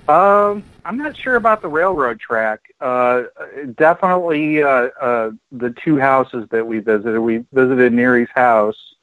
[0.07, 2.61] Um, I'm not sure about the railroad track.
[2.79, 3.23] Uh,
[3.75, 7.19] definitely uh, uh, the two houses that we visited.
[7.19, 8.95] We visited Neary's house,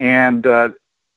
[0.00, 0.70] and uh,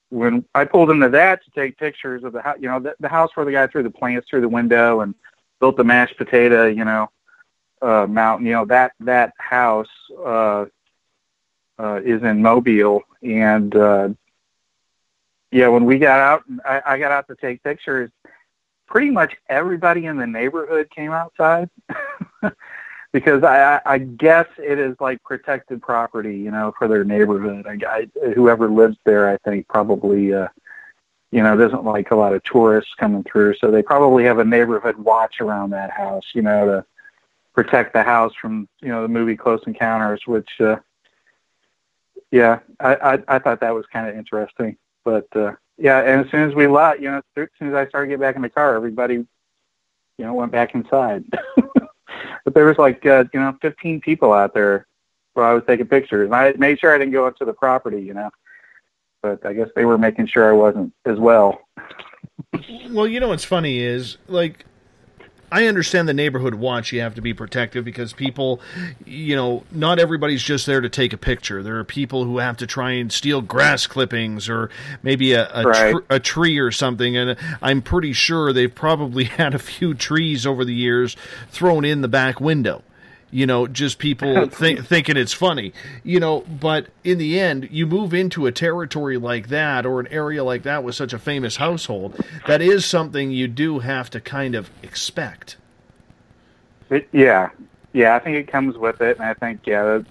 [0.10, 3.08] when I pulled into that to take pictures of the house, you know, the, the
[3.08, 5.14] house where the guy threw the plants through the window and
[5.60, 7.10] built the mashed potato, you know,
[7.82, 8.46] uh, mountain.
[8.46, 9.88] You know that that house
[10.18, 10.66] uh,
[11.78, 14.10] uh, is in Mobile, and uh,
[15.52, 18.12] yeah, when we got out, I, I got out to take pictures
[18.88, 21.70] pretty much everybody in the neighborhood came outside
[23.12, 27.66] because I, I guess it is like protected property, you know, for their neighborhood.
[27.68, 30.48] I, I, whoever lives there, I think probably, uh,
[31.32, 34.46] you know, doesn't like a lot of tourists coming through, so they probably have a
[34.46, 36.86] neighborhood watch around that house, you know, to
[37.54, 40.78] protect the house from, you know, the movie Close Encounters, which, uh,
[42.32, 45.28] yeah, I, I, I thought that was kind of interesting, but.
[45.36, 48.08] uh yeah, and as soon as we left, you know, as soon as I started
[48.08, 49.28] getting back in the car, everybody, you
[50.18, 51.24] know, went back inside.
[52.46, 54.88] but there was like, uh, you know, 15 people out there
[55.34, 56.26] where I was taking pictures.
[56.26, 58.30] And I made sure I didn't go up to the property, you know.
[59.22, 61.62] But I guess they were making sure I wasn't as well.
[62.90, 64.66] well, you know what's funny is like
[65.52, 68.62] I understand the neighborhood watch you have to be protective because people,
[69.06, 71.64] you know, not everybody's just there to take a picture.
[71.64, 74.70] There are people who have to try and steal grass clippings or
[75.04, 75.92] maybe a a, Right.
[75.94, 77.18] tr- a tree or something.
[77.18, 81.16] And I'm pretty sure they've probably had a few trees over the years
[81.52, 82.84] thrown in the back window.
[83.32, 85.74] You know, just people think, thinking it's funny.
[86.04, 90.08] You know, but in the end, you move into a territory like that or an
[90.08, 92.20] area like that with such a famous household.
[92.48, 95.58] That is something you do have to kind of expect.
[96.90, 97.50] It, yeah,
[97.94, 100.02] yeah, I think it comes with it, and I think yeah,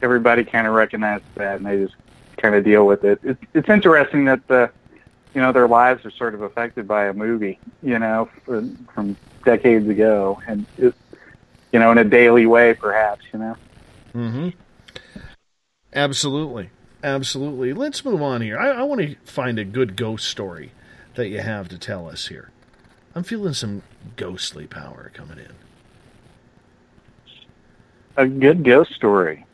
[0.00, 1.94] everybody kind of recognizes that, and they just
[2.36, 3.20] kind of deal with it.
[3.22, 4.70] It's, it's interesting that the,
[5.34, 9.16] you know, their lives are sort of affected by a movie, you know, from, from
[9.44, 10.94] decades ago, and it,
[11.72, 13.56] you know, in a daily way, perhaps, you know.
[14.14, 14.48] Mm-hmm.
[15.94, 16.70] Absolutely,
[17.02, 17.72] absolutely.
[17.72, 18.58] Let's move on here.
[18.58, 20.72] I, I want to find a good ghost story
[21.14, 22.50] that you have to tell us here.
[23.14, 23.82] I'm feeling some
[24.16, 25.52] ghostly power coming in.
[28.16, 29.46] A good ghost story.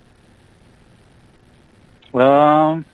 [2.14, 2.84] Um.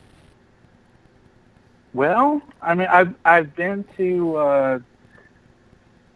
[1.94, 4.36] Well, I mean, I've I've been to.
[4.36, 4.78] Uh,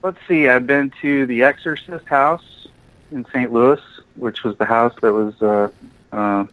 [0.03, 2.58] let's see, I've been to the Exorcist house
[3.11, 3.53] in St.
[3.53, 3.81] Louis,
[4.17, 5.69] which was the house that was uh,
[6.13, 6.47] uh,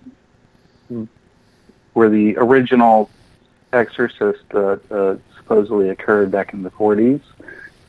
[1.93, 3.09] where the original
[3.73, 7.21] Exorcist uh, uh, supposedly occurred back in the 40s.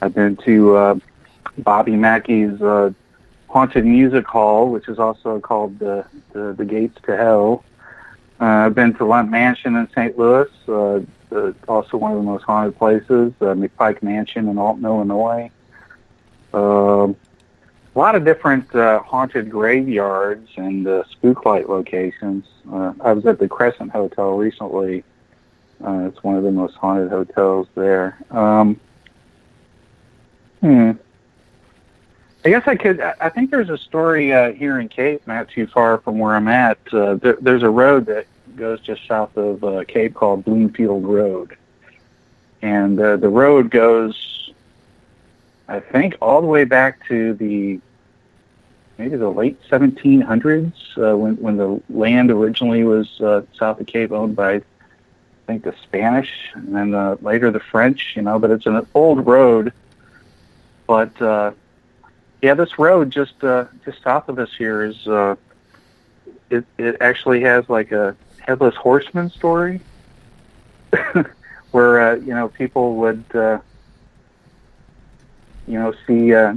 [0.00, 0.98] I've been to uh,
[1.58, 2.92] Bobby Mackey's uh,
[3.48, 7.64] haunted music hall, which is also called the the, the Gates to Hell.
[8.40, 10.18] Uh, I've been to Lemp Mansion in St.
[10.18, 11.00] Louis, uh,
[11.32, 13.32] uh, also one of the most haunted places.
[13.40, 15.50] Uh, McPike Mansion in Alton, Illinois.
[16.52, 17.16] Um
[17.96, 22.44] a lot of different uh, haunted graveyards and uh, spooklight locations.
[22.70, 25.02] Uh, I was at the Crescent Hotel recently.
[25.82, 28.18] Uh, it's one of the most haunted hotels there.
[28.30, 28.78] Um,
[30.60, 30.92] hmm.
[32.44, 33.00] I guess I could.
[33.00, 36.48] I think there's a story uh, here in Cape, not too far from where I'm
[36.48, 36.78] at.
[36.92, 41.56] Uh, there, there's a road that goes just south of uh, Cape called Bloomfield Road,
[42.62, 44.45] and uh, the road goes,
[45.68, 47.80] I think, all the way back to the
[48.98, 54.12] maybe the late 1700s uh, when when the land originally was uh, south of Cape,
[54.12, 54.62] owned by I
[55.46, 58.14] think the Spanish, and then uh, later the French.
[58.16, 59.72] You know, but it's an old road.
[60.86, 61.52] But uh,
[62.42, 65.36] yeah, this road just uh, just south of us here is uh,
[66.50, 69.80] it it actually has like a headless horseman story,
[71.72, 73.58] where uh, you know people would uh,
[75.66, 76.54] you know see uh,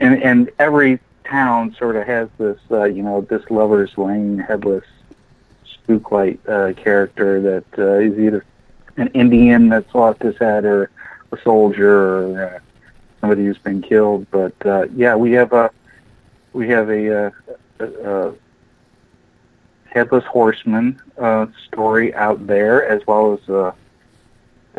[0.00, 4.84] and and every town sort of has this uh, you know this lover's lane headless
[5.86, 8.44] spooklight uh, character that uh, is either
[8.96, 10.90] an Indian that's lost his head or
[11.32, 12.58] a soldier or uh,
[13.20, 14.26] somebody who's been killed.
[14.30, 15.70] But uh, yeah, we have a
[16.52, 17.30] we have a, uh,
[17.78, 18.34] a, a
[19.86, 23.72] headless horseman uh, story out there, as well as uh,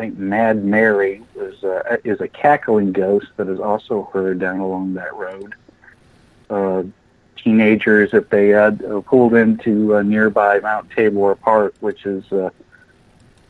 [0.02, 4.94] think Mad Mary is uh, is a cackling ghost that is also heard down along
[4.94, 5.54] that road.
[6.50, 6.82] Uh,
[7.36, 8.72] teenagers, if they uh,
[9.06, 12.50] pulled into uh, nearby Mount Tabor Park, which is uh,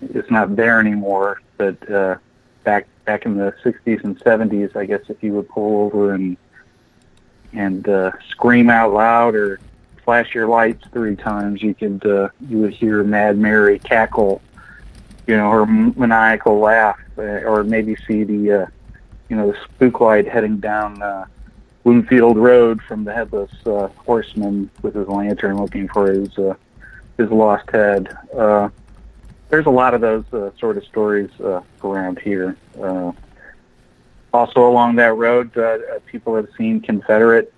[0.03, 1.41] it's not there anymore.
[1.57, 2.17] But uh,
[2.65, 6.37] back back in the 60s and 70s, I guess if you would pull over and
[7.55, 9.59] and uh, scream out loud or
[10.05, 14.43] flash your lights three times, you could uh, you would hear Mad Mary cackle,
[15.27, 18.67] you know, her maniacal laugh, uh, or maybe see the uh,
[19.29, 21.25] you know the spook light heading down uh,
[21.85, 26.55] Bloomfield Road from the headless uh, horseman with his lantern looking for his uh,
[27.19, 28.17] his lost head.
[28.37, 28.69] Uh,
[29.49, 32.57] there's a lot of those uh, sort of stories uh, around here.
[32.81, 33.13] Uh,
[34.33, 37.53] also along that road, uh, uh, people have seen Confederate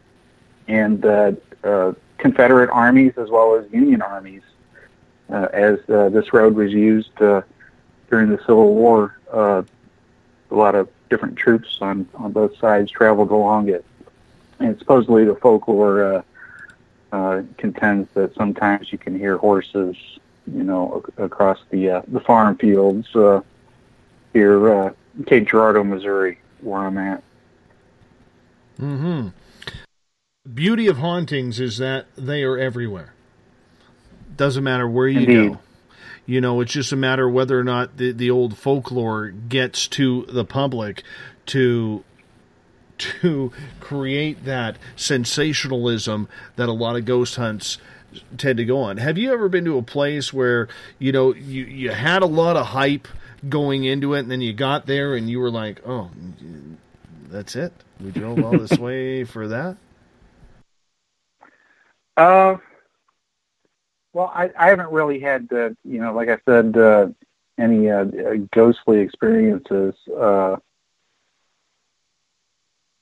[0.67, 1.33] and uh,
[1.63, 4.43] uh, Confederate armies as well as Union armies,
[5.31, 7.43] uh, as uh, this road was used uh,
[8.15, 9.19] during the Civil War.
[9.33, 9.65] Uh,
[10.53, 13.85] a lot of different troops on on both sides traveled along it,
[14.61, 16.23] and supposedly the folklore uh,
[17.13, 19.97] uh, contends that sometimes you can hear horses,
[20.47, 23.41] you know, ac- across the uh, the farm fields uh,
[24.33, 27.21] here, uh, in Cape Girardeau, Missouri, where I'm at.
[28.79, 29.29] hmm
[30.53, 33.13] Beauty of hauntings is that they are everywhere.
[34.37, 35.53] Doesn't matter where you Indeed.
[35.55, 35.59] go.
[36.27, 39.87] You know, it's just a matter of whether or not the, the old folklore gets
[39.89, 41.03] to the public
[41.47, 42.05] to
[42.97, 47.79] to create that sensationalism that a lot of ghost hunts
[48.39, 48.99] tend to go on.
[48.99, 50.69] Have you ever been to a place where,
[50.99, 53.09] you know, you, you had a lot of hype
[53.49, 56.11] going into it and then you got there and you were like, oh,
[57.29, 57.73] that's it?
[58.01, 59.77] We drove all this way for that?
[62.17, 62.57] Uh,
[64.15, 67.09] well, I, I haven't really had, uh, you know, like I said, uh,
[67.59, 68.05] any uh,
[68.53, 69.95] ghostly experiences.
[70.09, 70.57] Uh,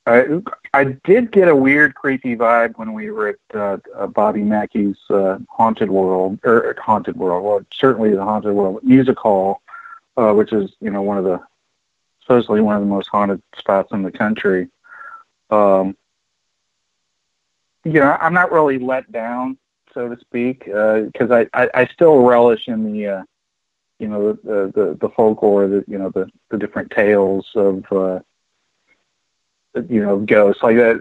[0.06, 0.40] I,
[0.74, 5.38] I did get a weird, creepy vibe when we were at uh, Bobby Mackey's uh,
[5.48, 9.60] Haunted World, or Haunted World, well, certainly the Haunted World Music Hall,
[10.16, 11.40] uh, which is, you know, one of the,
[12.22, 14.68] supposedly one of the most haunted spots in the country.
[15.50, 15.96] Um,
[17.84, 19.58] you know, I'm not really let down,
[19.94, 23.22] so to speak, because I, I, I still relish in the, uh,
[23.98, 28.20] you know, the, the, the folklore, the, you know, the, the different tales of, uh,
[29.88, 30.62] you know, ghosts.
[30.62, 30.94] Like uh,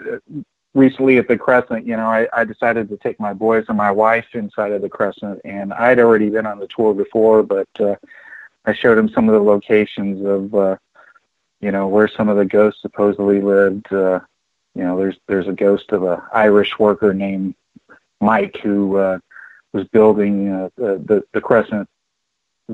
[0.73, 3.91] recently at the Crescent, you know, I, I decided to take my boys and my
[3.91, 7.95] wife inside of the Crescent, and I'd already been on the tour before, but uh,
[8.65, 10.77] I showed them some of the locations of, uh,
[11.59, 13.91] you know, where some of the ghosts supposedly lived.
[13.91, 14.19] Uh,
[14.73, 17.55] you know, there's there's a ghost of a Irish worker named
[18.21, 19.19] Mike who uh,
[19.73, 21.89] was building uh, the, the Crescent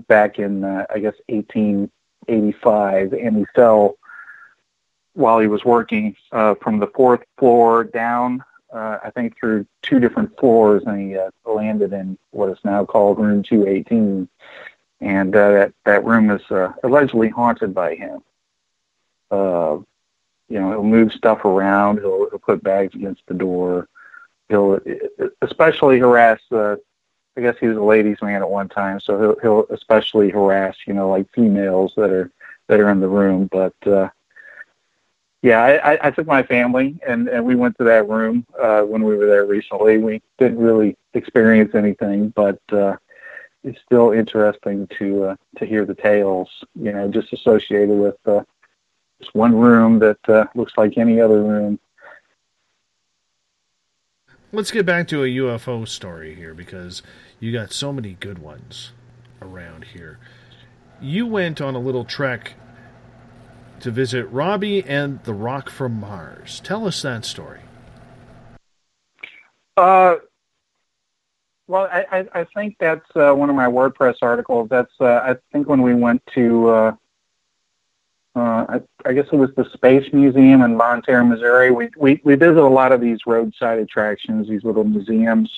[0.08, 3.98] back in uh, I guess 1885, and he fell
[5.14, 8.44] while he was working uh, from the fourth floor down.
[8.72, 12.86] Uh, I think through two different floors, and he uh, landed in what is now
[12.86, 14.28] called room 218.
[15.00, 18.24] And uh, that that room is uh, allegedly haunted by him.
[19.32, 19.78] Uh,
[20.50, 22.00] you know, he'll move stuff around.
[22.00, 23.88] He'll, he'll put bags against the door.
[24.50, 24.80] He'll
[25.42, 26.40] especially harass.
[26.52, 26.78] Uh,
[27.36, 30.76] I guess he was a ladies' man at one time, so he'll he'll especially harass,
[30.88, 32.32] you know, like females that are
[32.68, 33.50] that are in the room.
[33.52, 34.10] But uh,
[35.42, 39.04] yeah, I, I, took my family and and we went to that room uh, when
[39.04, 39.98] we were there recently.
[39.98, 42.96] We didn't really experience anything, but uh,
[43.64, 48.18] it's still interesting to uh, to hear the tales, you know, just associated with.
[48.26, 48.44] Uh,
[49.20, 51.80] this one room that uh, looks like any other room.
[54.54, 57.04] Let's get back to a UFO story here because
[57.42, 58.94] you got so many good ones
[59.42, 60.20] around here.
[61.02, 62.54] You went on a little trek
[63.82, 66.62] to visit Robbie and the Rock from Mars.
[66.62, 67.60] Tell us that story.
[69.76, 70.16] Uh,
[71.68, 74.70] well, I, I, think that's uh, one of my WordPress articles.
[74.70, 76.98] That's uh, I think when we went to
[78.38, 81.72] uh, I, I guess it was the Space Museum in Bonne Terre, Missouri.
[81.72, 85.50] We, we we visit a lot of these roadside attractions, these little museums.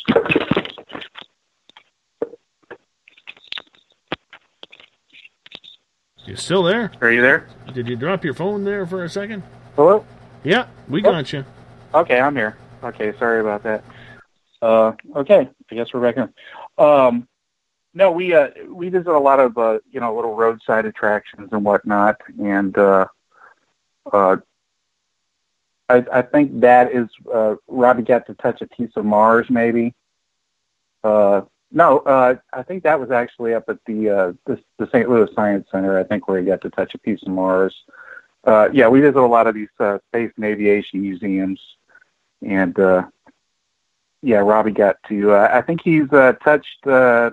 [6.25, 6.91] You still there?
[7.01, 7.47] Are you there?
[7.73, 9.43] Did you drop your phone there for a second?
[9.75, 10.05] Hello.
[10.43, 11.11] Yeah, we Oh.
[11.11, 11.45] got you.
[11.93, 12.57] Okay, I'm here.
[12.83, 13.83] Okay, sorry about that.
[14.61, 16.83] Uh, okay, I guess we're back in.
[16.83, 17.27] Um,
[17.93, 21.63] no, we uh, we visit a lot of uh, you know little roadside attractions and
[21.63, 23.05] whatnot, and uh,
[24.11, 24.37] uh,
[25.89, 29.95] I, I think that is uh, Robbie got to touch a piece of Mars, maybe.
[31.03, 31.41] Uh,
[31.71, 35.09] no, uh, I think that was actually up at the uh, the, the St.
[35.09, 35.97] Louis Science Center.
[35.99, 37.75] I think where he got to touch a piece of Mars.
[38.43, 41.59] Uh, yeah, we visit a lot of these uh, space and aviation museums,
[42.45, 43.03] and uh,
[44.21, 45.31] yeah, Robbie got to.
[45.31, 47.31] Uh, I think he's uh, touched uh,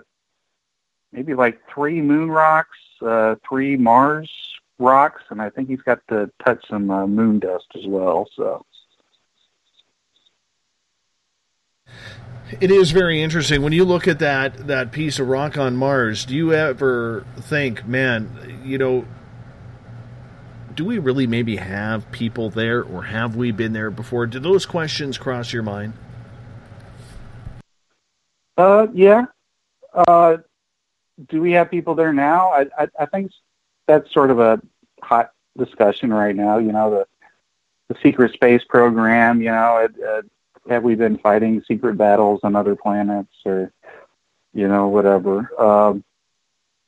[1.16, 4.30] maybe like three moon rocks, uh, three Mars
[4.78, 8.28] rocks, and I think he's got to touch some uh, moon dust as well.
[8.36, 8.64] So
[12.60, 16.24] It is very interesting when you look at that that piece of rock on Mars.
[16.24, 19.04] Do you ever think, man, you know,
[20.74, 24.26] do we really maybe have people there, or have we been there before?
[24.26, 25.94] Do those questions cross your mind?
[28.56, 29.24] Uh, yeah.
[29.92, 30.36] Uh,
[31.28, 32.48] do we have people there now?
[32.48, 33.32] I, I, I think
[33.86, 34.60] that's sort of a
[35.02, 36.58] hot discussion right now.
[36.58, 37.06] You know, the
[37.88, 39.40] the secret space program.
[39.40, 40.22] You know, uh,
[40.68, 43.72] have we been fighting secret battles on other planets, or
[44.52, 45.50] you know, whatever?
[45.60, 46.04] Um,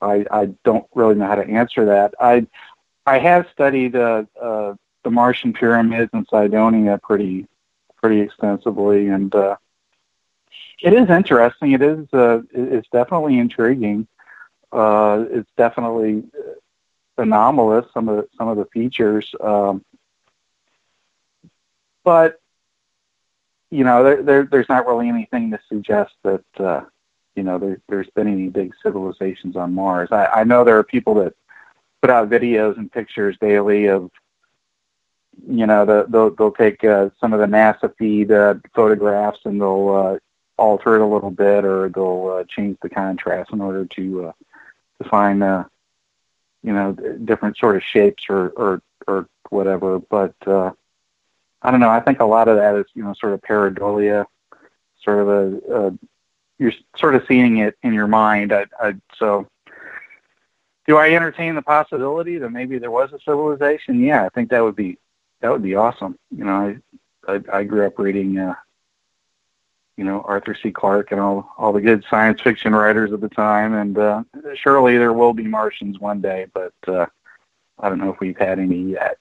[0.00, 2.14] I I don't really know how to answer that.
[2.20, 2.46] I
[3.06, 4.74] I have studied uh, uh,
[5.04, 7.46] the Martian pyramids in Cydonia pretty
[7.96, 9.56] pretty extensively, and uh,
[10.82, 11.72] it is interesting.
[11.72, 14.06] It is uh, it's definitely intriguing.
[14.70, 16.24] Uh, it's definitely
[17.16, 17.86] anomalous.
[17.92, 19.84] Some of the, some of the features, um,
[22.04, 22.40] but
[23.70, 26.82] you know, there, there there's not really anything to suggest that uh,
[27.34, 30.08] you know there, there's been any big civilizations on Mars.
[30.10, 31.34] I, I know there are people that
[32.00, 34.10] put out videos and pictures daily of
[35.46, 39.60] you know the, they'll they'll take uh, some of the NASA feed uh, photographs and
[39.60, 40.18] they'll uh,
[40.60, 44.32] alter it a little bit or they'll uh, change the contrast in order to uh,
[45.02, 45.64] to find uh,
[46.62, 49.98] you know different sort of shapes or or or whatever.
[49.98, 50.72] But uh,
[51.62, 51.90] I don't know.
[51.90, 54.26] I think a lot of that is you know sort of pareidolia,
[55.02, 55.98] sort of a, a
[56.58, 58.52] you're sort of seeing it in your mind.
[58.52, 59.48] I, I so
[60.86, 64.00] do I entertain the possibility that maybe there was a civilization?
[64.00, 64.98] Yeah, I think that would be
[65.40, 66.18] that would be awesome.
[66.36, 66.78] You know,
[67.26, 68.54] I I, I grew up reading uh,
[69.98, 70.70] you know Arthur C.
[70.70, 74.22] Clarke and all all the good science fiction writers of the time, and uh,
[74.54, 77.06] surely there will be Martians one day, but uh,
[77.80, 79.18] I don't know if we've had any yet.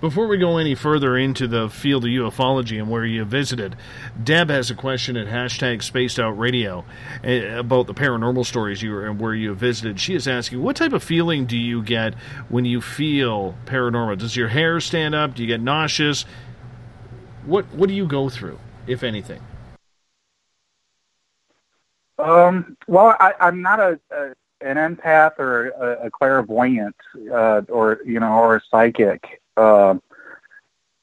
[0.00, 3.76] Before we go any further into the field of ufology and where you visited,
[4.22, 6.86] Deb has a question at hashtag Spaced Out Radio
[7.22, 10.00] eh, about the paranormal stories you were and where you visited.
[10.00, 12.14] She is asking, what type of feeling do you get
[12.48, 14.16] when you feel paranormal?
[14.18, 15.34] Does your hair stand up?
[15.34, 16.24] Do you get nauseous?
[17.44, 19.40] What What do you go through, if anything?
[22.18, 26.96] Um, well, I, I'm not a, a an empath or a, a clairvoyant,
[27.30, 29.40] uh, or you know, or a psychic.
[29.56, 30.02] Um,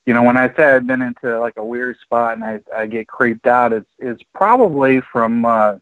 [0.06, 2.88] you know, when I say I've been into like a weird spot and I, I
[2.88, 5.74] get creeped out, it's it's probably from uh,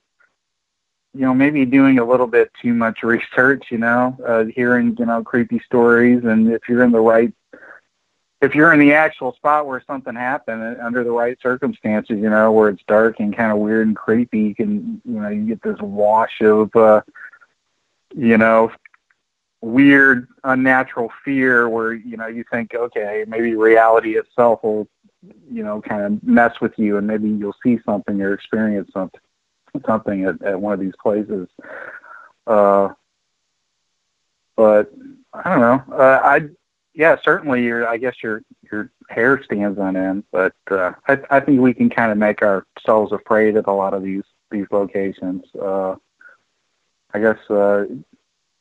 [1.14, 3.65] you know maybe doing a little bit too much research.
[3.72, 7.34] You know, uh, hearing you know creepy stories, and if you're in the right,
[8.42, 12.30] if you're in the actual spot where something happened uh, under the right circumstances, you
[12.30, 15.46] know, where it's dark and kind of weird and creepy, you can you know you
[15.46, 17.02] get this wash of uh,
[18.16, 18.72] you know
[19.62, 24.88] weird, unnatural fear where you know you think, okay, maybe reality itself will,
[25.50, 29.22] you know, kind of mess with you, and maybe you'll see something or experience something,
[29.86, 31.48] something at, at one of these places.
[32.48, 32.90] Uh,
[34.56, 34.92] but
[35.32, 35.96] I don't know.
[35.96, 36.42] Uh, I
[36.94, 41.40] yeah, certainly your I guess your your hair stands on end, but uh, I I
[41.40, 45.44] think we can kind of make ourselves afraid at a lot of these these locations.
[45.56, 45.96] Uh,
[47.14, 47.86] I guess uh,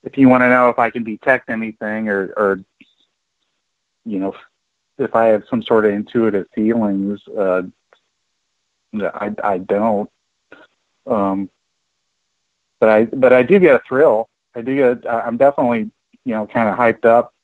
[0.02, 2.60] if you want to know if I can detect anything or, or
[4.04, 4.34] you know,
[4.98, 7.62] if I have some sort of intuitive feelings, uh,
[8.94, 10.10] I, I don't.
[11.06, 11.50] Um,
[12.78, 14.28] but I, but I do get a thrill.
[14.54, 15.90] I do get, I'm definitely,
[16.24, 17.34] you know, kind of hyped up,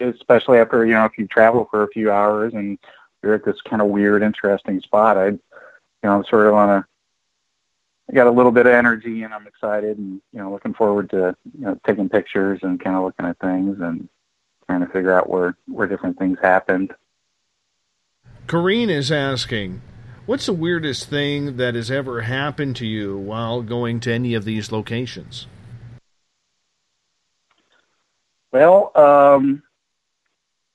[0.00, 2.78] especially after, you know, if you travel for a few hours and
[3.22, 5.16] you're at this kind of weird, interesting spot.
[5.16, 5.40] I, you
[6.02, 6.86] know, I'm sort of on a,
[8.10, 11.08] I got a little bit of energy and I'm excited and you know looking forward
[11.10, 14.08] to you know taking pictures and kind of looking at things and
[14.66, 16.94] trying to figure out where where different things happened.
[18.46, 19.80] Corrine is asking,
[20.26, 24.44] what's the weirdest thing that has ever happened to you while going to any of
[24.44, 25.46] these locations?
[28.52, 29.62] Well, um,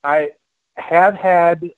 [0.04, 0.32] I
[0.78, 1.72] have had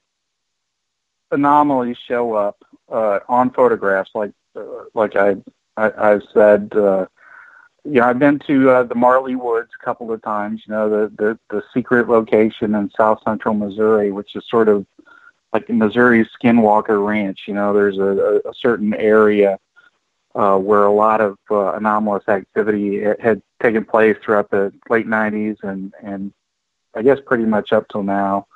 [1.31, 5.38] anomalies show up uh, on photographs, like uh, like I,
[5.77, 7.06] I I've said, uh,
[7.84, 10.61] you know, I've been to uh, the Marley Woods a couple of times.
[10.68, 14.85] You know, the the the secret location in South Central Missouri, which is sort of
[15.53, 17.41] like Missouri Skinwalker Ranch.
[17.48, 19.57] You know, there's a, a certain area
[20.35, 25.57] uh, where a lot of uh, anomalous activity had taken place throughout the late '90s
[25.64, 26.34] and and
[26.95, 28.47] I guess pretty much up till now.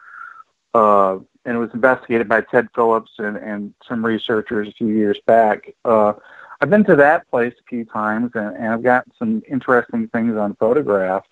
[0.73, 5.19] Uh, and it was investigated by Ted Phillips and, and some researchers a few years
[5.25, 5.73] back.
[5.85, 6.13] Uh,
[6.59, 10.35] I've been to that place a few times, and, and I've got some interesting things
[10.35, 11.25] on photograph.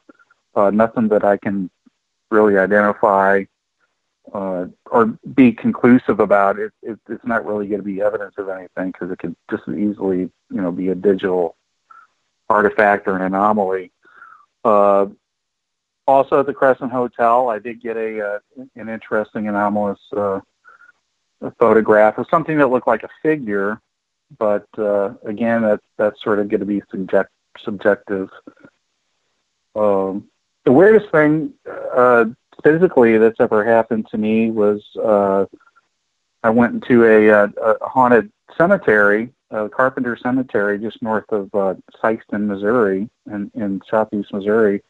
[0.56, 1.70] Uh, nothing that I can
[2.30, 3.46] really identify
[4.34, 6.60] uh, or be conclusive about.
[6.60, 9.64] It, it, it's not really going to be evidence of anything because it could just
[9.68, 11.56] as easily, you know, be a digital
[12.50, 13.92] artifact or an anomaly.
[14.64, 15.08] Uh,
[16.08, 18.40] also at the Crescent Hotel, I did get a uh,
[18.76, 20.40] an interesting anomalous uh,
[21.60, 23.82] photograph of something that looked like a figure,
[24.38, 27.30] but uh, again, that's that's sort of going to be subject
[27.64, 28.30] subjective.
[29.76, 30.30] Um,
[30.66, 31.54] the weirdest thing
[31.96, 32.26] uh,
[32.64, 35.46] physically that's ever happened to me was uh,
[36.44, 41.76] I went into a, a, a haunted cemetery, uh, Carpenter Cemetery, just north of uh,
[42.02, 44.82] Sikeston, Missouri, in, in southeast Missouri.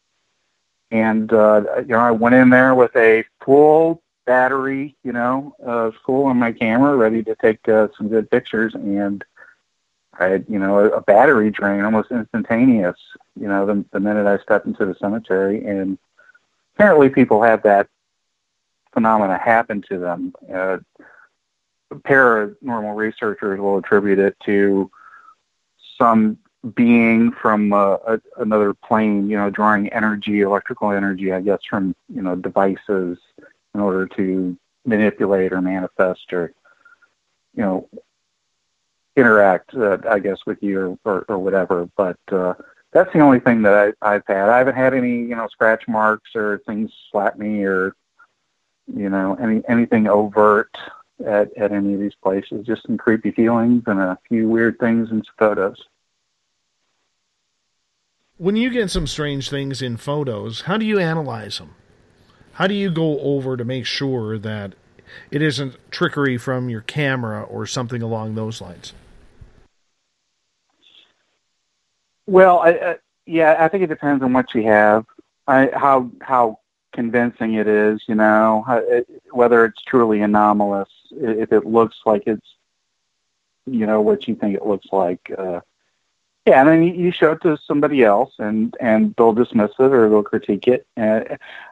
[0.94, 5.90] And uh, you know, I went in there with a full battery, you know, uh,
[6.06, 9.26] full on my camera, ready to take uh, some good pictures, and
[10.20, 12.96] I had, you know, a, a battery drain almost instantaneous.
[13.36, 15.98] You know, the, the minute I stepped into the cemetery, and
[16.76, 17.88] apparently people have that
[18.94, 20.34] phenomena happen to them.
[20.54, 20.78] Uh,
[21.92, 24.92] paranormal researchers will attribute it to
[25.98, 26.38] some
[26.76, 31.96] being from uh, a, another plane, you know, drawing energy, electrical energy, I guess, from
[32.14, 33.18] you know devices
[33.74, 36.54] in order to manipulate or manifest or
[37.56, 37.90] you know
[39.16, 41.90] interact, uh, I guess, with you or, or, or whatever.
[41.96, 42.54] But uh,
[42.92, 44.50] that's the only thing that I, I've had.
[44.50, 47.96] I haven't had any, you know, scratch marks or things slap me or,
[48.94, 50.76] you know, any anything overt
[51.26, 52.66] at, at any of these places.
[52.66, 55.82] Just some creepy feelings and a few weird things in photos.
[58.44, 61.76] When you get some strange things in photos, how do you analyze them?
[62.52, 64.74] How do you go over to make sure that
[65.32, 68.92] it isn't trickery from your camera or something along those lines?
[72.28, 75.06] Well, I, yeah, I think it depends on what you have,
[75.48, 76.60] I, how how
[76.92, 78.02] convincing it is.
[78.10, 82.56] You know, how, it, whether it's truly anomalous, if it looks like it's,
[83.66, 85.32] you know, what you think it looks like.
[85.38, 85.62] Uh,
[86.46, 90.10] yeah, and then you show it to somebody else, and and they'll dismiss it or
[90.10, 90.86] they'll critique it.
[90.98, 91.22] Uh,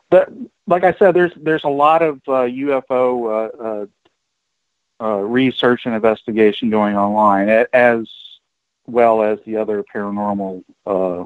[0.09, 0.31] but
[0.65, 3.63] like I said, there's there's a lot of uh, UFO uh,
[5.03, 8.07] uh, uh, research and investigation going online, as
[8.87, 11.25] well as the other paranormal uh,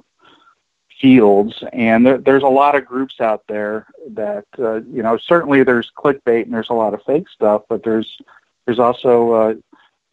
[0.99, 1.63] fields.
[1.71, 5.17] And there, there's a lot of groups out there that you know.
[5.17, 8.17] Certainly, there's clickbait and there's a lot of fake stuff, but there's
[8.65, 9.61] there's also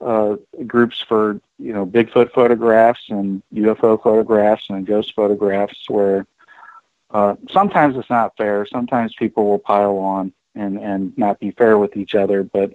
[0.03, 6.27] uh, groups for you know Bigfoot photographs and UFO photographs and ghost photographs where
[7.11, 8.67] uh, sometimes it's not fair.
[8.67, 12.43] Sometimes people will pile on and and not be fair with each other.
[12.43, 12.75] But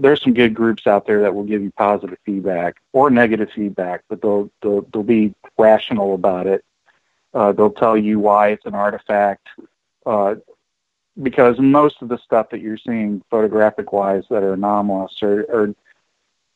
[0.00, 4.02] there's some good groups out there that will give you positive feedback or negative feedback,
[4.08, 6.64] but they'll they'll, they'll be rational about it.
[7.34, 9.46] Uh, they'll tell you why it's an artifact.
[10.04, 10.36] Uh,
[11.22, 15.74] because most of the stuff that you're seeing photographic wise that are anomalous are, are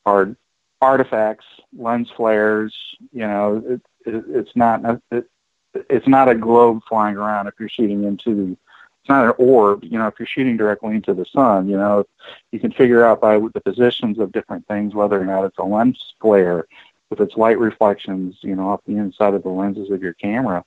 [0.05, 0.35] are
[0.81, 1.45] artifacts,
[1.77, 2.75] lens flares.
[3.11, 5.25] You know, it, it, it's not it,
[5.73, 7.47] it's not a globe flying around.
[7.47, 9.83] If you're shooting into, the it's not an orb.
[9.83, 12.05] You know, if you're shooting directly into the sun, you know,
[12.51, 15.63] you can figure out by the positions of different things whether or not it's a
[15.63, 16.65] lens flare
[17.09, 18.37] with its light reflections.
[18.41, 20.63] You know, off the inside of the lenses of your camera.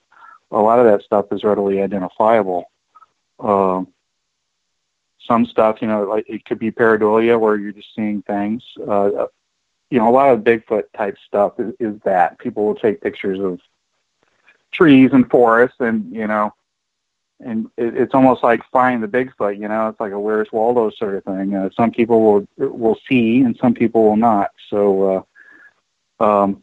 [0.50, 2.70] A lot of that stuff is readily identifiable.
[3.40, 3.88] Um,
[5.26, 8.62] some stuff, you know, like it could be pareidolia where you're just seeing things.
[8.86, 9.26] Uh,
[9.90, 13.38] you know, a lot of Bigfoot type stuff is, is that people will take pictures
[13.40, 13.60] of
[14.70, 16.52] trees and forests, and you know,
[17.40, 19.58] and it, it's almost like finding the Bigfoot.
[19.58, 21.54] You know, it's like a Where's Waldo sort of thing.
[21.54, 22.22] Uh, some people
[22.58, 24.50] will will see, and some people will not.
[24.68, 25.26] So,
[26.20, 26.62] uh, um,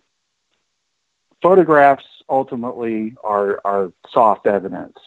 [1.42, 4.98] photographs ultimately are are soft evidence.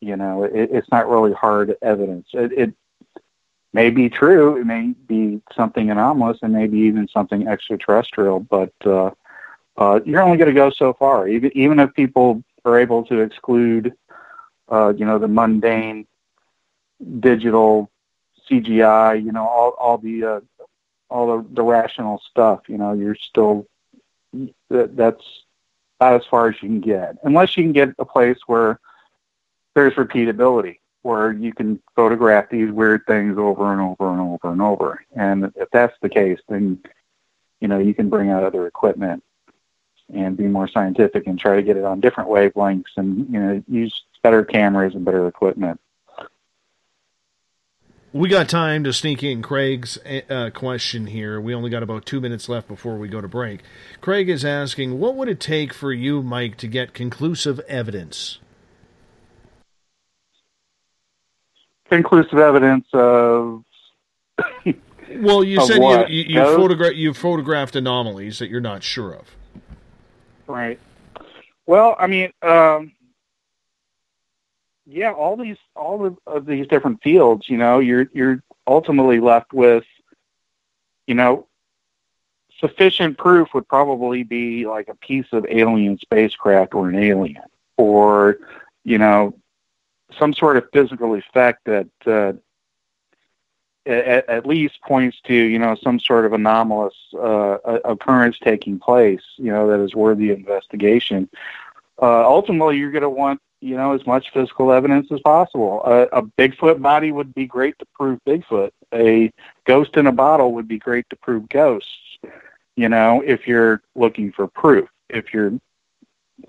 [0.00, 2.26] You know, it, it's not really hard evidence.
[2.32, 2.74] It, it
[3.72, 4.56] may be true.
[4.56, 8.40] It may be something anomalous, and maybe even something extraterrestrial.
[8.40, 9.10] But uh,
[9.76, 11.28] uh, you're only going to go so far.
[11.28, 13.92] Even even if people are able to exclude,
[14.70, 16.06] uh, you know, the mundane
[17.20, 17.90] digital
[18.50, 20.40] CGI, you know, all all the uh,
[21.08, 22.60] all the, the rational stuff.
[22.68, 23.66] You know, you're still
[24.68, 25.24] that, that's
[25.98, 28.80] about as far as you can get, unless you can get a place where
[29.74, 34.62] there's repeatability where you can photograph these weird things over and over and over and
[34.62, 35.04] over.
[35.14, 36.82] And if that's the case, then
[37.60, 39.22] you know you can bring out other equipment
[40.12, 43.62] and be more scientific and try to get it on different wavelengths and you know
[43.68, 45.80] use better cameras and better equipment.
[48.14, 49.96] We got time to sneak in Craig's
[50.28, 51.40] uh, question here.
[51.40, 53.60] We only got about two minutes left before we go to break.
[54.02, 58.38] Craig is asking, what would it take for you, Mike, to get conclusive evidence?
[61.92, 63.64] Conclusive evidence of.
[65.16, 66.08] well, you of said you, what?
[66.08, 66.58] you, you, Ghosts?
[66.58, 69.36] photogra- you photographed anomalies that you're not sure of.
[70.46, 70.80] Right.
[71.66, 72.92] Well, I mean, um,
[74.86, 79.52] yeah, all these, all of, of these different fields, you know, you're you're ultimately left
[79.52, 79.84] with,
[81.06, 81.46] you know,
[82.58, 87.42] sufficient proof would probably be like a piece of alien spacecraft or an alien,
[87.76, 88.38] or
[88.82, 89.34] you know,
[90.18, 92.32] some sort of physical effect that uh,
[93.86, 99.22] at, at least points to you know some sort of anomalous uh, occurrence taking place,
[99.36, 101.28] you know, that is worthy of investigation.
[102.00, 105.82] Uh, ultimately, you're going to want you know as much physical evidence as possible.
[105.84, 108.70] A, a Bigfoot body would be great to prove Bigfoot.
[108.94, 109.32] A
[109.64, 111.90] ghost in a bottle would be great to prove ghosts.
[112.76, 115.52] You know, if you're looking for proof, if you're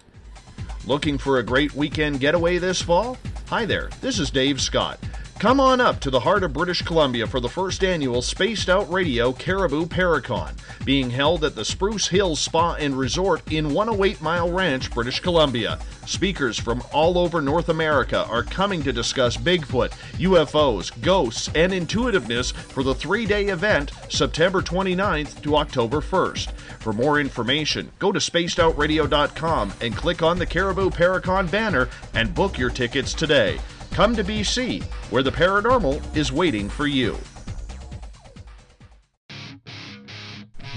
[0.87, 3.15] Looking for a great weekend getaway this fall?
[3.49, 4.97] Hi there, this is Dave Scott.
[5.39, 8.89] Come on up to the heart of British Columbia for the first annual Spaced Out
[8.89, 10.53] Radio Cariboo Paracon,
[10.85, 15.79] being held at the Spruce Hills Spa and Resort in 108 Mile Ranch, British Columbia.
[16.05, 22.51] Speakers from all over North America are coming to discuss Bigfoot, UFOs, ghosts, and intuitiveness
[22.51, 26.51] for the three day event September 29th to October 1st.
[26.79, 32.57] For more information, go to spacedoutradio.com and click on the Cariboo Paracon banner and book
[32.57, 33.59] your tickets today.
[33.93, 37.15] Come to BC, where the paranormal is waiting for you.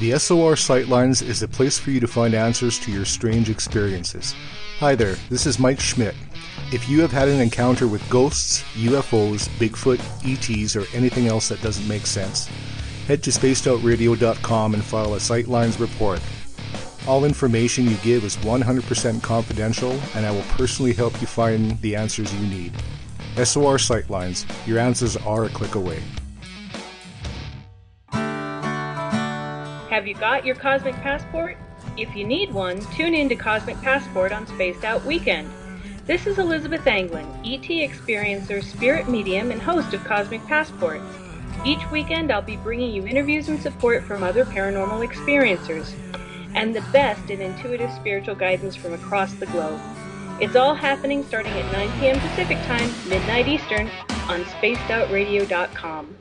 [0.00, 4.34] The SOR Sightlines is a place for you to find answers to your strange experiences.
[4.80, 6.14] Hi there, this is Mike Schmidt.
[6.74, 9.98] If you have had an encounter with ghosts, UFOs, Bigfoot,
[10.30, 12.50] ETs, or anything else that doesn't make sense,
[13.06, 16.20] head to spacedoutradio.com and file a Sightlines report.
[17.08, 21.96] All information you give is 100% confidential, and I will personally help you find the
[21.96, 22.72] answers you need.
[23.36, 26.02] SOR Sightlines, your answers are a click away.
[29.90, 31.58] Have you got your Cosmic Passport?
[31.98, 35.50] If you need one, tune in to Cosmic Passport on Spaced Out Weekend.
[36.06, 41.02] This is Elizabeth Anglin, ET experiencer, spirit medium, and host of Cosmic Passport.
[41.62, 45.92] Each weekend, I'll be bringing you interviews and support from other paranormal experiencers
[46.54, 49.78] and the best in intuitive spiritual guidance from across the globe.
[50.38, 52.20] It's all happening starting at 9 p.m.
[52.20, 53.88] Pacific Time, midnight Eastern,
[54.28, 56.14] on spacedoutradio.com.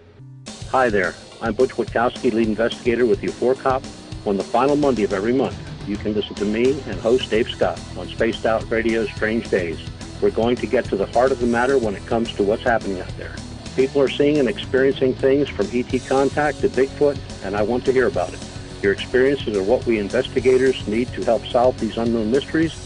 [0.70, 1.14] Hi there.
[1.42, 3.86] I'm Butch Witkowski, lead investigator with UFORCOP.
[4.26, 7.50] On the final Monday of every month, you can listen to me and host Dave
[7.50, 9.86] Scott on Spaced Out Radio's Strange Days.
[10.22, 12.64] We're going to get to the heart of the matter when it comes to what's
[12.64, 13.36] happening out there.
[13.76, 17.92] People are seeing and experiencing things from ET contact to Bigfoot, and I want to
[17.92, 18.40] hear about it.
[18.82, 22.85] Your experiences are what we investigators need to help solve these unknown mysteries.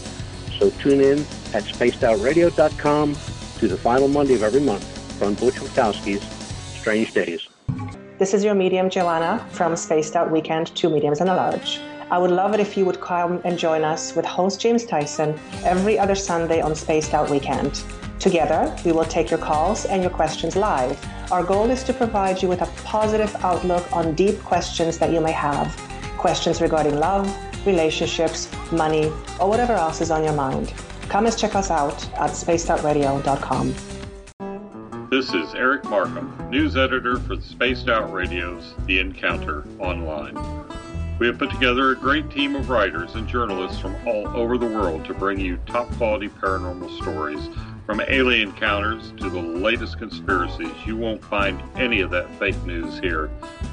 [0.60, 1.20] So tune in
[1.54, 3.16] at spacedoutradio.com
[3.58, 4.84] to the final Monday of every month
[5.18, 6.22] from Butch Witkowski's
[6.78, 7.48] Strange Days.
[8.18, 11.80] This is your medium, Joanna, from Spaced Out Weekend, two mediums and a large.
[12.10, 15.40] I would love it if you would come and join us with host James Tyson
[15.64, 17.82] every other Sunday on Spaced Out Weekend.
[18.18, 21.02] Together, we will take your calls and your questions live.
[21.32, 25.22] Our goal is to provide you with a positive outlook on deep questions that you
[25.22, 25.74] may have.
[26.18, 27.26] Questions regarding love,
[27.66, 29.06] relationships, money,
[29.40, 30.72] or whatever else is on your mind.
[31.08, 33.74] Come and check us out at spacedoutradio.com.
[35.10, 40.36] This is Eric Markham, news editor for Spaced Out Radio's The Encounter Online.
[41.18, 44.66] We have put together a great team of writers and journalists from all over the
[44.66, 47.48] world to bring you top quality paranormal stories.
[47.90, 53.00] From alien encounters to the latest conspiracies, you won't find any of that fake news
[53.00, 53.28] here.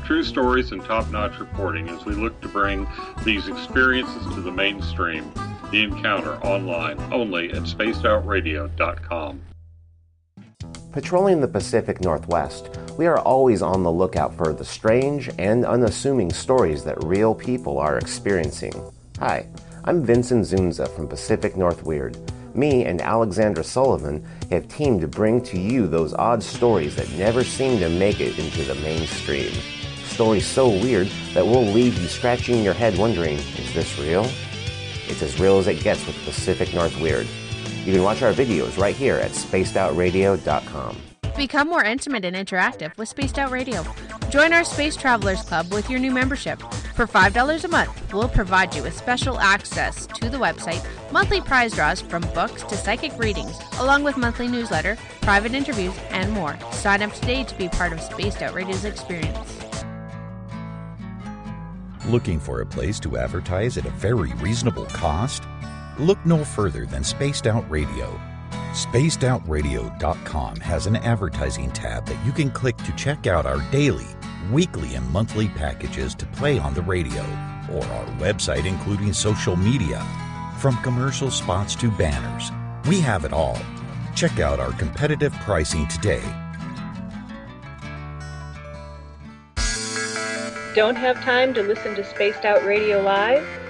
[0.06, 2.88] True stories and top notch reporting as we look to bring
[3.23, 5.31] these experiences to the mainstream.
[5.69, 9.41] The Encounter online only at spacedoutradio.com.
[10.91, 16.34] Patrolling the Pacific Northwest, we are always on the lookout for the strange and unassuming
[16.34, 18.73] stories that real people are experiencing.
[19.19, 19.45] Hi,
[19.84, 22.18] I'm Vincent Zunza from Pacific North Weird.
[22.57, 27.43] Me and Alexandra Sullivan have teamed to bring to you those odd stories that never
[27.43, 29.51] seem to make it into the mainstream.
[30.05, 34.27] Stories so weird that will leave you scratching your head wondering, is this real?
[35.07, 37.27] It's as real as it gets with Pacific North Weird.
[37.85, 40.97] You can watch our videos right here at spacedoutradio.com.
[41.38, 43.85] Become more intimate and interactive with Spaced Out Radio.
[44.31, 46.59] Join our Space Travelers Club with your new membership.
[46.95, 51.73] For $5 a month, we'll provide you with special access to the website, monthly prize
[51.73, 56.57] draws from books to psychic readings, along with monthly newsletter, private interviews, and more.
[56.72, 59.59] Sign up today to be part of Spaced Out Radio's experience.
[62.07, 65.43] Looking for a place to advertise at a very reasonable cost?
[65.99, 68.19] Look no further than Spaced Out Radio.
[68.77, 74.05] SpacedOutRadio.com has an advertising tab that you can click to check out our daily,
[74.51, 77.23] weekly, and monthly packages to play on the radio,
[77.71, 80.05] or our website, including social media.
[80.59, 82.51] From commercial spots to banners,
[82.87, 83.57] we have it all.
[84.13, 86.21] Check out our competitive pricing today.
[90.75, 93.66] Don't have time to listen to Spaced Out Radio Live?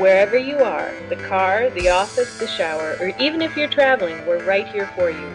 [0.00, 4.42] Wherever you are, the car, the office, the shower, or even if you're traveling, we're
[4.46, 5.30] right here for you.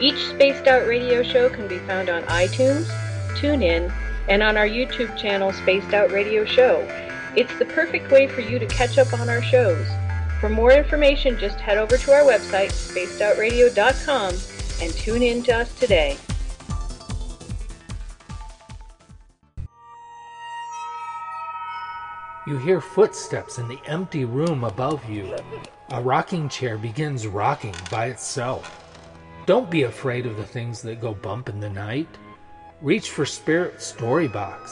[0.00, 2.88] Each Spaced Out Radio show can be found on iTunes,
[3.36, 3.94] TuneIn,
[4.28, 6.80] and on our YouTube channel, Spaced Out Radio Show.
[7.36, 9.86] It's the perfect way for you to catch up on our shows.
[10.40, 14.34] For more information, just head over to our website, spacedoutradio.com,
[14.82, 16.18] and tune in to us today.
[22.50, 25.36] You hear footsteps in the empty room above you.
[25.90, 28.92] A rocking chair begins rocking by itself.
[29.46, 32.08] Don't be afraid of the things that go bump in the night.
[32.82, 34.68] Reach for Spirit Storybox,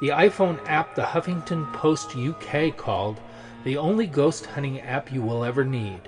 [0.00, 3.20] the iPhone app the Huffington Post UK called
[3.62, 6.00] the only ghost hunting app you will ever need.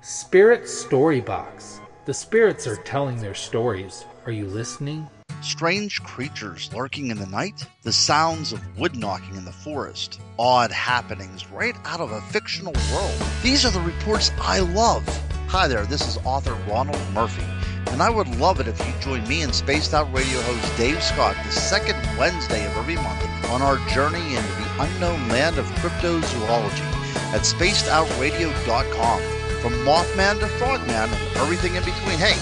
[0.00, 1.78] Spirit Storybox.
[2.06, 4.04] The spirits are telling their stories.
[4.26, 5.08] Are you listening?
[5.42, 10.70] Strange creatures lurking in the night, the sounds of wood knocking in the forest, odd
[10.70, 13.22] happenings right out of a fictional world.
[13.42, 15.02] These are the reports I love.
[15.48, 17.46] Hi there, this is author Ronald Murphy,
[17.90, 21.02] and I would love it if you join me and Spaced Out Radio host Dave
[21.02, 25.64] Scott the second Wednesday of every month on our journey into the unknown land of
[25.80, 26.84] cryptozoology
[27.32, 29.22] at spacedoutradio.com.
[29.60, 32.18] From Mothman to Frogman and everything in between.
[32.18, 32.38] Hey,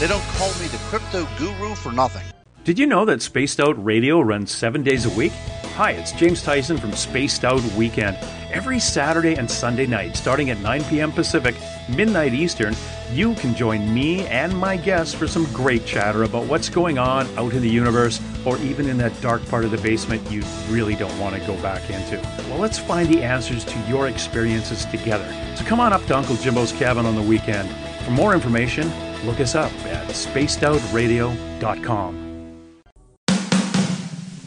[0.00, 2.31] they don't call me the crypto guru for nothing.
[2.64, 5.32] Did you know that Spaced Out Radio runs seven days a week?
[5.74, 8.16] Hi, it's James Tyson from Spaced Out Weekend.
[8.52, 11.10] Every Saturday and Sunday night, starting at 9 p.m.
[11.10, 11.56] Pacific,
[11.88, 12.76] midnight Eastern,
[13.10, 17.26] you can join me and my guests for some great chatter about what's going on
[17.36, 20.94] out in the universe or even in that dark part of the basement you really
[20.94, 22.16] don't want to go back into.
[22.48, 25.26] Well, let's find the answers to your experiences together.
[25.56, 27.68] So come on up to Uncle Jimbo's cabin on the weekend.
[28.04, 28.88] For more information,
[29.26, 32.21] look us up at spacedoutradio.com.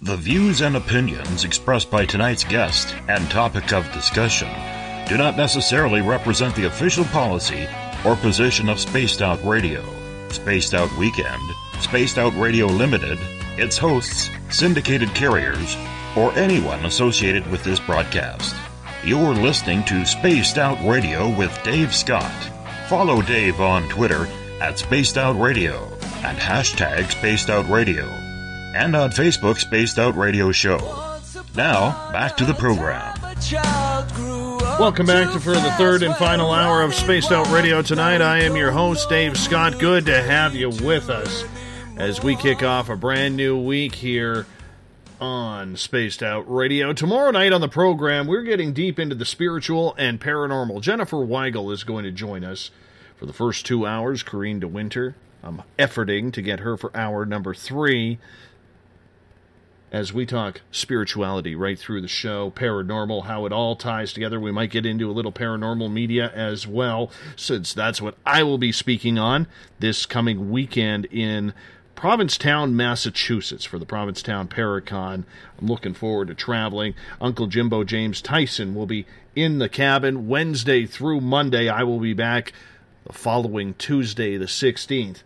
[0.06, 4.48] The views and opinions expressed by tonight's guest and topic of discussion
[5.10, 7.68] do not necessarily represent the official policy
[8.06, 9.84] or position of Spaced Out Radio,
[10.30, 11.42] Spaced Out Weekend,
[11.80, 13.18] Spaced Out Radio Limited,
[13.58, 15.76] its hosts, syndicated carriers,
[16.16, 18.56] or anyone associated with this broadcast.
[19.04, 22.52] You're listening to Spaced Out Radio with Dave Scott.
[22.90, 24.28] Follow Dave on Twitter
[24.62, 25.86] at Spaced Out Radio
[26.24, 28.25] and hashtag Spaced Out Radio
[28.76, 30.78] and on Facebook Spaced Out Radio Show.
[31.56, 33.18] Now, back to the program.
[34.78, 38.22] Welcome back to for the third and final hour of Spaced Out Radio tonight.
[38.22, 39.80] I am your host, Dave Scott.
[39.80, 41.46] Good to have you with us
[41.96, 44.46] as we kick off a brand new week here
[45.22, 46.92] on Spaced Out Radio.
[46.92, 50.82] Tomorrow night on the program, we're getting deep into the spiritual and paranormal.
[50.82, 52.72] Jennifer Weigel is going to join us
[53.16, 54.22] for the first two hours.
[54.22, 55.16] Corrine de Winter.
[55.42, 58.20] I'm efforting to get her for hour number three
[59.96, 64.42] as we talk spirituality right through the show, paranormal, how it all ties together.
[64.42, 68.58] We might get into a little paranormal media as well, since that's what I will
[68.58, 69.48] be speaking on
[69.80, 71.54] this coming weekend in
[71.96, 75.24] Provincetown, Massachusetts for the Provincetown Paracon.
[75.58, 76.94] I'm looking forward to traveling.
[77.22, 81.70] Uncle Jimbo James Tyson will be in the cabin Wednesday through Monday.
[81.70, 82.52] I will be back
[83.08, 85.24] the following Tuesday, the 16th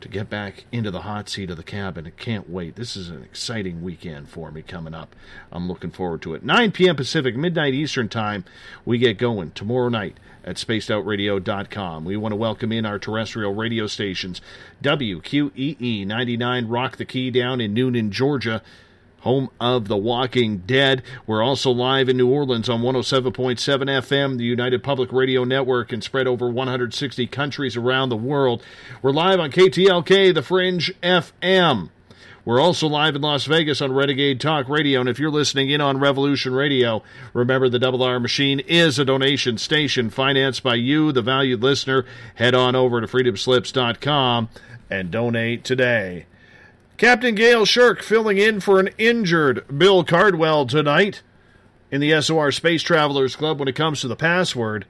[0.00, 2.06] to get back into the hot seat of the cabin.
[2.06, 2.76] I can't wait.
[2.76, 5.14] This is an exciting weekend for me coming up.
[5.52, 6.42] I'm looking forward to it.
[6.42, 6.96] 9 p.m.
[6.96, 8.44] Pacific, midnight Eastern time,
[8.84, 12.04] we get going tomorrow night at spacedoutradio.com.
[12.04, 14.40] We want to welcome in our terrestrial radio stations
[14.82, 18.62] WQEE 99 Rock the Key down in Newnan, Georgia
[19.20, 21.02] home of The Walking Dead.
[21.26, 26.02] We're also live in New Orleans on 107.7 FM, the United Public Radio Network, and
[26.02, 28.62] spread over 160 countries around the world.
[29.02, 31.90] We're live on KTLK, The Fringe FM.
[32.44, 35.82] We're also live in Las Vegas on Renegade Talk Radio, and if you're listening in
[35.82, 37.02] on Revolution Radio,
[37.34, 42.06] remember the Double R Machine is a donation station financed by you, the valued listener.
[42.36, 44.48] Head on over to freedomslips.com
[44.88, 46.26] and donate today.
[47.00, 51.22] Captain Gail Shirk filling in for an injured Bill Cardwell tonight
[51.90, 54.84] in the SOR Space Travelers Club when it comes to the password.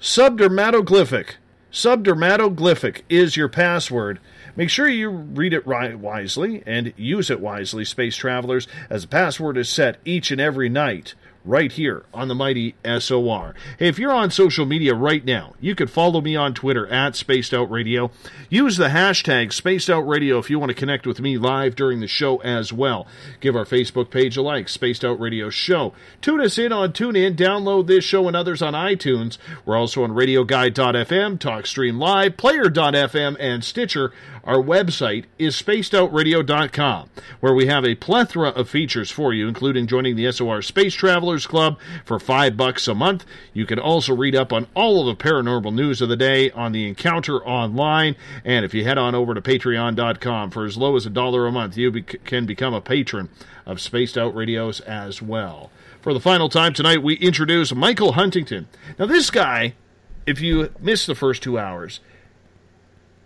[0.00, 1.30] Subdermatoglyphic.
[1.72, 4.20] Subdermatoglyphic is your password.
[4.54, 9.08] Make sure you read it right, wisely and use it wisely, Space Travelers, as the
[9.08, 13.54] password is set each and every night right here on the mighty SOR.
[13.78, 17.16] Hey, if you're on social media right now, you could follow me on Twitter at
[17.16, 18.10] Spaced Out Radio.
[18.48, 22.00] Use the hashtag Spaced Out Radio if you want to connect with me live during
[22.00, 23.06] the show as well.
[23.40, 25.92] Give our Facebook page a like, Spaced Out Radio Show.
[26.22, 27.36] Tune us in on TuneIn.
[27.36, 29.36] Download this show and others on iTunes.
[29.64, 34.12] We're also on RadioGuide.fm, TalkStream Live, Player.fm, and Stitcher.
[34.44, 37.08] Our website is spacedoutradio.com,
[37.40, 41.46] where we have a plethora of features for you, including joining the SOR Space Travelers
[41.46, 43.24] Club for five bucks a month.
[43.54, 46.72] You can also read up on all of the paranormal news of the day on
[46.72, 48.16] the Encounter Online.
[48.44, 51.52] And if you head on over to patreon.com for as low as a dollar a
[51.52, 53.30] month, you bec- can become a patron
[53.64, 55.70] of Spaced Out Radios as well.
[56.02, 58.68] For the final time tonight, we introduce Michael Huntington.
[58.98, 59.72] Now, this guy,
[60.26, 62.00] if you missed the first two hours,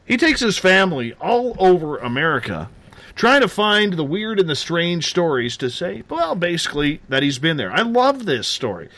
[0.08, 2.70] he takes his family all over America
[3.14, 7.38] trying to find the weird and the strange stories to say, well, basically, that he's
[7.38, 7.72] been there.
[7.72, 8.88] I love this story.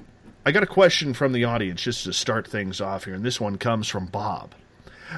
[0.46, 3.42] I got a question from the audience just to start things off here, and this
[3.42, 4.56] one comes from Bob.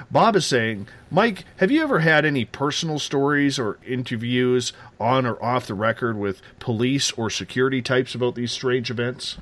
[0.09, 5.39] Bob is saying, Mike, have you ever had any personal stories or interviews on or
[5.43, 9.37] off the record with police or security types about these strange events?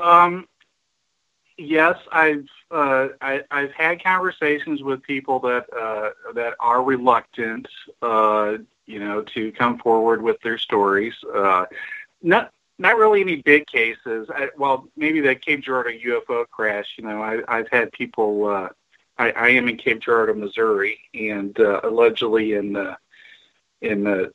[0.00, 0.46] Um,
[1.56, 7.66] yes, I've uh, I, I've had conversations with people that uh, that are reluctant,
[8.02, 11.14] uh, you know, to come forward with their stories.
[11.34, 11.66] Uh,
[12.22, 14.28] not not really any big cases.
[14.34, 16.94] I, well, maybe the Cape Girardeau UFO crash.
[16.96, 18.46] You know, I, I've had people.
[18.46, 18.68] Uh,
[19.18, 22.96] I, I am in Cape Girardeau, Missouri, and uh, allegedly in the
[23.80, 24.26] in uh,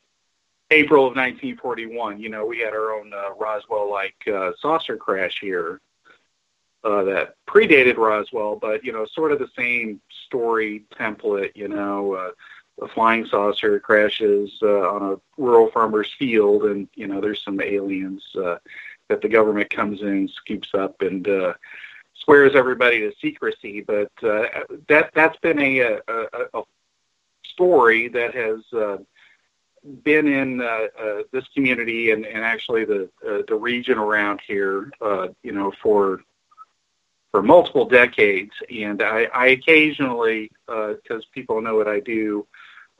[0.74, 5.80] April of 1941, you know, we had our own uh, Roswell-like uh, saucer crash here
[6.82, 11.52] uh, that predated Roswell, but you know, sort of the same story template.
[11.54, 12.30] You know, uh,
[12.82, 17.60] a flying saucer crashes uh, on a rural farmer's field, and you know, there's some
[17.60, 18.56] aliens uh,
[19.08, 21.54] that the government comes in, scoops up, and uh,
[22.16, 23.80] swears everybody to secrecy.
[23.80, 24.46] But uh,
[24.88, 26.62] that that's been a, a, a,
[27.44, 28.60] story that has.
[28.72, 28.98] Uh,
[30.02, 34.90] been in uh, uh, this community and, and actually the uh, the region around here,
[35.00, 36.22] uh, you know, for
[37.30, 38.52] for multiple decades.
[38.70, 42.46] And I, I occasionally, because people know what I do,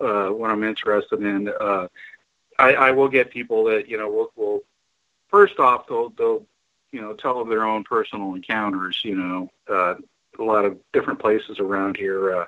[0.00, 1.88] uh, what I'm interested in, uh,
[2.58, 4.60] I, I will get people that you know will, will
[5.28, 6.46] first off they'll they'll
[6.92, 9.00] you know tell of their own personal encounters.
[9.02, 9.94] You know, uh,
[10.38, 12.36] a lot of different places around here.
[12.36, 12.46] Uh,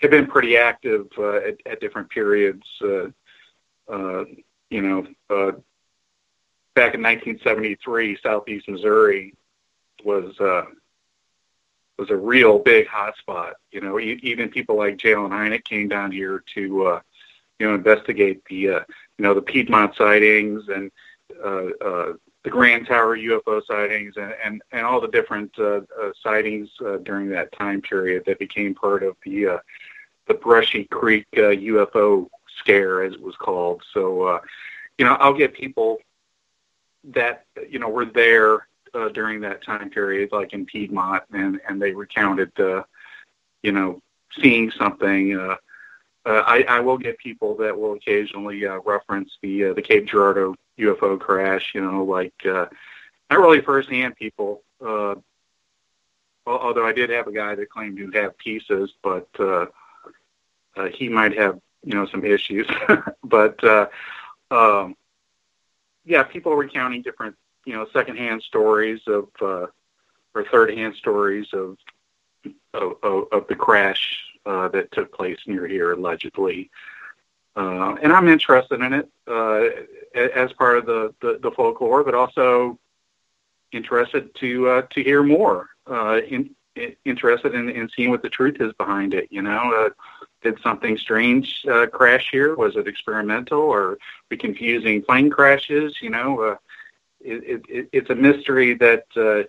[0.00, 2.64] have been pretty active uh, at, at different periods.
[2.82, 3.08] Uh,
[3.88, 4.24] uh,
[4.70, 5.52] you know, uh,
[6.74, 9.34] back in 1973, Southeast Missouri
[10.04, 10.64] was uh,
[11.98, 13.52] was a real big hotspot.
[13.72, 15.14] You know, e- even people like J.
[15.14, 17.00] Allen Hynek came down here to uh,
[17.58, 18.80] you know investigate the uh,
[19.18, 20.90] you know the Piedmont sightings and
[21.44, 22.12] uh, uh,
[22.42, 26.96] the Grand Tower UFO sightings and and, and all the different uh, uh, sightings uh,
[26.98, 29.58] during that time period that became part of the uh,
[30.30, 32.28] the Brushy Creek uh, UFO
[32.58, 33.82] scare, as it was called.
[33.92, 34.40] So, uh,
[34.96, 35.98] you know, I'll get people
[37.02, 41.82] that you know were there uh, during that time period, like in Piedmont, and and
[41.82, 42.84] they recounted, uh,
[43.64, 44.00] you know,
[44.40, 45.36] seeing something.
[45.36, 45.56] Uh,
[46.24, 50.06] uh, I, I will get people that will occasionally uh, reference the uh, the Cape
[50.06, 51.72] Girardeau UFO crash.
[51.74, 52.66] You know, like uh,
[53.30, 54.62] not really firsthand people.
[54.80, 55.16] Uh,
[56.46, 59.66] although I did have a guy that claimed to have pieces, but uh,
[60.76, 62.66] uh, he might have you know some issues.
[63.24, 63.86] but uh,
[64.50, 64.96] um,
[66.04, 69.66] yeah, people are recounting different you know secondhand stories of uh,
[70.34, 71.76] or thirdhand stories of
[72.72, 76.70] of, of, the crash uh, that took place near here allegedly.
[77.56, 79.64] Uh, and I'm interested in it uh,
[80.14, 82.78] as part of the, the, the folklore, but also
[83.72, 85.68] interested to uh, to hear more.
[85.86, 86.54] Uh, in,
[87.04, 89.28] interested in, in seeing what the truth is behind it.
[89.30, 89.90] You know, uh,
[90.42, 92.54] did something strange uh, crash here?
[92.54, 93.98] Was it experimental, or
[94.30, 95.96] we confusing plane crashes?
[96.00, 96.56] You know, uh,
[97.20, 99.48] it, it, it's a mystery that uh,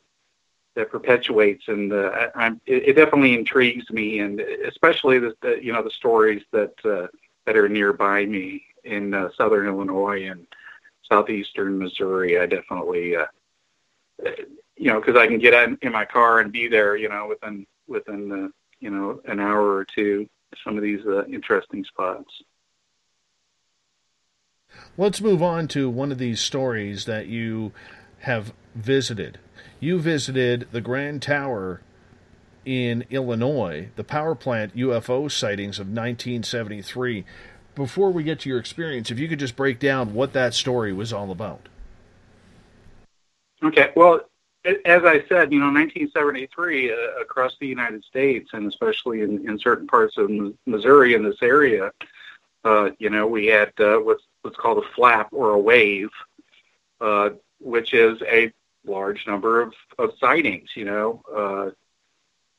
[0.75, 5.63] that perpetuates, and uh, I, I'm, it, it definitely intrigues me, and especially the, the
[5.63, 7.07] you know the stories that uh,
[7.45, 10.47] that are nearby me in uh, southern Illinois and
[11.09, 12.39] southeastern Missouri.
[12.39, 13.25] I definitely, uh,
[14.77, 17.27] you know, because I can get in, in my car and be there, you know,
[17.27, 18.47] within within uh,
[18.79, 20.27] you know an hour or two.
[20.63, 22.29] Some of these uh, interesting spots.
[24.97, 27.71] Let's move on to one of these stories that you
[28.19, 29.39] have visited.
[29.79, 31.81] You visited the Grand Tower
[32.65, 37.25] in Illinois, the power plant UFO sightings of 1973.
[37.73, 40.93] Before we get to your experience, if you could just break down what that story
[40.93, 41.67] was all about.
[43.63, 43.91] Okay.
[43.95, 44.21] Well,
[44.63, 49.57] as I said, you know, 1973 uh, across the United States, and especially in, in
[49.57, 50.29] certain parts of
[50.65, 51.91] Missouri in this area,
[52.63, 56.09] uh, you know, we had uh, what's what's called a flap or a wave,
[56.99, 58.51] uh, which is a
[58.85, 60.69] large number of, of sightings.
[60.75, 61.71] You know, uh,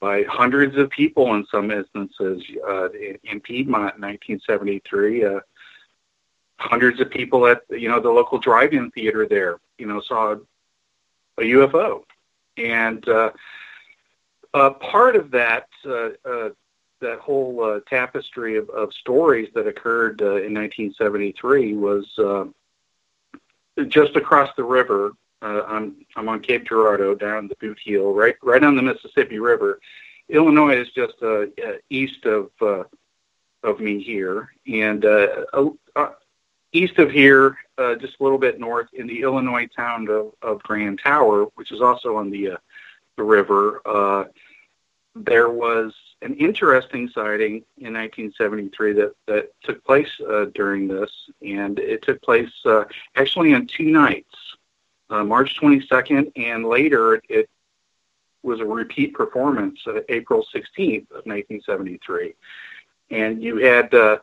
[0.01, 2.43] by hundreds of people in some instances.
[2.69, 5.41] Uh, in, in Piedmont in 1973, uh,
[6.59, 10.35] hundreds of people at you know the local drive-in theater there, you know, saw
[11.39, 12.05] a UFO,
[12.57, 13.31] and uh,
[14.55, 16.51] uh, part of that uh, uh,
[17.01, 22.45] that whole uh, tapestry of, of stories that occurred uh, in 1973 was uh,
[23.89, 25.13] just across the river.
[25.41, 29.39] Uh, I'm I'm on Cape Girardeau down the Boot Heel, right right on the Mississippi
[29.39, 29.81] River.
[30.29, 32.85] Illinois is just uh, uh, east of uh,
[33.63, 35.45] of me here, and uh,
[35.97, 36.11] uh,
[36.73, 40.63] east of here, uh, just a little bit north, in the Illinois town of, of
[40.63, 42.57] Grand Tower, which is also on the uh,
[43.17, 43.81] the river.
[43.85, 44.25] Uh,
[45.15, 51.11] there was an interesting sighting in 1973 that that took place uh, during this,
[51.43, 52.85] and it took place uh,
[53.17, 54.35] actually on two nights,
[55.11, 57.49] uh, March 22nd, and later it
[58.43, 62.35] was a repeat performance, uh, April 16th of 1973,
[63.11, 64.19] and you had uh,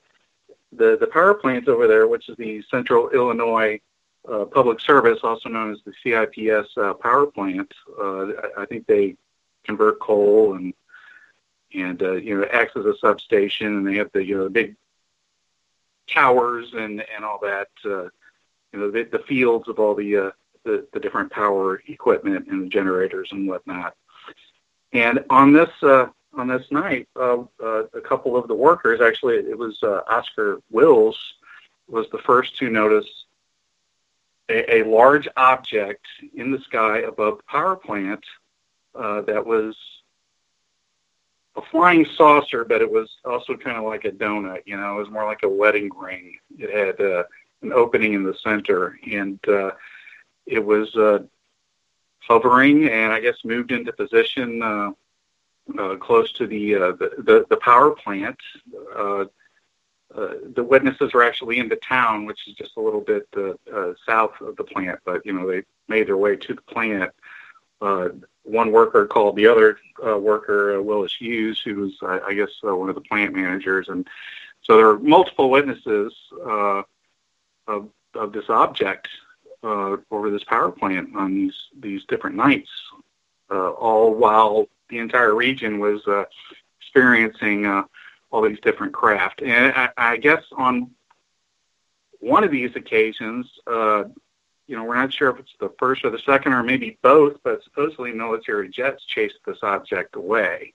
[0.71, 3.79] the the power plant over there, which is the Central Illinois
[4.27, 7.71] uh, Public Service, also known as the CIPS uh, power plant.
[7.99, 9.15] Uh, I, I think they
[9.63, 10.73] convert coal and
[11.73, 14.49] and uh, you know acts as a substation, and they have the you know the
[14.49, 14.75] big
[16.07, 17.69] towers and and all that.
[17.85, 18.09] Uh,
[18.73, 20.31] you know the, the fields of all the, uh,
[20.63, 23.95] the the different power equipment and the generators and whatnot.
[24.91, 29.35] And on this uh, on this night, uh, uh, a couple of the workers, actually,
[29.35, 31.18] it was uh, Oscar Wills,
[31.88, 33.07] was the first to notice
[34.49, 38.23] a, a large object in the sky above the power plant
[38.95, 39.76] uh, that was
[41.56, 44.61] a flying saucer, but it was also kind of like a donut.
[44.65, 46.38] You know, it was more like a wedding ring.
[46.57, 47.23] It had uh,
[47.61, 49.72] an opening in the center, and uh,
[50.45, 51.19] it was uh,
[52.19, 54.91] hovering, and I guess moved into position uh,
[55.77, 58.37] uh, close to the, uh, the the the power plant.
[58.95, 59.25] Uh,
[60.15, 63.53] uh, the witnesses were actually in the town, which is just a little bit uh,
[63.71, 67.11] uh, south of the plant, but you know they made their way to the plant.
[67.81, 68.09] Uh,
[68.43, 72.49] one worker called the other uh, worker, uh, Willis Hughes, who was, I, I guess,
[72.67, 74.07] uh, one of the plant managers, and
[74.63, 76.13] so there were multiple witnesses
[76.45, 76.83] uh,
[77.67, 79.07] of of this object
[79.63, 82.69] uh, over this power plant on these these different nights,
[83.51, 86.25] uh, all while the entire region was uh,
[86.81, 87.83] experiencing uh,
[88.31, 89.41] all these different craft.
[89.41, 90.91] And I, I guess on
[92.19, 94.03] one of these occasions, uh,
[94.67, 97.37] you know, we're not sure if it's the first or the second or maybe both,
[97.43, 100.73] but supposedly military jets chased this object away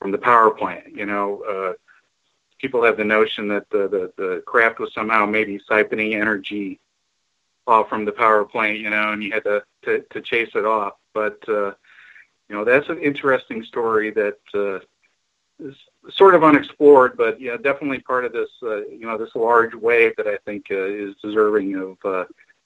[0.00, 0.96] from the power plant.
[0.96, 1.72] You know, uh,
[2.60, 6.80] people have the notion that the, the, the craft was somehow maybe siphoning energy
[7.66, 10.64] off from the power plant, you know, and you had to, to, to chase it
[10.64, 10.94] off.
[11.12, 11.72] But, uh,
[12.52, 14.76] you know, that's an interesting story that uh,
[15.58, 15.74] is
[16.10, 20.12] sort of unexplored, but yeah, definitely part of this, uh, you know, this large wave
[20.18, 22.24] that I think uh, is deserving of, uh,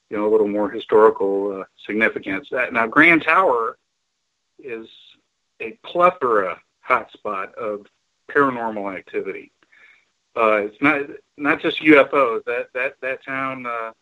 [0.09, 2.51] you know, a little more historical uh, significance.
[2.51, 3.77] Uh, Now, Grand Tower
[4.61, 4.89] is
[5.61, 7.85] a plethora hotspot of
[8.29, 9.53] paranormal activity.
[10.35, 11.03] Uh, it's not
[11.37, 12.43] not just UFOs.
[12.43, 13.93] That that that town, uh,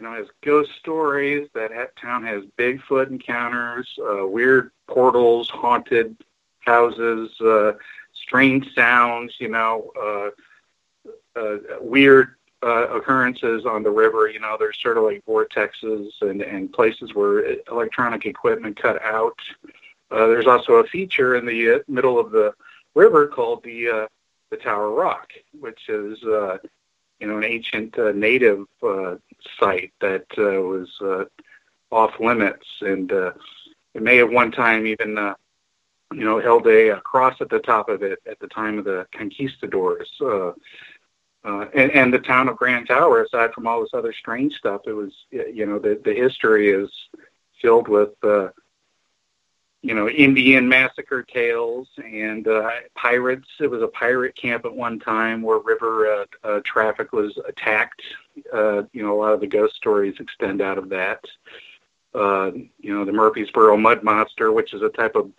[0.00, 1.48] you know, has ghost stories.
[1.54, 6.16] That ha- town has Bigfoot encounters, uh, weird portals, haunted
[6.60, 7.72] houses, uh,
[8.14, 9.34] strange sounds.
[9.38, 14.28] You know, uh, uh, weird uh, occurrences on the river.
[14.30, 19.38] You know, there's sort of like vortexes and and places where electronic equipment cut out.
[20.10, 22.54] Uh, there's also a feature in the uh, middle of the
[22.94, 24.06] river called the uh,
[24.48, 25.28] the Tower Rock,
[25.60, 26.56] which is uh,
[27.20, 29.16] you know an ancient uh, native uh,
[29.58, 31.24] site that uh, was uh,
[31.90, 33.32] off limits, and uh,
[33.94, 35.34] it may have one time even uh,
[36.12, 38.84] you know held a, a cross at the top of it at the time of
[38.84, 40.10] the conquistadors.
[40.20, 40.52] Uh,
[41.42, 44.82] uh, and, and the town of Grand Tower, aside from all this other strange stuff,
[44.86, 46.90] it was you know the the history is
[47.60, 48.48] filled with uh,
[49.82, 53.48] you know, Indian massacre tales and uh, pirates.
[53.60, 58.02] It was a pirate camp at one time where river uh, uh, traffic was attacked.
[58.52, 61.24] Uh, you know, a lot of the ghost stories extend out of that.
[62.14, 65.30] Uh, you know, the Murphysboro Mud Monster, which is a type of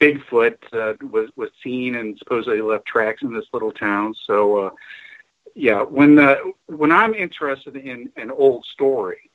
[0.00, 4.14] Bigfoot, uh, was was seen and supposedly left tracks in this little town.
[4.26, 4.70] So, uh,
[5.54, 6.36] yeah, when uh,
[6.66, 9.27] when I'm interested in an old story,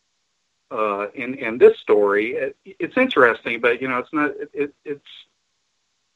[0.74, 4.32] uh, in in this story, it, it's interesting, but you know, it's not.
[4.32, 5.10] It, it, it's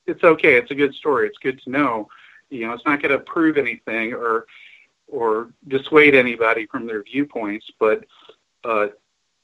[0.07, 0.55] it's okay.
[0.55, 1.27] It's a good story.
[1.27, 2.09] It's good to know.
[2.49, 4.47] You know, it's not going to prove anything or
[5.07, 8.05] or dissuade anybody from their viewpoints, but
[8.63, 8.87] uh,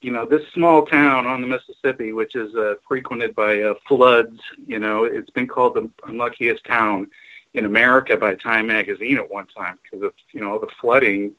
[0.02, 4.40] you know, this small town on the Mississippi, which is uh, frequented by uh, floods,
[4.68, 7.10] you know, it's been called the unluckiest town
[7.54, 11.34] in America by Time Magazine at one time because of you know the flooding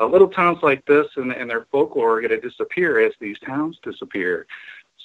[0.00, 3.38] uh, little towns like this and, and their folklore are going to disappear as these
[3.40, 4.46] towns disappear.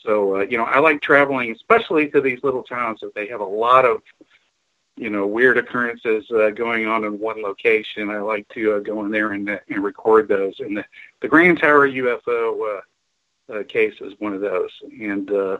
[0.03, 3.39] So, uh, you know, I like traveling, especially to these little towns if they have
[3.39, 4.01] a lot of,
[4.95, 8.09] you know, weird occurrences uh, going on in one location.
[8.09, 10.59] I like to uh, go in there and, uh, and record those.
[10.59, 10.85] And the,
[11.21, 14.71] the Grand Tower UFO uh, uh, case is one of those.
[14.99, 15.57] And uh,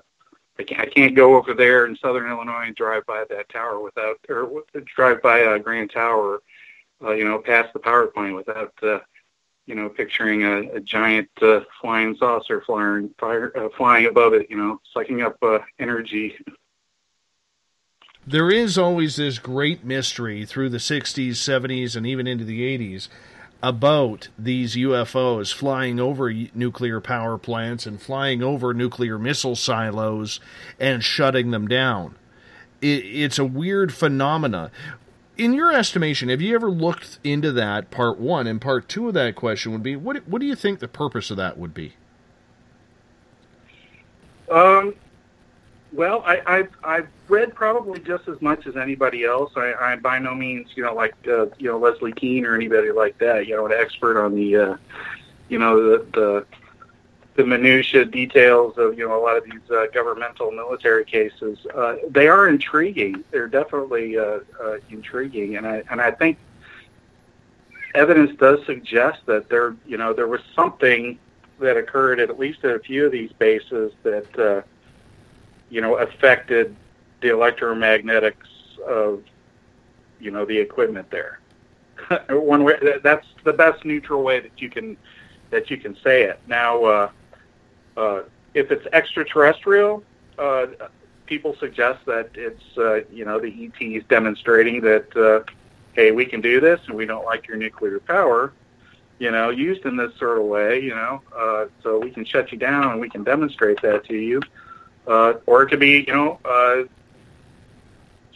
[0.59, 3.79] I, can't, I can't go over there in southern Illinois and drive by that tower
[3.79, 4.63] without, or
[4.95, 6.41] drive by uh, Grand Tower,
[7.01, 8.99] uh, you know, past the power plant without, uh,
[9.65, 14.47] you know, picturing a, a giant uh, flying saucer flying, fire, uh, flying above it,
[14.49, 16.35] you know, sucking up uh, energy.
[18.25, 23.09] There is always this great mystery through the 60s, 70s, and even into the 80s
[23.61, 30.41] about these UFOs flying over nuclear power plants and flying over nuclear missile silos
[30.79, 32.15] and shutting them down.
[32.81, 34.69] It, it's a weird phenomena
[35.37, 37.91] in your estimation, have you ever looked into that?
[37.91, 40.79] Part one and part two of that question would be: what What do you think
[40.79, 41.93] the purpose of that would be?
[44.49, 44.93] Um,
[45.91, 49.53] well, I, I've I've read probably just as much as anybody else.
[49.55, 52.91] I, I'm by no means, you know, like uh, you know Leslie Kean or anybody
[52.91, 53.47] like that.
[53.47, 54.77] You know, an expert on the, uh,
[55.49, 56.45] you know, the the
[57.35, 61.57] the minutia details of you know a lot of these uh, governmental military cases.
[61.73, 63.23] Uh, they are intriguing.
[63.31, 66.37] They're definitely uh, uh, intriguing, and I and I think
[67.95, 71.17] evidence does suggest that there you know there was something
[71.59, 74.61] that occurred at least at a few of these bases that uh,
[75.69, 76.75] you know affected
[77.21, 79.23] the electromagnetics of
[80.19, 81.39] you know the equipment there.
[82.29, 84.97] One way that's the best neutral way that you can
[85.49, 86.39] that you can say it.
[86.47, 87.09] Now, uh,
[87.97, 88.21] uh,
[88.53, 90.03] if it's extraterrestrial,
[90.37, 90.67] uh,
[91.25, 95.43] people suggest that it's uh, you know the ETs demonstrating that uh,
[95.93, 98.53] hey we can do this and we don't like your nuclear power,
[99.19, 102.51] you know, used in this sort of way, you know, uh, so we can shut
[102.51, 104.41] you down and we can demonstrate that to you,
[105.07, 106.39] uh, or it could be you know.
[106.45, 106.83] Uh,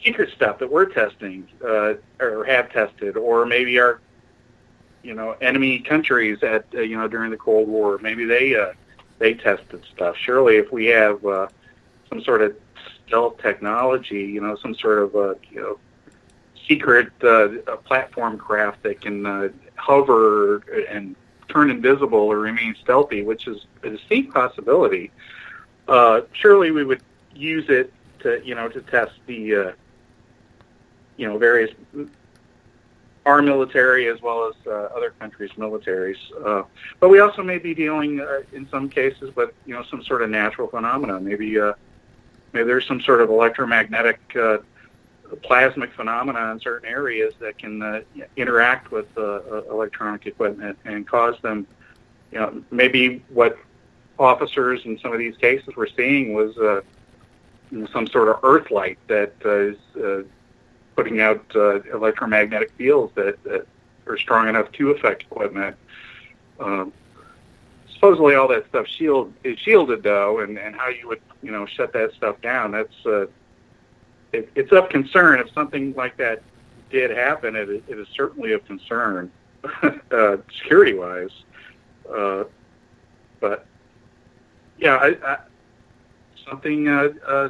[0.04, 4.00] secret stuff that we're testing uh, or have tested, or maybe our
[5.08, 7.98] you know, enemy countries at uh, you know during the Cold War.
[8.00, 8.74] Maybe they uh,
[9.20, 10.16] they tested stuff.
[10.18, 11.48] Surely, if we have uh,
[12.10, 12.56] some sort of
[13.06, 15.80] stealth technology, you know, some sort of uh, you know
[16.68, 17.48] secret uh,
[17.86, 20.58] platform craft that can uh, hover
[20.90, 21.16] and
[21.50, 25.12] turn invisible or remain stealthy, which is a distinct possibility.
[25.88, 27.02] Uh, surely we would
[27.34, 29.72] use it to, you know, to test the, uh,
[31.16, 31.74] you know, various
[33.28, 36.18] our military as well as uh, other countries' militaries.
[36.46, 36.64] Uh,
[37.02, 40.22] but we also may be dealing, uh, in some cases, with you know some sort
[40.22, 41.20] of natural phenomena.
[41.20, 41.74] Maybe uh,
[42.54, 44.60] maybe there's some sort of electromagnetic uh,
[45.44, 48.02] plasmic phenomena in certain areas that can uh,
[48.38, 51.68] interact with uh, uh, electronic equipment and cause them.
[52.32, 53.58] You know, maybe what
[54.18, 56.82] officers in some of these cases were seeing was uh,
[57.92, 60.24] some sort of earth light that uh, is uh,
[60.98, 63.68] putting out uh, electromagnetic fields that, that
[64.08, 65.78] are strong enough to affect equipment.
[66.60, 66.92] Um,
[67.94, 71.66] supposedly, all that stuff shield is shielded though, and, and how you would you know
[71.68, 72.72] shut that stuff down.
[72.72, 73.28] That's uh,
[74.34, 75.40] it, it's of concern.
[75.40, 76.42] If something like that
[76.90, 79.32] did happen, it, it is certainly of concern,
[79.84, 81.30] uh, security wise.
[82.12, 82.46] Uh,
[83.40, 83.68] but
[84.80, 85.38] yeah, I, I,
[86.50, 87.50] something uh, uh,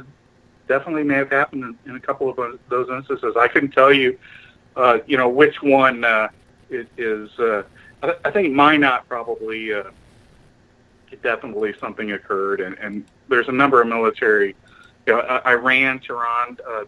[0.68, 3.34] definitely may have happened in, in a couple of those instances.
[3.36, 4.18] I couldn't tell you,
[4.76, 6.28] uh, you know, which one uh,
[6.70, 7.30] it is.
[7.38, 7.62] Uh,
[8.02, 9.84] I, I think Minot probably uh,
[11.22, 14.54] definitely something occurred, and, and there's a number of military.
[15.06, 16.58] You know, Iran, Tehran.
[16.66, 16.84] Uh,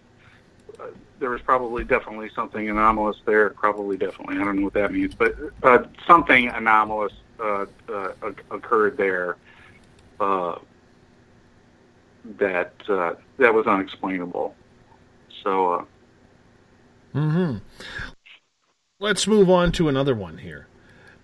[0.79, 0.87] uh,
[1.19, 3.51] there was probably definitely something anomalous there.
[3.51, 4.37] Probably, definitely.
[4.37, 8.13] I don't know what that means, but uh, something anomalous uh, uh,
[8.51, 9.37] occurred there.
[10.19, 10.59] Uh,
[12.39, 14.55] that uh, that was unexplainable.
[15.43, 15.85] So, uh,
[17.13, 17.57] hmm
[18.99, 20.67] Let's move on to another one here,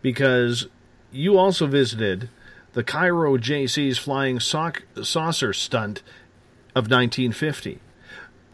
[0.00, 0.66] because
[1.12, 2.31] you also visited
[2.73, 5.99] the Cairo JC's flying soc- saucer stunt
[6.75, 7.81] of 1950.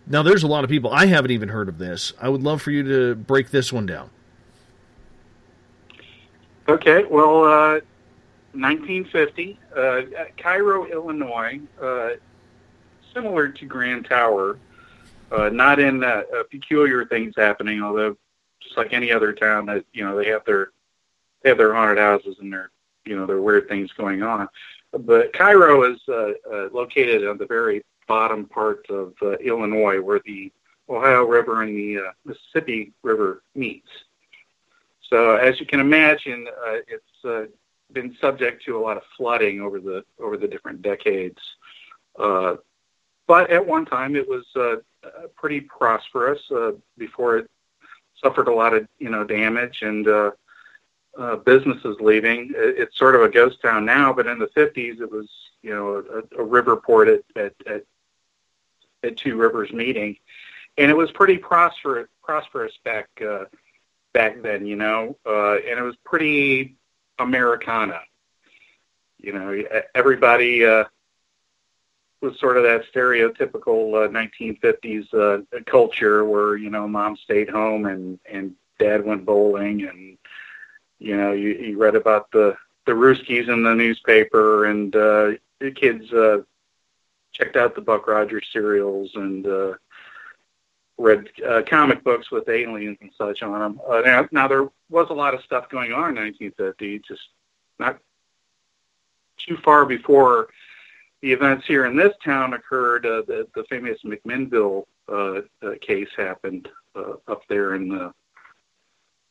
[0.06, 2.12] Now, there's a lot of people I haven't even heard of this.
[2.20, 4.10] I would love for you to break this one down.
[6.68, 7.80] okay, well, uh,
[8.54, 10.02] 1950, uh,
[10.36, 12.10] Cairo, Illinois, uh,
[13.12, 14.58] similar to Grand Tower,
[15.31, 18.16] uh, not in uh, uh, peculiar things happening, although
[18.60, 20.70] just like any other town, that you know they have their
[21.42, 22.70] they have their haunted houses and their
[23.05, 24.49] you know their weird things going on.
[24.92, 30.20] But Cairo is uh, uh, located on the very bottom part of uh, Illinois, where
[30.24, 30.52] the
[30.89, 33.89] Ohio River and the uh, Mississippi River meets.
[35.08, 37.44] So as you can imagine, uh, it's uh,
[37.92, 41.39] been subject to a lot of flooding over the over the different decades.
[42.18, 42.57] Uh,
[43.33, 47.51] but at one time, it was uh, uh, pretty prosperous uh, before it
[48.23, 50.33] suffered a lot of you know damage and uh,
[51.19, 52.51] uh, businesses leaving.
[52.55, 55.31] It, it's sort of a ghost town now, but in the 50s, it was
[55.62, 56.05] you know
[56.36, 57.85] a, a river port at, at at
[59.02, 60.19] at Two Rivers meeting,
[60.77, 63.44] and it was pretty prosperous prosperous back uh,
[64.12, 66.77] back then, you know, uh, and it was pretty
[67.19, 68.02] Americana.
[69.17, 69.62] You know,
[69.94, 70.85] everybody uh,
[72.23, 77.86] was sort of that stereotypical uh, 1950s uh, culture where you know mom stayed home
[77.86, 80.17] and and dad went bowling and
[80.99, 85.70] you know you, you read about the the Rooskies in the newspaper and uh, the
[85.70, 86.39] kids uh,
[87.33, 89.75] checked out the Buck Rogers serials and uh,
[90.99, 93.81] read uh, comic books with aliens and such on them.
[93.89, 97.23] Uh, now, now there was a lot of stuff going on in 1950, just
[97.78, 97.99] not
[99.39, 100.49] too far before
[101.23, 103.07] the events here in this town occurred.
[103.07, 108.12] Uh, the, the famous McMinnville uh, uh, case happened uh, up there in uh,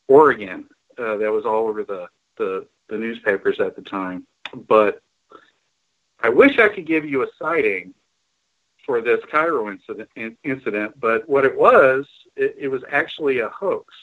[0.07, 0.65] Oregon.
[0.97, 4.25] Uh, that was all over the, the the newspapers at the time.
[4.67, 5.01] But
[6.19, 7.93] I wish I could give you a sighting
[8.85, 12.05] for this Cairo incident, in, incident but what it was,
[12.35, 13.93] it, it was actually a hoax.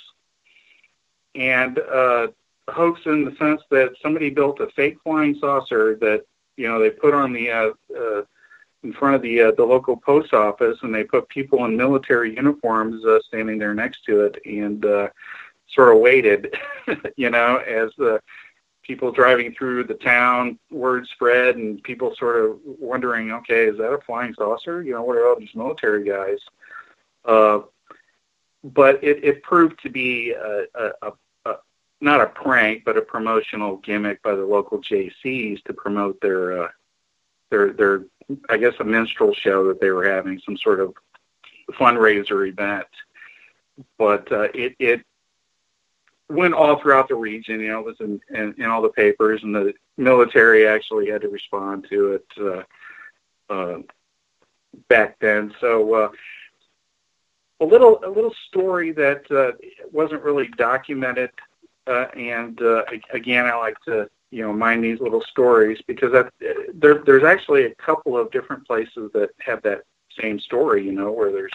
[1.34, 2.28] And uh,
[2.66, 6.24] a hoax in the sense that somebody built a fake flying saucer that,
[6.58, 8.22] you know, they put on the, uh, uh,
[8.82, 12.34] in front of the, uh, the local post office and they put people in military
[12.34, 15.08] uniforms uh, standing there next to it and uh,
[15.68, 16.54] sort of waited,
[17.16, 18.20] you know, as the
[18.82, 23.92] people driving through the town, word spread, and people sort of wondering, okay, is that
[23.92, 24.82] a flying saucer?
[24.82, 26.38] You know, what are all these military guys?
[27.24, 27.60] Uh,
[28.64, 31.12] but it, it proved to be a, a, a, a
[32.00, 36.68] not a prank, but a promotional gimmick by the local JCs to promote their uh,
[37.50, 38.04] their their
[38.48, 40.94] I guess a minstrel show that they were having, some sort of
[41.72, 42.86] fundraiser event.
[43.96, 45.04] But uh, it it
[46.28, 47.60] went all throughout the region.
[47.60, 51.22] You know, it was in, in, in all the papers, and the military actually had
[51.22, 52.26] to respond to it
[53.50, 53.78] uh, uh,
[54.88, 55.54] back then.
[55.60, 56.10] So uh,
[57.60, 59.52] a little a little story that uh,
[59.90, 61.30] wasn't really documented,
[61.88, 66.32] uh, and uh, again, I like to you know mind these little stories because that,
[66.74, 69.82] there, there's actually a couple of different places that have that
[70.20, 70.84] same story.
[70.84, 71.52] You know, where there's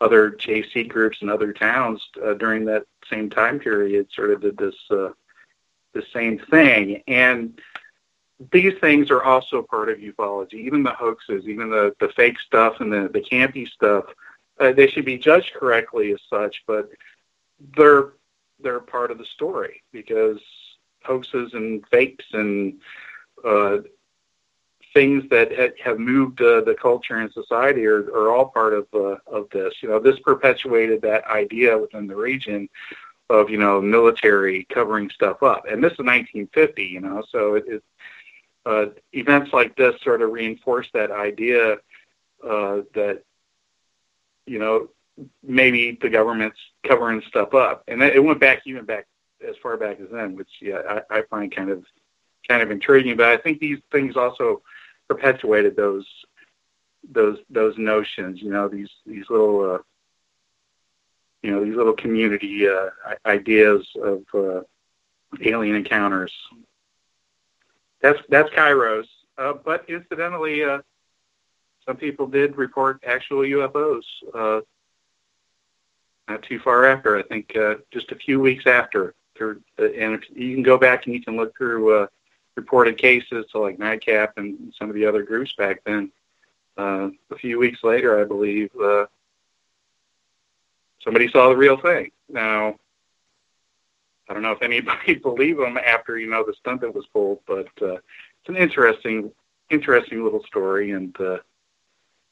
[0.00, 4.56] other JC groups in other towns uh, during that same time period sort of did
[4.56, 5.10] this uh,
[5.92, 7.02] the same thing.
[7.06, 7.60] And
[8.52, 10.54] these things are also part of ufology.
[10.54, 14.04] Even the hoaxes, even the, the fake stuff and the, the campy stuff,
[14.58, 16.90] uh, they should be judged correctly as such, but
[17.76, 18.12] they're
[18.62, 20.38] they're part of the story because
[21.04, 22.80] hoaxes and fakes and
[23.44, 23.78] uh,
[24.92, 29.16] things that have moved uh, the culture and society are, are all part of uh,
[29.26, 29.74] of this.
[29.82, 32.68] You know, this perpetuated that idea within the region
[33.28, 36.84] of you know military covering stuff up, and this is 1950.
[36.84, 37.82] You know, so it, it
[38.66, 41.74] uh, events like this sort of reinforce that idea
[42.46, 43.22] uh, that
[44.46, 44.88] you know
[45.42, 49.06] maybe the government's covering stuff up, and it went back even back
[49.46, 51.84] as far back as then, which yeah I, I find kind of
[52.48, 53.16] kind of intriguing.
[53.16, 54.62] But I think these things also
[55.08, 56.06] perpetuated those
[57.10, 58.40] those those notions.
[58.42, 59.78] You know, these these little uh,
[61.42, 62.90] you know these little community uh,
[63.26, 64.60] ideas of uh,
[65.42, 66.32] alien encounters.
[68.02, 69.08] That's that's Cairo's.
[69.38, 70.80] Uh, but incidentally, uh,
[71.86, 74.02] some people did report actual UFOs.
[74.34, 74.60] Uh,
[76.30, 79.14] not too far after, I think, uh, just a few weeks after.
[79.40, 82.06] Uh, and if you can go back and you can look through uh,
[82.56, 86.12] reported cases to like NICAP and some of the other groups back then.
[86.78, 89.06] Uh, a few weeks later, I believe, uh,
[91.02, 92.10] somebody saw the real thing.
[92.28, 92.76] Now,
[94.28, 97.40] I don't know if anybody believed them after you know the stunt that was pulled,
[97.46, 99.32] but uh, it's an interesting,
[99.68, 101.38] interesting little story, and uh,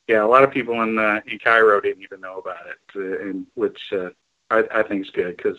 [0.08, 3.28] yeah, a lot of people in uh, in Cairo didn't even know about it, uh,
[3.28, 4.08] and which uh,
[4.50, 5.58] I, I think is good because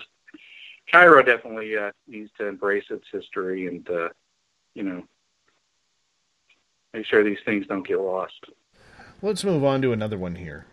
[0.91, 4.09] Cairo definitely uh, needs to embrace its history and uh,
[4.73, 5.03] you know,
[6.93, 8.45] make sure these things don't get lost.
[9.21, 10.65] Let's move on to another one here.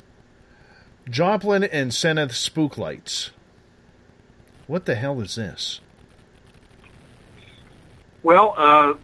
[1.09, 3.31] Joplin and Senath spook lights.
[4.67, 5.81] What the hell is this?
[8.23, 8.95] Well, uh,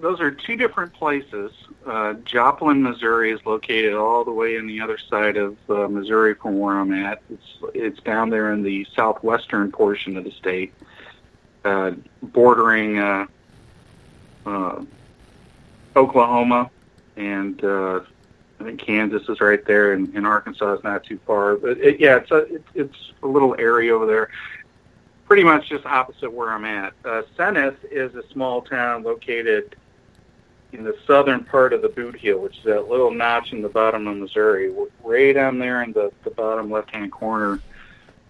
[0.00, 1.52] those are two different places.
[1.86, 6.34] Uh, Joplin, Missouri is located all the way on the other side of uh, Missouri
[6.34, 7.22] from where I'm at.
[7.30, 10.72] It's it's down there in the southwestern portion of the state,
[11.64, 13.26] uh, bordering uh,
[14.46, 14.84] uh,
[15.96, 16.70] Oklahoma,
[17.16, 18.00] and uh,
[18.60, 21.56] I think Kansas is right there, and, and Arkansas is not too far.
[21.56, 24.30] But it, yeah, it's a it, it's a little area over there,
[25.26, 26.92] pretty much just opposite where I'm at.
[27.04, 29.76] Uh, Senath is a small town located
[30.72, 33.68] in the southern part of the Boot Heel, which is that little notch in the
[33.68, 34.72] bottom of Missouri.
[35.02, 37.60] Right down there in the, the bottom left-hand corner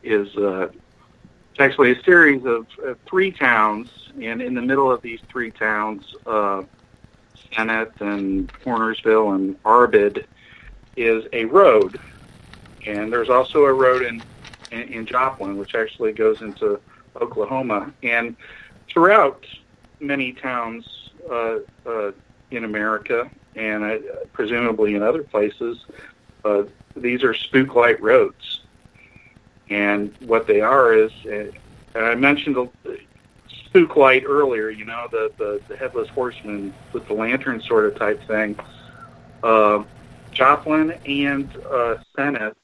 [0.02, 0.69] is uh,
[1.51, 5.51] it's actually a series of uh, three towns, and in the middle of these three
[5.51, 6.62] towns, uh,
[7.55, 10.25] Senath and Hornersville and Arbyrd,
[10.97, 12.01] is a road.
[12.86, 14.23] And there's also a road in,
[14.70, 16.81] in, in Joplin, which actually goes into
[17.20, 17.93] Oklahoma.
[18.02, 18.36] And
[18.89, 19.44] throughout
[19.99, 22.12] many towns uh, uh,
[22.51, 23.99] in America, and uh,
[24.33, 25.85] presumably in other places,
[26.45, 26.62] uh,
[26.97, 28.61] these are spook light roads.
[29.69, 31.53] And what they are is, uh,
[31.95, 32.99] and I mentioned the
[33.67, 37.97] spook light earlier, you know, the, the, the headless horseman with the lantern sort of
[37.97, 38.59] type thing.
[39.43, 39.85] Uh,
[40.33, 42.57] Joplin and uh, Senath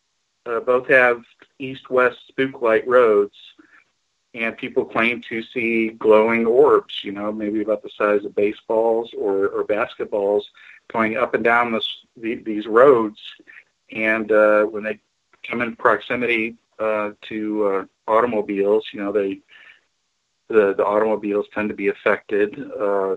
[0.47, 1.23] uh, both have
[1.58, 3.34] east-west spook light roads,
[4.36, 9.10] and people claim to see glowing orbs, you know, maybe about the size of baseballs
[9.18, 10.42] or, or basketballs,
[10.92, 13.18] going up and down this, the, these roads.
[13.90, 15.00] And uh, when they
[15.42, 19.40] come in proximity uh, to uh, automobiles, you know, they
[20.48, 22.70] the, the automobiles tend to be affected.
[22.70, 23.16] Uh,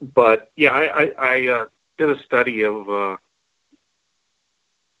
[0.00, 3.16] but yeah, I, I, I uh, did a study of uh,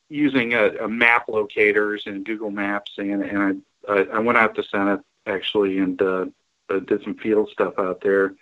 [0.08, 4.62] using a, a map locators and Google Maps, and, and I, I went out to
[4.62, 6.26] Senath actually and uh,
[6.70, 8.34] uh, did some field stuff out there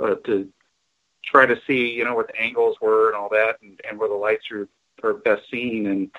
[0.00, 0.48] uh, to
[1.24, 4.08] try to see, you know, what the angles were and all that, and, and where
[4.08, 4.68] the lights are,
[5.02, 5.86] are best seen.
[5.86, 6.10] And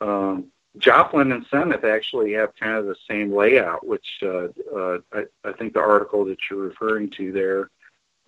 [0.00, 0.46] um,
[0.78, 5.52] Joplin and Senath actually have kind of the same layout, which uh, uh, I, I
[5.52, 7.70] think the article that you're referring to there,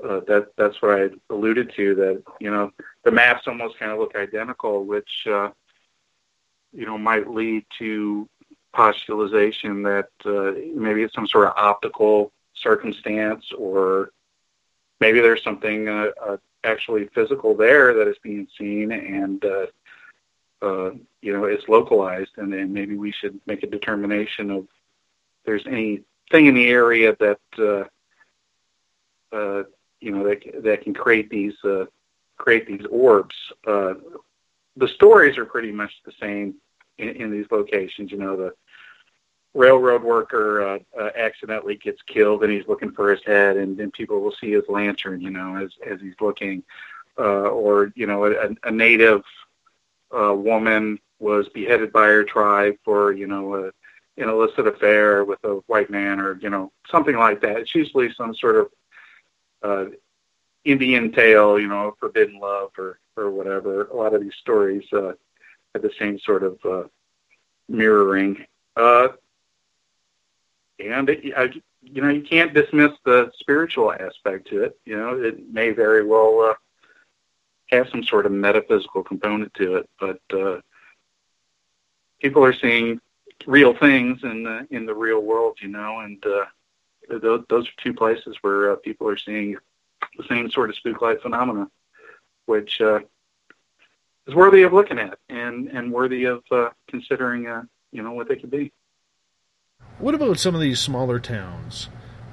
[0.03, 1.95] uh, that that's what I alluded to.
[1.97, 2.73] That you know
[3.05, 5.51] the maps almost kind of look identical, which uh,
[6.73, 8.29] you know might lead to
[8.73, 14.11] postulation that uh, maybe it's some sort of optical circumstance, or
[15.01, 19.67] maybe there's something uh, uh, actually physical there that is being seen, and uh,
[20.63, 20.91] uh,
[21.23, 24.67] you know it's localized, and then maybe we should make a determination of
[25.45, 27.85] there's anything in the area that uh,
[29.35, 29.63] uh,
[30.01, 31.87] you know that that can create these uh,
[32.37, 33.35] create these orbs.
[33.67, 33.95] Uh,
[34.77, 36.55] the stories are pretty much the same
[36.99, 38.11] in, in these locations.
[38.11, 38.55] You know, the
[39.55, 43.91] railroad worker uh, uh, accidentally gets killed and he's looking for his head, and then
[43.91, 45.21] people will see his lantern.
[45.21, 46.63] You know, as as he's looking,
[47.19, 49.23] uh, or you know, a, a native
[50.17, 53.65] uh, woman was beheaded by her tribe for you know a,
[54.21, 57.59] an illicit affair with a white man, or you know something like that.
[57.59, 58.69] It's usually some sort of
[59.63, 59.85] uh,
[60.65, 63.85] Indian tale, you know, forbidden love or or whatever.
[63.87, 65.13] A lot of these stories uh,
[65.75, 66.85] have the same sort of uh,
[67.69, 68.47] mirroring.
[68.77, 69.09] Uh,
[70.79, 71.51] and it, I,
[71.83, 74.79] you know, you can't dismiss the spiritual aspect to it.
[74.85, 76.55] You know, it may very well uh,
[77.67, 80.61] have some sort of metaphysical component to it, but uh,
[82.21, 83.01] people are seeing
[83.47, 85.59] real things in the in the real world.
[85.61, 86.47] You know, and uh,
[87.09, 89.57] those, those are two places where uh, people are seeing
[90.17, 91.69] the same sort of spook-like phenomena,
[92.47, 93.01] which uh,
[94.29, 97.49] is worthy of looking at and and worthy of uh, considering.
[97.49, 98.71] Uh, you know what they could be.
[99.99, 101.89] What about some of these smaller towns?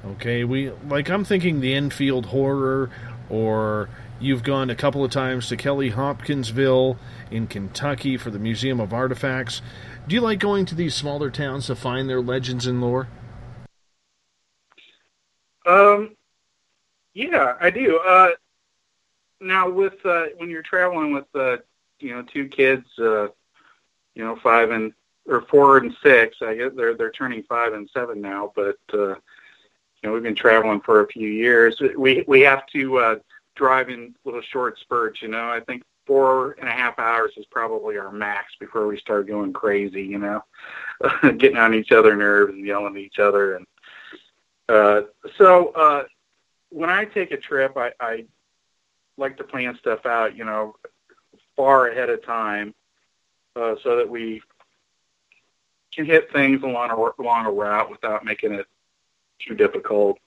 [0.05, 2.91] Okay, we like I'm thinking the Enfield Horror,
[3.29, 6.97] or you've gone a couple of times to Kelly Hopkinsville
[7.31, 9.61] in Kentucky for the Museum of Artifacts.
[10.07, 13.07] Do you like going to these smaller towns to find their legends and lore?
[15.65, 16.15] Um,
[17.13, 17.97] yeah, I do.
[17.97, 18.29] Uh,
[19.39, 21.57] now, with uh, when you're traveling with uh,
[22.05, 23.27] you know two kids, uh,
[24.13, 24.93] you know five and
[25.27, 28.51] or four and six, I guess they're they're turning five and seven now.
[28.55, 31.81] But uh, you know we've been traveling for a few years.
[31.97, 33.15] We we have to uh,
[33.55, 35.21] drive in little short spurts.
[35.21, 38.99] You know, I think four and a half hours is probably our max before we
[38.99, 40.03] start going crazy.
[40.03, 40.43] You know,
[41.37, 43.65] getting on each other nerves and yelling at each other and
[44.67, 45.01] uh,
[45.37, 46.03] so uh,
[46.69, 48.25] when I take a trip, I, I
[49.17, 50.75] like to plan stuff out, you know,
[51.55, 52.73] far ahead of time,
[53.55, 54.41] uh, so that we
[55.93, 58.67] can hit things along a along a route without making it
[59.39, 60.19] too difficult.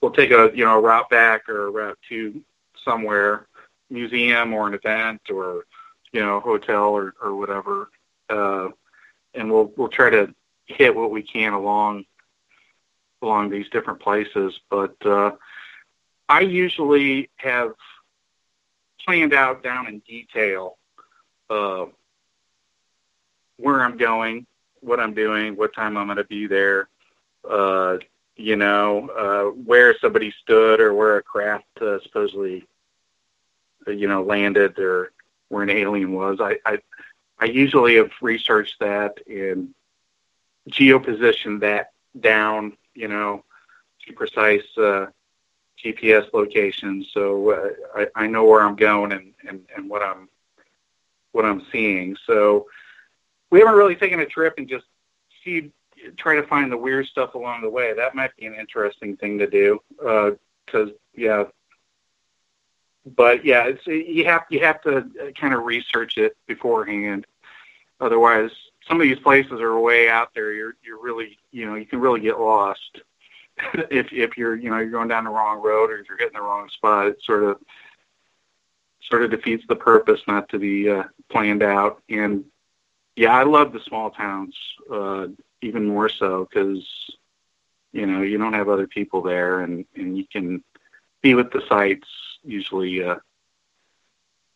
[0.00, 2.40] We'll take a you know a route back or a route to
[2.84, 3.46] somewhere,
[3.90, 5.64] museum or an event or
[6.12, 7.90] you know hotel or or whatever,
[8.30, 8.68] uh,
[9.34, 10.34] and we'll we'll try to
[10.66, 12.04] hit what we can along
[13.22, 14.58] along these different places.
[14.70, 15.32] But uh,
[16.28, 17.72] I usually have
[19.08, 20.76] planned out down in detail
[21.48, 21.86] uh,
[23.56, 24.46] where I'm going,
[24.80, 26.90] what I'm doing, what time I'm going to be there.
[27.48, 27.96] Uh,
[28.36, 32.66] you know, uh, where somebody stood or where a craft uh, supposedly,
[33.86, 35.12] uh, you know, landed or
[35.48, 36.38] where an alien was.
[36.38, 36.78] I, I,
[37.38, 39.74] I usually have researched that and
[40.70, 43.42] geopositioned that down you know,
[44.06, 45.06] to precise uh,
[45.84, 47.08] GPS locations.
[47.12, 50.28] So uh, I, I know where I'm going and, and, and what I'm
[51.32, 52.16] what I'm seeing.
[52.26, 52.66] So
[53.50, 54.86] we haven't really taken a trip and just
[55.44, 55.70] see
[56.16, 57.92] try to find the weird stuff along the way.
[57.94, 60.38] That might be an interesting thing to do because
[60.74, 61.44] uh, yeah.
[63.06, 67.26] But yeah, it's you have you have to kind of research it beforehand.
[68.00, 68.50] Otherwise,
[68.86, 70.52] some of these places are way out there.
[70.52, 73.00] You're you're really you know you can really get lost
[73.90, 76.34] if if you're you know you're going down the wrong road or if you're hitting
[76.34, 77.06] the wrong spot.
[77.06, 77.58] It sort of
[79.08, 82.02] sort of defeats the purpose not to be uh, planned out.
[82.08, 82.44] And
[83.16, 84.54] yeah, I love the small towns
[84.92, 85.28] uh,
[85.62, 86.84] even more so because
[87.92, 90.62] you know you don't have other people there and and you can
[91.22, 92.08] be with the sites
[92.44, 93.20] usually uh, a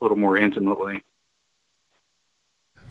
[0.01, 1.03] little more intimately.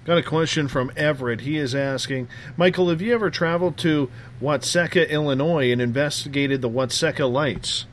[0.03, 1.41] Got a question from Everett.
[1.41, 4.09] He is asking, Michael, have you ever traveled to
[4.41, 7.85] Watseka, Illinois, and investigated the Watseka lights?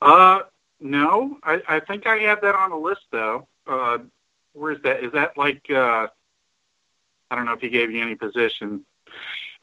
[0.00, 0.40] Uh,
[0.78, 1.38] no.
[1.42, 3.48] I, I think I have that on the list, though.
[3.66, 3.98] Uh,
[4.52, 5.02] where's that?
[5.02, 5.68] Is that like?
[5.68, 6.06] Uh,
[7.30, 8.84] I don't know if he gave you any position.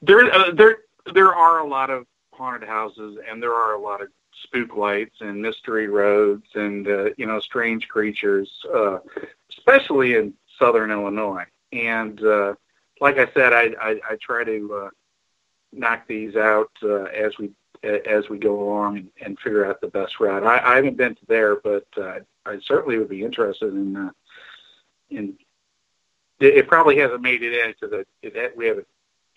[0.01, 0.79] There, uh, there,
[1.13, 4.09] there are a lot of haunted houses, and there are a lot of
[4.43, 8.99] spook lights and mystery roads and uh, you know strange creatures, uh,
[9.49, 11.45] especially in southern Illinois.
[11.71, 12.55] And uh,
[12.99, 14.89] like I said, I, I, I try to uh,
[15.71, 17.51] knock these out uh, as we
[17.83, 20.43] as we go along and, and figure out the best route.
[20.43, 24.11] I, I haven't been to there, but uh, I certainly would be interested in uh,
[25.09, 25.35] in
[26.39, 28.87] it, probably hasn't made it in because it, it, we haven't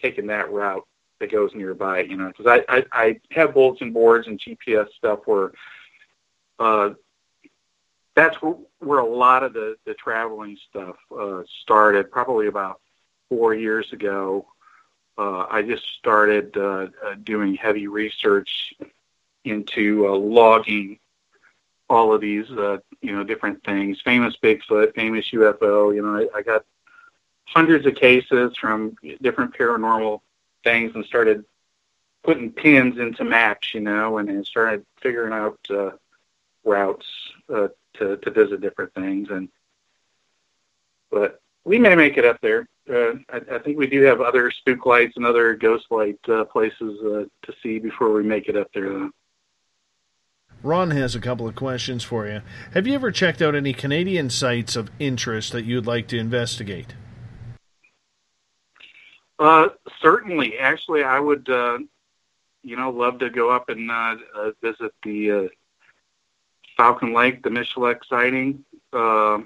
[0.00, 0.86] taken that route
[1.20, 2.01] that goes nearby.
[2.01, 5.52] You know, because I, I I have bulletin boards and GPS stuff where
[6.59, 6.91] uh,
[8.15, 12.10] that's where, where a lot of the the traveling stuff uh, started.
[12.10, 12.81] Probably about
[13.28, 14.47] four years ago,
[15.18, 18.75] uh, I just started uh, uh, doing heavy research
[19.44, 20.99] into uh, logging
[21.89, 24.01] all of these, uh, you know, different things.
[24.01, 25.94] Famous Bigfoot, famous UFO.
[25.94, 26.65] You know, I, I got
[27.44, 30.20] hundreds of cases from different paranormal
[30.65, 31.44] things and started
[32.25, 35.91] putting pins into maps, you know, and, and started figuring out uh,
[36.65, 37.07] routes
[37.55, 39.28] uh, to to visit different things.
[39.31, 39.49] And
[41.10, 42.67] but we may make it up there.
[42.91, 46.44] Uh, I, I think we do have other spook lights and other ghost light uh,
[46.44, 48.89] places uh, to see before we make it up there.
[48.89, 49.10] Though.
[50.62, 52.41] Ron has a couple of questions for you.
[52.73, 56.94] Have you ever checked out any Canadian sites of interest that you'd like to investigate?
[59.39, 59.69] Uh,
[60.01, 60.59] certainly.
[60.59, 61.79] Actually, I would, uh,
[62.63, 65.49] you know, love to go up and uh, uh, visit the uh,
[66.77, 69.39] Falcon Lake, the Michalak sighting, uh,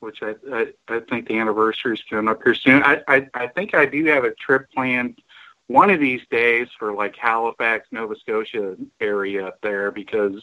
[0.00, 2.82] which I, I I think the anniversary is coming up here soon.
[2.82, 5.20] I, I I think I do have a trip planned
[5.68, 10.42] one of these days for like Halifax, Nova Scotia area up there because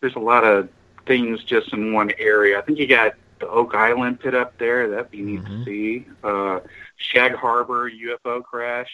[0.00, 0.68] there's a lot of
[1.06, 2.58] things just in one area.
[2.58, 4.88] I think you got the Oak Island pit up there.
[4.88, 6.06] That'd be neat to see.
[6.22, 6.60] Uh,
[6.96, 8.90] Shag Harbor UFO crash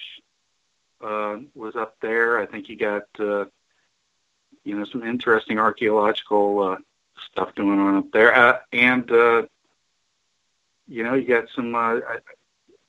[1.00, 2.38] uh, was up there.
[2.38, 3.44] I think you got uh,
[4.64, 6.76] you know some interesting archaeological uh,
[7.30, 9.42] stuff going on up there, uh, and uh,
[10.88, 12.00] you know you got some uh,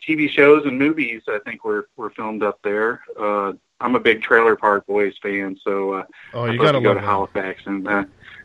[0.07, 1.23] TV shows and movies.
[1.27, 3.01] I think were were filmed up there.
[3.19, 6.83] Uh, I'm a big Trailer Park Boys fan, so uh, Oh, I'd you gotta to
[6.83, 6.99] go to.
[6.99, 7.87] Halifax and.
[7.87, 8.03] Uh,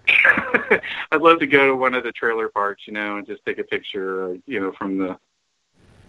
[1.12, 3.58] I'd love to go to one of the trailer parks, you know, and just take
[3.58, 5.18] a picture, uh, you know, from the,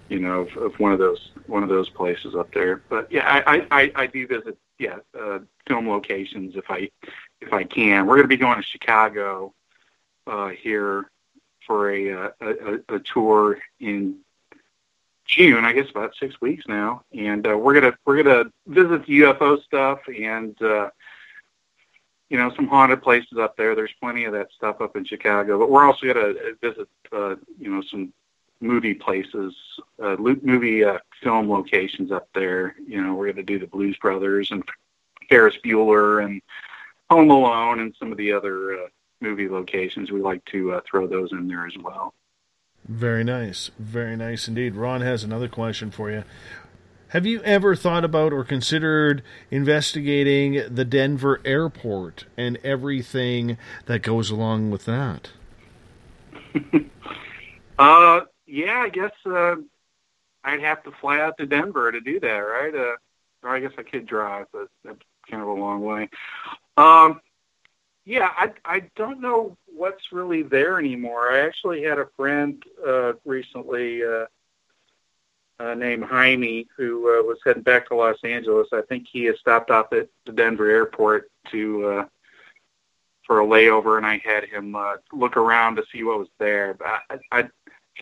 [0.10, 2.82] you know, of, of one of those one of those places up there.
[2.90, 6.90] But yeah, I I, I, do visit, yeah, uh, film locations if I
[7.42, 8.08] if I can.
[8.08, 9.53] We're going to be going to Chicago
[10.28, 11.10] uh, here
[11.66, 14.19] for a, uh, a a a tour in
[15.30, 19.19] June, I guess about six weeks now, and uh, we're gonna we're gonna visit the
[19.22, 20.90] UFO stuff and uh,
[22.30, 23.75] you know some haunted places up there.
[23.75, 27.69] There's plenty of that stuff up in Chicago, but we're also gonna visit uh, you
[27.69, 28.14] know some
[28.61, 29.56] movie places,
[30.03, 32.75] uh, movie uh, film locations up there.
[32.88, 34.64] You know, we're gonna do the Blues Brothers and
[35.30, 36.41] Ferris Bueller and
[37.09, 38.88] Home Alone and some of the other uh,
[39.22, 40.11] movie locations.
[40.11, 42.14] We like to uh, throw those in there as well.
[42.88, 43.72] Very nice.
[43.77, 44.75] Very nice indeed.
[44.75, 46.24] Ron has another question for you.
[47.09, 53.57] Have you ever thought about or considered investigating the Denver airport and everything
[53.88, 55.31] that goes along with that?
[57.79, 59.55] Uh, yeah, I guess uh,
[60.43, 62.75] I'd have to fly out to Denver to do that, right?
[62.75, 62.97] Uh,
[63.41, 64.99] or I guess I could drive, but that's
[65.31, 66.09] kind of a long way.
[66.75, 67.21] Um,
[68.03, 71.31] yeah, I I don't know what's really there anymore.
[71.31, 74.25] I actually had a friend uh, recently uh,
[75.59, 78.67] uh, named Jaime who uh, was heading back to Los Angeles.
[78.71, 82.05] I think he had stopped off at the Denver airport to uh,
[83.25, 86.73] for a layover, and I had him uh, look around to see what was there.
[86.73, 86.99] But I,
[87.31, 87.49] I, I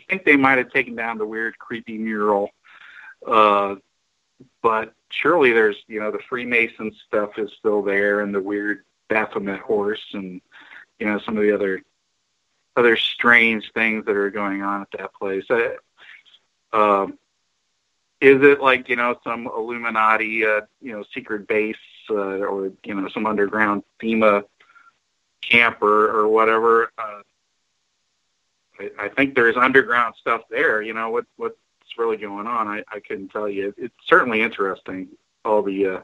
[0.08, 2.52] think they might have taken down the weird, creepy mural.
[3.26, 3.76] Uh,
[4.62, 9.60] but surely there's, you know, the Freemason stuff is still there, and the weird Baphomet
[9.60, 10.42] horse, and
[11.00, 11.82] you know some of the other
[12.76, 15.46] other strange things that are going on at that place.
[15.50, 15.70] Uh,
[16.74, 17.18] um,
[18.20, 21.76] is it like you know some Illuminati, uh, you know, secret base,
[22.10, 24.44] uh, or you know some underground FEMA
[25.42, 26.92] camp or, or whatever?
[26.98, 27.22] Uh,
[28.80, 30.82] I, I think there's underground stuff there.
[30.82, 31.56] You know what what's
[31.98, 32.68] really going on?
[32.68, 33.74] I, I couldn't tell you.
[33.78, 35.10] It's certainly interesting.
[35.46, 36.00] All the uh,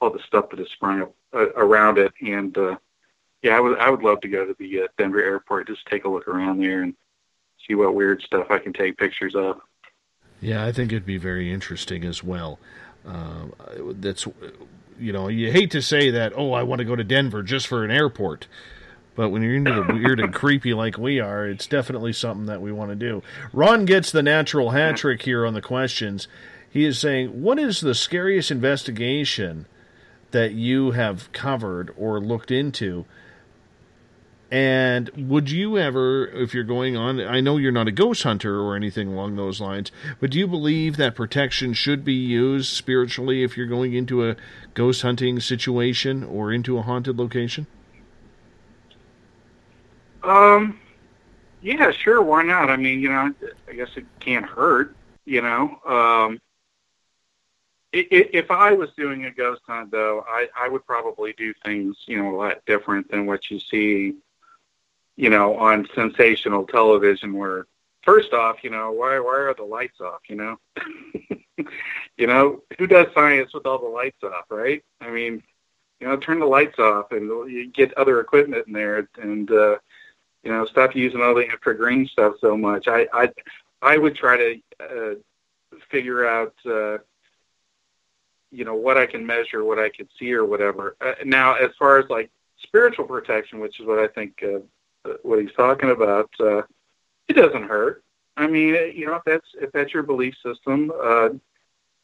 [0.00, 2.76] all the stuff that has sprung up uh, around it, and uh,
[3.42, 6.04] yeah, I would I would love to go to the uh, Denver airport, just take
[6.04, 6.94] a look around there and
[7.66, 9.60] see what weird stuff I can take pictures of.
[10.44, 12.58] Yeah, I think it'd be very interesting as well.
[13.06, 13.54] Um,
[14.00, 14.26] that's
[14.98, 16.34] you know you hate to say that.
[16.36, 18.46] Oh, I want to go to Denver just for an airport.
[19.14, 22.60] But when you're into the weird and creepy like we are, it's definitely something that
[22.60, 23.22] we want to do.
[23.52, 26.26] Ron gets the natural hat trick here on the questions.
[26.68, 29.66] He is saying, What is the scariest investigation
[30.32, 33.06] that you have covered or looked into?
[34.54, 38.60] And would you ever, if you're going on, I know you're not a ghost hunter
[38.60, 43.42] or anything along those lines, but do you believe that protection should be used spiritually
[43.42, 44.36] if you're going into a
[44.74, 47.66] ghost hunting situation or into a haunted location?
[50.22, 50.80] Um,
[51.60, 52.22] Yeah, sure.
[52.22, 52.70] Why not?
[52.70, 53.32] I mean, you know,
[53.68, 54.94] I guess it can't hurt.
[55.24, 56.40] You know, um,
[57.92, 62.22] if I was doing a ghost hunt, though, I, I would probably do things, you
[62.22, 64.14] know, a lot different than what you see,
[65.16, 67.34] you know, on sensational television.
[67.34, 67.66] Where,
[68.02, 70.20] first off, you know, why why are the lights off?
[70.28, 70.58] You know,
[72.16, 74.82] you know, who does science with all the lights off, right?
[75.00, 75.42] I mean,
[76.00, 79.76] you know, turn the lights off and you get other equipment in there, and uh,
[80.42, 82.88] you know, stop using all the infragreen stuff so much.
[82.88, 83.30] I I
[83.82, 85.14] I would try to uh,
[85.90, 86.54] figure out.
[86.66, 86.98] Uh,
[88.50, 90.94] you know what I can measure, what I can see, or whatever.
[91.00, 92.30] Uh, now, as far as like
[92.62, 94.60] spiritual protection, which is what I think uh, uh,
[95.22, 96.62] what he's talking about, uh,
[97.28, 98.02] it doesn't hurt.
[98.36, 101.30] I mean, you know, if that's if that's your belief system, uh,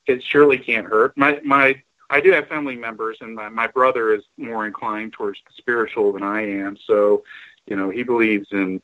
[0.06, 1.16] it surely can't hurt.
[1.16, 5.40] My my I do have family members, and my my brother is more inclined towards
[5.46, 6.76] the spiritual than I am.
[6.86, 7.24] So,
[7.66, 8.80] you know, he believes in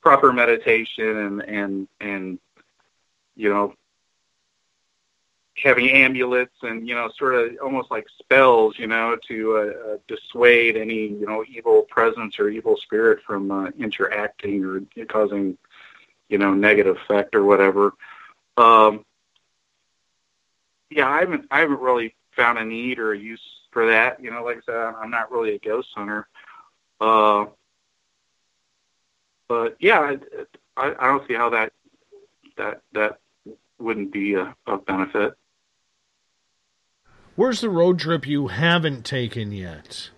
[0.00, 2.38] proper meditation and and and
[3.36, 3.74] you know
[5.62, 9.96] having amulets and you know sort of almost like spells you know to uh, uh,
[10.08, 15.56] dissuade any you know evil presence or evil spirit from uh, interacting or causing
[16.28, 17.94] you know negative effect or whatever.
[18.56, 19.04] Um
[20.90, 24.30] yeah i haven't i haven't really found a need or a use for that you
[24.30, 26.26] know like i said i'm not really a ghost hunter.
[27.00, 27.46] Uh
[29.48, 30.18] but yeah i
[30.76, 31.72] i, I don't see how that
[32.56, 33.18] that that
[33.78, 35.34] wouldn't be a, of benefit
[37.36, 40.10] Where's the road trip you haven't taken yet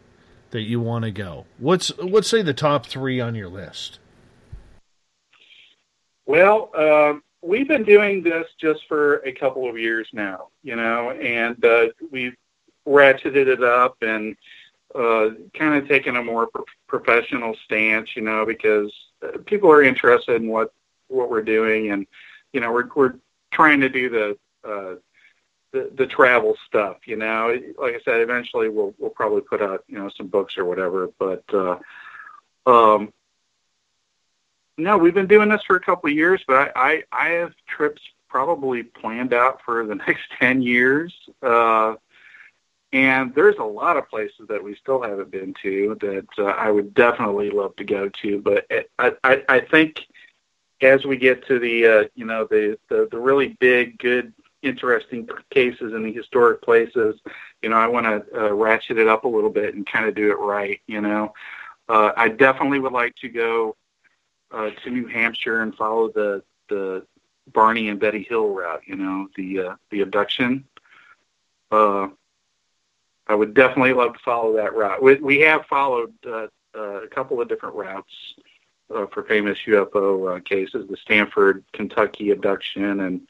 [0.51, 1.47] that you want to go?
[1.59, 3.99] What's let's say the top three on your list.
[6.27, 11.13] Well, um, we've been doing this just for a couple of years now, you know,
[11.13, 12.37] and uh, we've
[12.87, 14.37] ratcheted it up and
[14.95, 19.83] uh, kind of taken a more pro- professional stance, you know, because uh, people are
[19.83, 20.73] interested in what
[21.09, 22.07] what we're doing, and
[22.53, 23.15] you know, we're we're
[23.53, 24.39] trying to do the
[24.69, 24.97] uh,
[25.95, 27.59] the, travel stuff, you know.
[27.79, 31.11] Like I said, eventually we'll we'll probably put out you know some books or whatever,
[31.19, 31.79] but uh,
[32.67, 33.13] um,
[34.79, 37.55] no, we've been doing this for a couple of years, but I, I, I have
[37.67, 41.15] trips probably planned out for the next 10 years.
[41.43, 41.95] Uh,
[42.93, 46.71] and there's a lot of places that we still haven't been to that uh, I
[46.71, 48.41] would definitely love to go to.
[48.41, 48.67] But
[48.99, 50.07] I, I, I think
[50.81, 54.33] as we get to the, uh, you know, the, the, the really big, good,
[54.67, 57.21] interesting cases in the historic places,
[57.63, 60.15] you know, I want to uh, ratchet it up a little bit and kind of
[60.15, 61.33] do it right, you know.
[61.89, 63.77] Uh, I definitely would like to go
[64.51, 67.07] uh, to New Hampshire and follow the the
[67.53, 68.83] Barney and Betty Hill route.
[68.87, 70.65] You know, the uh, the abduction.
[71.71, 72.09] Uh,
[73.29, 75.03] I would definitely love to follow that route.
[75.03, 76.47] We, we have followed uh,
[76.77, 78.13] uh, a couple of different routes
[78.95, 83.21] uh, for famous UFO uh, cases: the Stanford, Kentucky abduction, and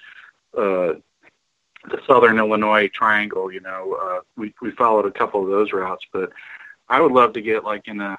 [0.57, 0.95] uh,
[1.89, 3.53] the Southern Illinois Triangle.
[3.53, 6.33] You know, uh, we we followed a couple of those routes, but
[6.89, 8.19] I would love to get like in a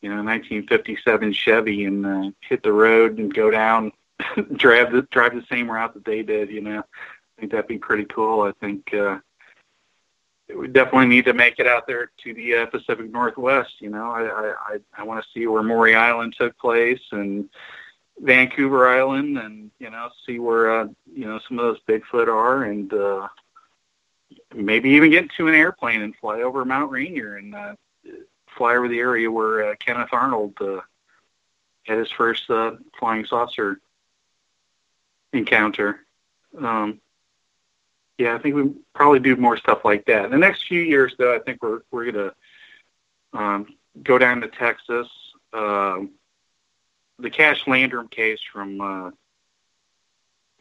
[0.00, 3.92] you know 1957 Chevy and uh, hit the road and go down,
[4.54, 6.50] drive the drive the same route that they did.
[6.50, 8.42] You know, I think that'd be pretty cool.
[8.42, 9.18] I think uh,
[10.54, 13.74] we definitely need to make it out there to the uh, Pacific Northwest.
[13.80, 17.48] You know, I I I, want to see where Maury Island took place and
[18.22, 22.64] Vancouver Island, and you know, see where uh, you know some of those Bigfoot are,
[22.64, 23.28] and uh,
[24.54, 27.74] maybe even get into an airplane and fly over Mount Rainier and uh,
[28.56, 30.80] fly over the area where uh, Kenneth Arnold uh,
[31.84, 33.80] had his first uh, flying saucer
[35.32, 36.00] encounter.
[36.56, 37.00] Um,
[38.18, 40.26] yeah, I think we probably do more stuff like that.
[40.26, 42.32] In the next few years, though, I think we're we're gonna
[43.32, 43.66] um,
[44.00, 45.08] go down to Texas.
[45.52, 46.10] Um,
[47.22, 49.10] the Cash Landrum case from uh,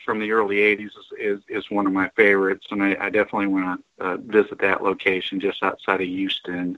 [0.05, 3.47] from the early '80s is, is is one of my favorites, and I, I definitely
[3.47, 6.77] want to uh, visit that location just outside of Houston.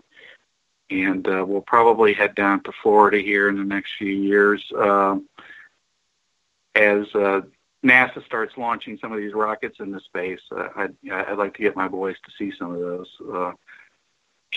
[0.90, 5.28] And uh, we'll probably head down to Florida here in the next few years um,
[6.76, 7.42] as uh,
[7.84, 10.42] NASA starts launching some of these rockets into space.
[10.56, 13.10] Uh, I'd, I'd like to get my boys to see some of those.
[13.34, 13.52] Uh,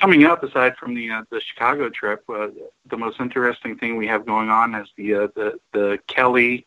[0.00, 2.48] coming up, aside from the uh, the Chicago trip, uh,
[2.86, 6.66] the most interesting thing we have going on is the uh, the the Kelly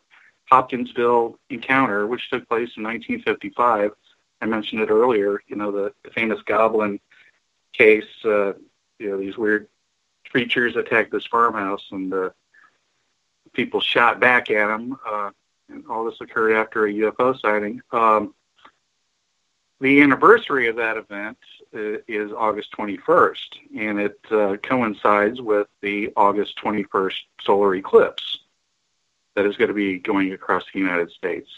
[0.50, 3.92] Hopkinsville encounter, which took place in 1955.
[4.42, 5.42] I mentioned it earlier.
[5.48, 7.00] You know the, the famous Goblin
[7.72, 8.04] case.
[8.24, 8.54] Uh,
[8.98, 9.68] you know these weird
[10.30, 12.30] creatures attacked this farmhouse, and uh,
[13.52, 14.98] people shot back at them.
[15.06, 15.30] Uh,
[15.68, 17.80] and all this occurred after a UFO sighting.
[17.92, 18.34] Um,
[19.80, 21.38] the anniversary of that event
[21.72, 28.38] is August 21st, and it uh, coincides with the August 21st solar eclipse
[29.36, 31.48] that is going to be going across the United States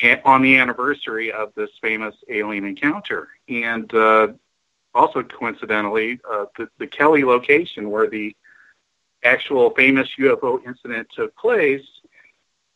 [0.00, 3.28] and on the anniversary of this famous alien encounter.
[3.48, 4.28] And uh,
[4.94, 8.34] also coincidentally, uh, the, the Kelly location where the
[9.22, 11.86] actual famous UFO incident took place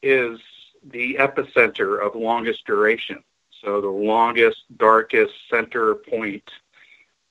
[0.03, 0.41] is
[0.91, 3.23] the epicenter of longest duration.
[3.63, 6.49] So the longest, darkest center point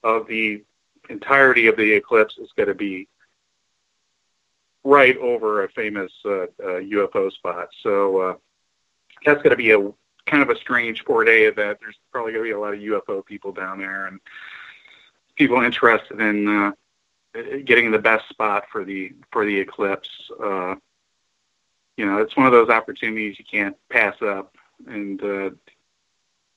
[0.03, 0.63] of the
[1.09, 3.07] entirety of the eclipse is going to be
[4.83, 6.47] right over a famous uh, uh,
[6.81, 7.69] UFO spot.
[7.81, 8.35] So uh,
[9.25, 9.91] that's going to be a
[10.25, 11.79] kind of a strange four-day event.
[11.81, 14.19] There's probably going to be a lot of UFO people down there and
[15.35, 16.71] people interested in uh,
[17.65, 20.09] getting the best spot for the for the eclipse.
[20.41, 20.75] Uh,
[21.97, 24.55] you know, it's one of those opportunities you can't pass up.
[24.87, 25.49] And uh,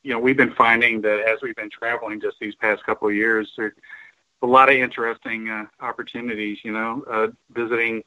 [0.02, 3.14] you know, we've been finding that as we've been traveling just these past couple of
[3.14, 3.72] years, there's
[4.42, 6.58] a lot of interesting uh, opportunities.
[6.64, 8.02] You know, uh, visiting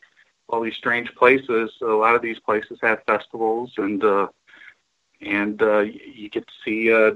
[0.49, 1.72] all these strange places.
[1.82, 4.27] A lot of these places have festivals, and uh,
[5.22, 7.11] and uh, you get to see uh,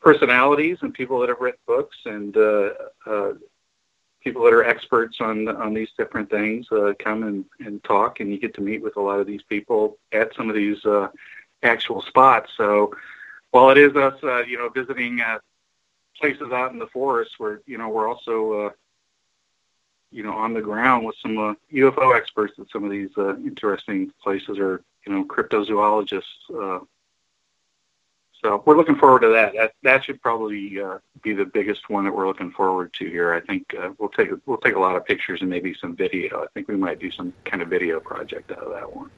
[0.00, 2.70] personalities and people that have written books and uh,
[3.06, 3.32] uh,
[4.22, 8.30] people that are experts on on these different things uh, come and, and talk, and
[8.30, 11.08] you get to meet with a lot of these people at some of these uh,
[11.62, 12.50] actual spots.
[12.56, 12.94] So
[13.50, 15.38] while it is us, uh, you know, visiting uh,
[16.18, 18.70] places out in the forest, where you know we're also uh,
[20.10, 23.36] you know on the ground with some uh, UFO experts at some of these uh,
[23.36, 26.22] interesting places, or you know cryptozoologists.
[26.54, 26.84] Uh,
[28.42, 29.52] so we're looking forward to that.
[29.54, 33.34] That that should probably uh, be the biggest one that we're looking forward to here.
[33.34, 36.42] I think uh, we'll take we'll take a lot of pictures and maybe some video.
[36.42, 39.10] I think we might do some kind of video project out of that one.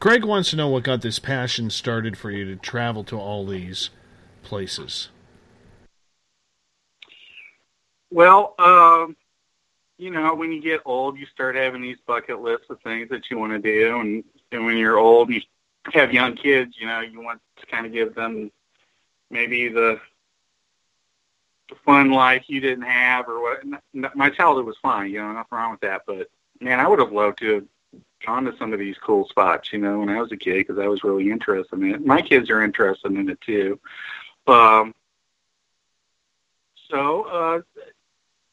[0.00, 3.44] Greg wants to know what got this passion started for you to travel to all
[3.46, 3.90] these
[4.42, 5.08] places.
[8.10, 9.16] Well, um,
[9.98, 13.30] you know, when you get old, you start having these bucket lists of things that
[13.30, 15.42] you want to do, and, and when you're old and you
[15.92, 18.50] have young kids, you know, you want to kind of give them
[19.30, 20.00] maybe the,
[21.68, 23.58] the fun life you didn't have, or what.
[24.14, 26.02] My childhood was fine, you know, nothing wrong with that.
[26.06, 26.30] But
[26.60, 27.64] man, I would have loved to have
[28.24, 30.78] gone to some of these cool spots, you know, when I was a kid because
[30.78, 32.04] I was really interested in it.
[32.04, 33.78] My kids are interested in it too.
[34.46, 34.94] Um,
[36.90, 37.60] so uh,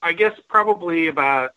[0.01, 1.51] I guess probably about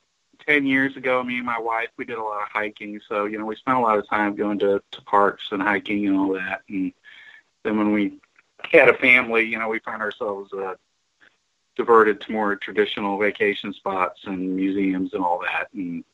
[0.47, 3.01] 10 years ago, me and my wife, we did a lot of hiking.
[3.09, 6.07] So, you know, we spent a lot of time going to, to parks and hiking
[6.07, 6.63] and all that.
[6.69, 6.93] And
[7.65, 8.19] then when we
[8.73, 10.75] had a family, you know, we found ourselves uh,
[11.77, 15.69] diverted to more traditional vacation spots and museums and all that.
[15.75, 16.05] And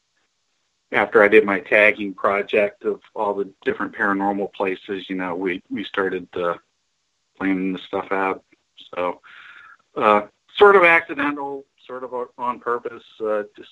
[0.94, 5.60] after I did my tagging project of all the different paranormal places, you know, we,
[5.68, 6.54] we started uh,
[7.36, 8.44] planning the stuff out.
[8.94, 9.20] So,
[9.96, 10.22] uh,
[10.56, 13.70] sort of accidental, sort of on purpose, uh, just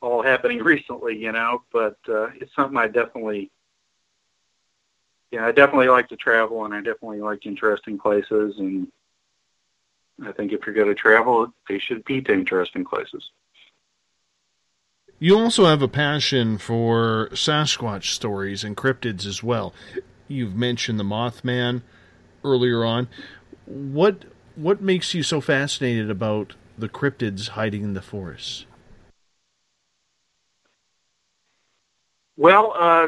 [0.00, 1.62] all happening recently, you know.
[1.70, 3.50] But uh, it's something I definitely,
[5.30, 8.58] yeah, I definitely like to travel, and I definitely like interesting places.
[8.58, 8.88] And
[10.24, 13.30] I think if you're going to travel, they should be to interesting places.
[15.22, 19.72] You also have a passion for Sasquatch stories and cryptids as well.
[20.26, 21.82] You've mentioned the Mothman
[22.42, 23.06] earlier on.
[23.64, 24.24] What
[24.56, 28.66] what makes you so fascinated about the cryptids hiding in the forests?
[32.36, 33.06] Well, uh,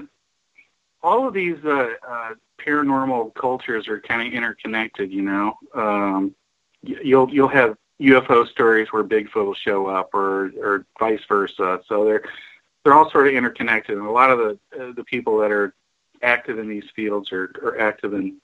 [1.02, 2.34] all of these uh, uh,
[2.64, 5.10] paranormal cultures are kind of interconnected.
[5.10, 6.36] You know, um,
[6.80, 11.80] you'll you'll have UFO stories where Bigfoot will show up, or or vice versa.
[11.88, 12.24] So they're
[12.82, 15.74] they're all sort of interconnected, and a lot of the uh, the people that are
[16.22, 18.36] active in these fields are, are active in,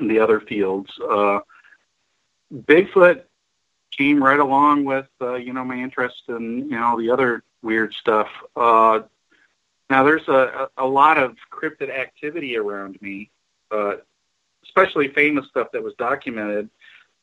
[0.00, 0.90] the other fields.
[1.00, 1.38] Uh,
[2.52, 3.22] Bigfoot
[3.96, 7.94] came right along with uh, you know my interest in you know the other weird
[7.94, 8.28] stuff.
[8.56, 9.02] Uh,
[9.90, 13.30] now there's a, a lot of cryptid activity around me,
[13.70, 13.96] uh,
[14.64, 16.68] especially famous stuff that was documented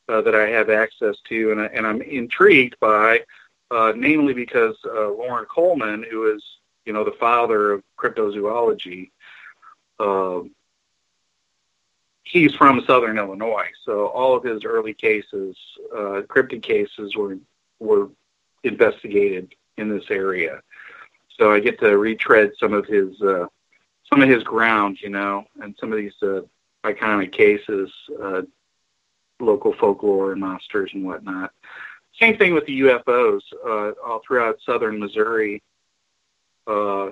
[0.09, 3.21] uh, that I have access to, and, I, and I'm intrigued by,
[3.69, 6.43] uh, namely because uh, Loren Coleman, who is
[6.85, 9.11] you know the father of cryptozoology,
[9.99, 10.41] uh,
[12.23, 15.55] he's from Southern Illinois, so all of his early cases,
[15.93, 17.37] uh, cryptid cases, were
[17.79, 18.09] were
[18.63, 20.61] investigated in this area.
[21.37, 23.47] So I get to retread some of his uh,
[24.11, 26.41] some of his ground, you know, and some of these uh,
[26.83, 28.41] iconic cases, uh,
[29.41, 31.51] local folklore and monsters and whatnot.
[32.19, 35.61] Same thing with the UFOs uh, all throughout southern Missouri.
[36.67, 37.11] Uh,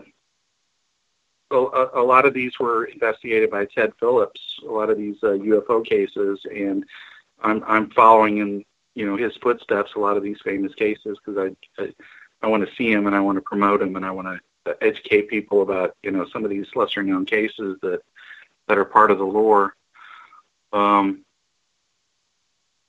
[1.51, 4.59] a, a lot of these were investigated by Ted Phillips.
[4.64, 6.85] A lot of these uh, UFO cases, and
[7.41, 11.53] I'm I'm following in you know his footsteps a lot of these famous cases because
[11.77, 11.93] I, I
[12.41, 14.77] I want to see him and I want to promote him and I want to
[14.82, 18.01] educate people about you know some of these lesser known cases that
[18.67, 19.75] that are part of the lore.
[20.72, 21.25] Um,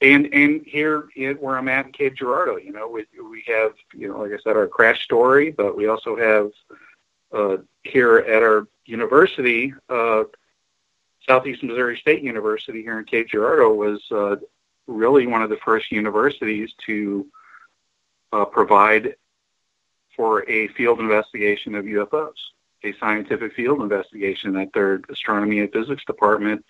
[0.01, 1.09] and and here
[1.41, 4.39] where I'm at in Cape Girardeau, you know, we we have you know like I
[4.43, 6.51] said our crash story, but we also have
[7.33, 10.25] uh, here at our university, uh,
[11.27, 14.37] Southeast Missouri State University here in Cape Girardeau was uh,
[14.87, 17.27] really one of the first universities to
[18.33, 19.15] uh, provide
[20.17, 22.35] for a field investigation of UFOs,
[22.83, 26.65] a scientific field investigation that their astronomy and physics department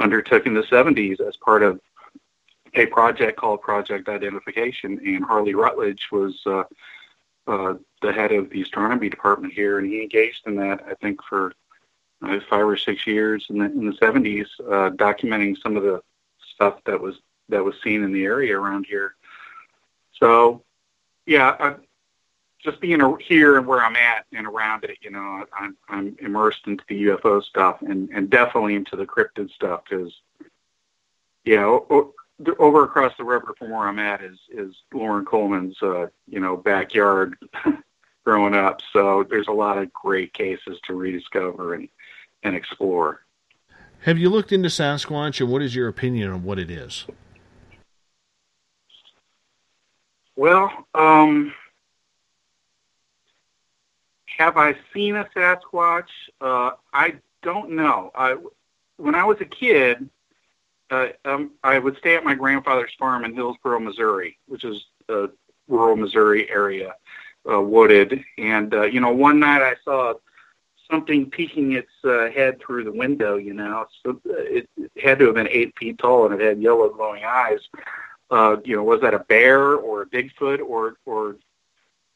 [0.00, 1.80] undertook in the 70s as part of
[2.74, 5.00] a project called Project Identification.
[5.04, 6.64] And Harley Rutledge was uh,
[7.46, 11.22] uh, the head of the astronomy department here, and he engaged in that, I think,
[11.22, 11.52] for
[12.22, 16.02] uh, five or six years in the, in the 70s, uh, documenting some of the
[16.54, 17.16] stuff that was
[17.50, 19.16] that was seen in the area around here.
[20.18, 20.62] So,
[21.26, 21.74] yeah, I,
[22.64, 26.66] just being here and where I'm at and around it, you know, I'm, I'm immersed
[26.66, 30.14] into the UFO stuff and, and definitely into the cryptid stuff because,
[31.44, 32.14] yeah, o-
[32.58, 36.56] over across the river from where I'm at is is Loren Coleman's, uh, you know,
[36.56, 37.36] backyard
[38.24, 38.80] growing up.
[38.92, 41.88] So there's a lot of great cases to rediscover and
[42.42, 43.20] and explore.
[44.00, 47.06] Have you looked into Sasquatch, and what is your opinion on what it is?
[50.36, 51.54] Well, um,
[54.36, 56.08] have I seen a Sasquatch?
[56.40, 58.10] Uh, I don't know.
[58.14, 58.36] I,
[58.96, 60.08] when I was a kid,
[60.90, 65.28] uh, um, I would stay at my grandfather's farm in Hillsboro, Missouri, which is a
[65.68, 66.94] rural Missouri area,
[67.50, 68.22] uh, wooded.
[68.38, 70.14] And uh, you know, one night I saw
[70.90, 73.36] something peeking its uh, head through the window.
[73.36, 76.60] You know, so it, it had to have been eight feet tall, and it had
[76.62, 77.60] yellow glowing eyes.
[78.30, 81.36] Uh, you know, was that a bear or a Bigfoot or or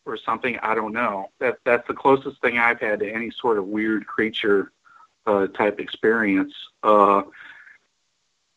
[0.05, 0.59] or something?
[0.59, 1.31] I don't know.
[1.41, 4.73] That that's the closest thing I've had to any sort of weird creature
[5.27, 6.55] uh, type experience.
[6.83, 7.23] Uh,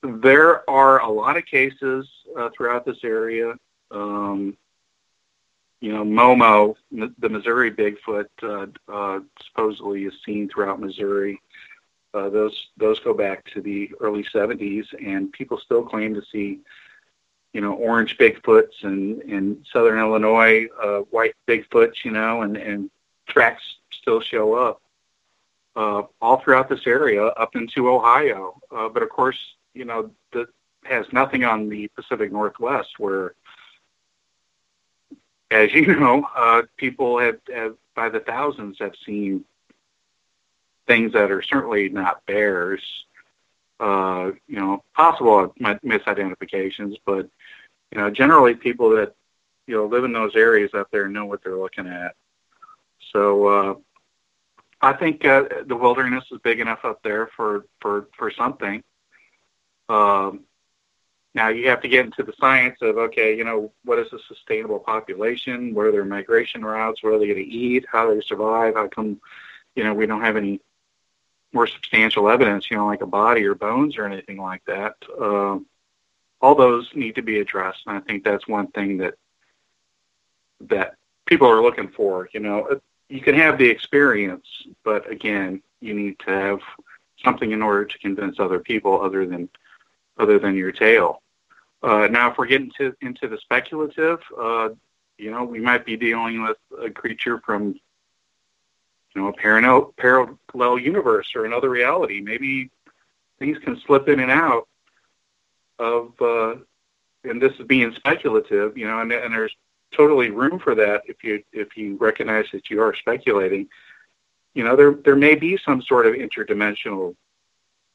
[0.01, 2.07] there are a lot of cases
[2.37, 3.53] uh, throughout this area.
[3.91, 4.57] Um,
[5.79, 11.41] you know, Momo, the Missouri Bigfoot, uh, uh, supposedly is seen throughout Missouri.
[12.13, 16.59] Uh, those those go back to the early 70s, and people still claim to see,
[17.53, 22.91] you know, orange Bigfoots and in southern Illinois, uh, white Bigfoots, you know, and and
[23.27, 24.81] tracks still show up
[25.75, 28.59] uh, all throughout this area up into Ohio.
[28.69, 30.47] Uh, but of course, you know, that
[30.83, 33.33] has nothing on the Pacific Northwest where,
[35.49, 39.45] as you know, uh, people have, have by the thousands have seen
[40.87, 42.81] things that are certainly not bears.
[43.79, 47.27] Uh, you know, possible misidentifications, but
[47.91, 49.15] you know, generally people that
[49.65, 52.15] you know live in those areas up there know what they're looking at.
[53.11, 53.75] So uh,
[54.81, 58.83] I think uh, the wilderness is big enough up there for for for something.
[59.91, 60.45] Um,
[61.33, 64.19] now you have to get into the science of okay, you know, what is a
[64.27, 65.73] sustainable population?
[65.73, 67.03] What are their migration routes?
[67.03, 67.85] What are they going to eat?
[67.91, 68.75] How do they survive?
[68.75, 69.19] How come,
[69.75, 70.61] you know, we don't have any
[71.53, 74.95] more substantial evidence, you know, like a body or bones or anything like that?
[75.19, 75.59] Uh,
[76.41, 79.15] all those need to be addressed, and I think that's one thing that
[80.61, 80.95] that
[81.25, 82.29] people are looking for.
[82.33, 82.79] You know,
[83.09, 84.47] you can have the experience,
[84.83, 86.59] but again, you need to have
[87.23, 89.49] something in order to convince other people other than
[90.17, 91.21] other than your tail.
[91.83, 94.69] Uh, now, if we're getting to, into the speculative, uh,
[95.17, 97.73] you know, we might be dealing with a creature from,
[99.15, 102.21] you know, a parallel, parallel universe or another reality.
[102.21, 102.69] Maybe
[103.39, 104.67] things can slip in and out
[105.79, 106.55] of, uh,
[107.23, 109.55] and this is being speculative, you know, and, and there's
[109.91, 113.67] totally room for that if you if you recognize that you are speculating.
[114.53, 117.15] You know, there there may be some sort of interdimensional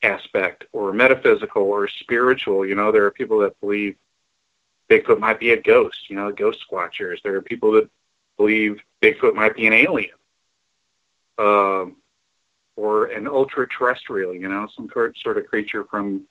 [0.02, 2.66] aspect or metaphysical or spiritual.
[2.66, 3.96] You know, there are people that believe
[4.88, 7.20] Bigfoot might be a ghost, you know, ghost watchers.
[7.22, 7.90] There are people that
[8.36, 10.14] believe Bigfoot might be an alien.
[11.38, 11.96] Um,
[12.76, 16.22] or an ultra terrestrial, you know, some sort of creature from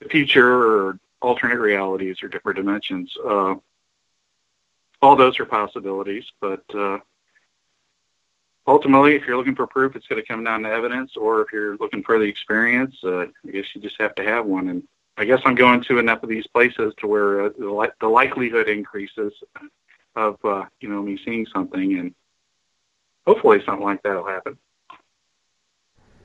[0.00, 3.16] the future or alternate realities or different dimensions.
[3.24, 3.54] Uh,
[5.00, 6.98] all those are possibilities, but uh,
[8.66, 11.52] ultimately, if you're looking for proof, it's going to come down to evidence, or if
[11.52, 14.68] you're looking for the experience, uh, I guess you just have to have one.
[14.68, 14.82] And
[15.16, 18.08] I guess I'm going to enough of these places to where uh, the, li- the
[18.08, 19.32] likelihood increases
[20.16, 22.14] of uh, you know me seeing something, and
[23.26, 24.58] hopefully something like that will happen.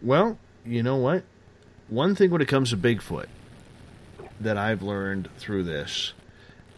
[0.01, 1.23] Well, you know what?
[1.89, 3.27] One thing when it comes to Bigfoot,
[4.39, 6.13] that I've learned through this,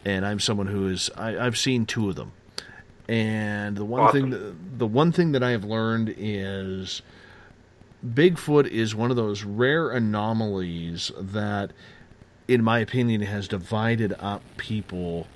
[0.04, 2.32] and I'm someone who is I, I've seen two of them,
[3.10, 4.20] and the one Awesome.
[4.20, 7.02] thing that, the one thing that I have learned is
[8.06, 11.72] Bigfoot is one of those rare anomalies that,
[12.46, 15.26] in my opinion, has divided up people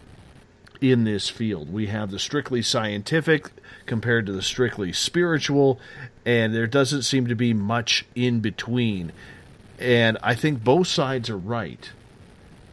[0.81, 1.73] in this field.
[1.73, 3.51] We have the strictly scientific
[3.87, 5.81] compared to the strictly spiritual,
[6.25, 9.11] and there doesn't seem to be much in between.
[9.81, 11.91] And I think both sides are right,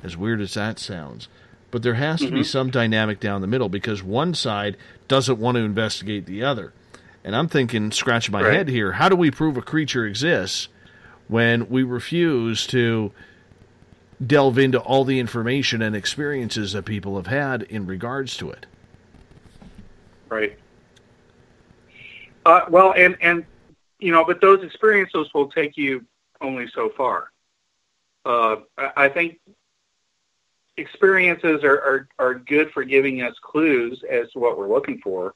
[0.04, 1.28] as weird as that sounds.
[1.72, 2.46] But there has to be Mhm.
[2.46, 4.76] some dynamic down the middle because one side
[5.08, 6.74] doesn't want to investigate the other.
[7.24, 8.54] And I'm thinking, scratching my Right.
[8.54, 10.68] head here, how do we prove a creature exists
[11.28, 13.12] when we refuse to
[14.26, 18.66] delve into all the information and experiences that people have had in regards to it?
[20.30, 20.58] Right.
[22.46, 23.46] Uh, well, and and
[24.00, 26.06] you know, but those experiences will take you
[26.42, 27.32] only so far.
[28.26, 29.40] Uh, I think
[30.82, 35.36] experiences are, are are good for giving us clues as to what we're looking for,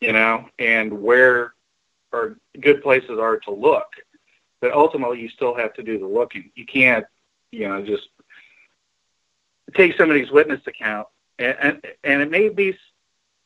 [0.00, 1.54] you know, and where
[2.12, 3.86] are good places are to look.
[4.60, 6.50] But ultimately, you still have to do the looking.
[6.54, 7.06] You can't,
[7.50, 8.08] you know, just
[9.74, 12.76] take somebody's witness account, and and, and it may be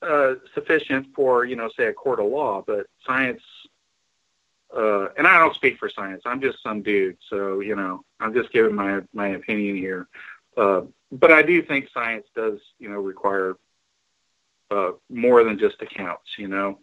[0.02, 3.42] uh, sufficient for you know say a court of law, but science.
[4.75, 6.23] Uh, and I don't speak for science.
[6.25, 10.09] I'm just some dude, so you know I'm just giving my my opinion here.
[10.57, 10.83] Uh,
[11.13, 13.57] but I do think science does you know require
[14.71, 16.31] uh, more than just accounts.
[16.39, 16.79] You know,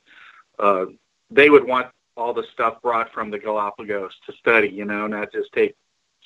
[0.59, 0.85] uh,
[1.31, 4.69] they would want all the stuff brought from the Galapagos to study.
[4.69, 5.75] You know, not just take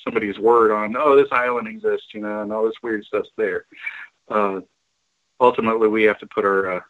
[0.02, 2.08] somebody's word on oh this island exists.
[2.12, 3.64] You know, and all this weird stuff's there.
[4.28, 4.60] Uh,
[5.40, 6.80] ultimately we have to put our uh,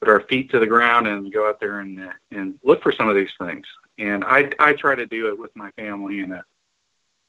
[0.00, 2.92] put our feet to the ground and go out there and uh, and look for
[2.92, 3.66] some of these things.
[3.98, 6.44] And I I try to do it with my family in a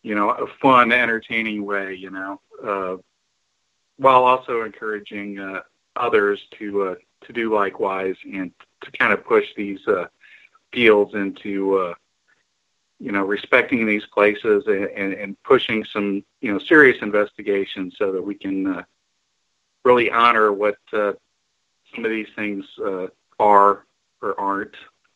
[0.03, 1.95] you know a fun, entertaining way.
[1.95, 2.97] You know, uh,
[3.97, 5.61] while also encouraging uh,
[5.95, 10.05] others to uh, to do likewise and to kind of push these uh,
[10.71, 11.93] fields into uh,
[12.99, 18.11] you know respecting these places and, and, and pushing some you know serious investigations so
[18.11, 18.83] that we can uh,
[19.83, 21.13] really honor what uh,
[21.93, 23.07] some of these things uh,
[23.39, 23.85] are
[24.21, 24.75] or aren't,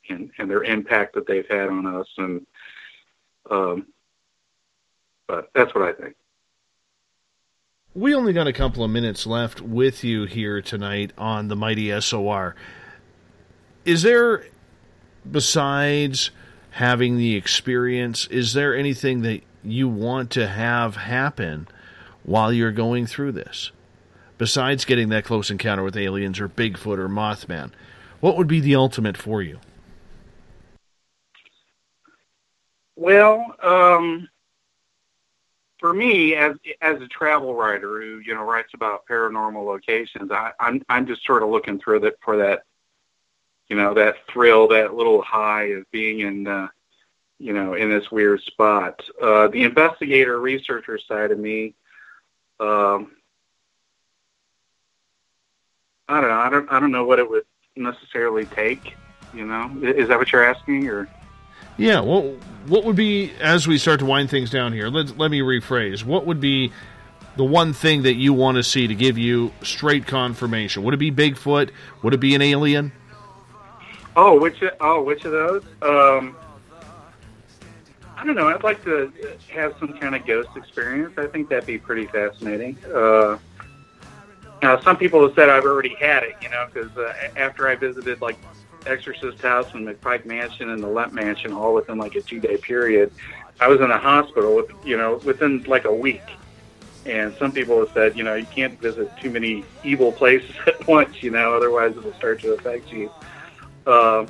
[0.09, 2.07] and, and their impact that they've had on us.
[2.17, 2.45] And
[3.49, 3.87] um,
[5.27, 6.15] but that's what I think.
[7.93, 11.97] We only got a couple of minutes left with you here tonight on the Mighty
[12.01, 12.55] SOR.
[13.85, 14.45] Is there,
[15.29, 16.31] besides
[16.71, 21.67] having the experience, is there anything that you want to have happen
[22.23, 23.71] while you're going through this?
[24.37, 27.71] Besides getting that close encounter with aliens or Bigfoot or Mothman,
[28.19, 29.59] what would be the ultimate for you?
[32.97, 34.27] Well, um,
[35.85, 40.51] for me, as as a travel writer who you know writes about paranormal locations, I,
[40.59, 42.63] I'm I'm just sort of looking through that for that,
[43.69, 46.69] you know, that thrill, that little high of being in, uh,
[47.37, 48.99] you know, in this weird spot.
[49.21, 51.75] Uh, the investigator, researcher side of me,
[52.59, 53.11] um,
[56.09, 56.39] I don't know.
[56.39, 58.95] I don't I don't know what it would necessarily take.
[59.35, 61.07] You know, is that what you're asking, or?
[61.77, 62.35] Yeah, well,
[62.67, 64.87] what would be as we start to wind things down here?
[64.87, 66.03] Let let me rephrase.
[66.03, 66.71] What would be
[67.35, 70.83] the one thing that you want to see to give you straight confirmation?
[70.83, 71.71] Would it be Bigfoot?
[72.01, 72.91] Would it be an alien?
[74.15, 75.63] Oh, which oh, which of those?
[75.81, 76.37] Um,
[78.15, 78.47] I don't know.
[78.47, 79.11] I'd like to
[79.49, 81.17] have some kind of ghost experience.
[81.17, 82.77] I think that'd be pretty fascinating.
[82.85, 83.37] Uh,
[84.63, 87.75] now, some people have said I've already had it, you know, because uh, after I
[87.75, 88.37] visited like
[88.87, 93.11] Exorcist House and McPike Mansion and the Lemp Mansion, all within like a two-day period,
[93.59, 96.23] I was in a hospital, with, you know, within like a week.
[97.05, 100.85] And some people have said, you know, you can't visit too many evil places at
[100.87, 103.11] once, you know, otherwise it'll start to affect you.
[103.85, 104.25] Uh,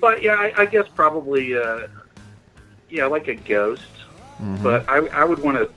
[0.00, 1.88] but yeah, I, I guess probably, uh,
[2.88, 3.82] yeah, like a ghost.
[4.40, 4.62] Mhm.
[4.62, 5.70] But I, I would want a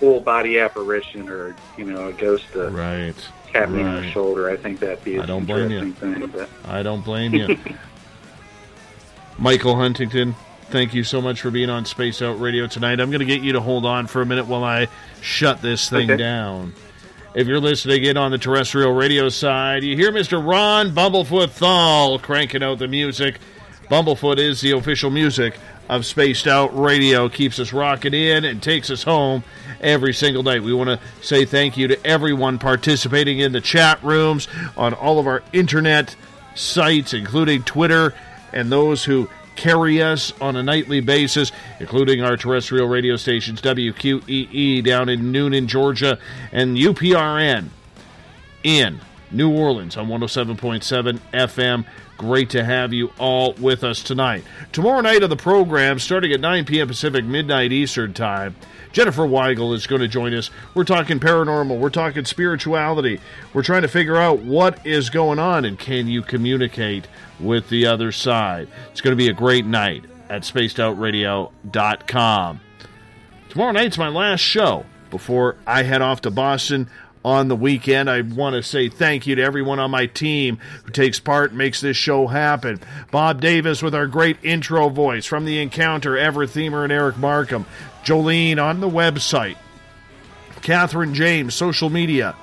[0.00, 3.14] full body apparition or you know a ghost right.
[3.52, 4.48] Tap me on the shoulder.
[4.50, 5.92] I think that'd be I don't blame you.
[5.92, 6.26] thing.
[6.28, 7.56] But I don't blame you.
[9.38, 10.34] Michael Huntington,
[10.70, 13.00] thank you so much for being on Spaced Out Radio tonight.
[13.00, 14.88] I'm going to get you to hold on for a minute while I
[15.22, 16.16] shut this thing Okay.
[16.22, 16.74] down.
[17.34, 20.44] If you're listening in on the terrestrial radio side, you hear Mr.
[20.44, 23.38] Ron Bumblefoot Thal cranking out the music.
[23.88, 25.56] Bumblefoot is the official music
[25.88, 29.42] of Spaced Out Radio, keeps us rocking in and takes us home
[29.80, 30.62] every single night.
[30.62, 35.18] We want to say thank you to everyone participating in the chat rooms on all
[35.18, 36.16] of our internet
[36.54, 38.14] sites, including Twitter,
[38.52, 44.82] and those who carry us on a nightly basis, including our terrestrial radio stations WQEE
[44.82, 46.18] down in Newnan, Georgia,
[46.50, 47.68] and UPRN
[48.62, 49.00] in
[49.30, 51.84] New Orleans on 107.7 FM.
[52.20, 54.44] Great to have you all with us tonight.
[54.72, 56.86] Tomorrow night on the program, starting at 9 p.m.
[56.86, 58.54] Pacific, midnight Eastern Time,
[58.92, 60.50] Jennifer Weigel is going to join us.
[60.74, 63.20] We're talking paranormal, we're talking spirituality.
[63.54, 67.08] We're trying to figure out what is going on and can you communicate
[67.40, 68.68] with the other side.
[68.90, 72.60] It's going to be a great night at spacedoutradio.com.
[73.48, 76.90] Tomorrow night's my last show before I head off to Boston
[77.24, 78.08] on the weekend.
[78.08, 81.58] I want to say thank you to everyone on my team who takes part and
[81.58, 82.80] makes this show happen.
[83.10, 87.66] Bob Davis with our great intro voice from The Encounter, Everett Themer and Eric Markham.
[88.04, 89.56] Jolene on the website.
[90.62, 92.34] Catherine James, social media.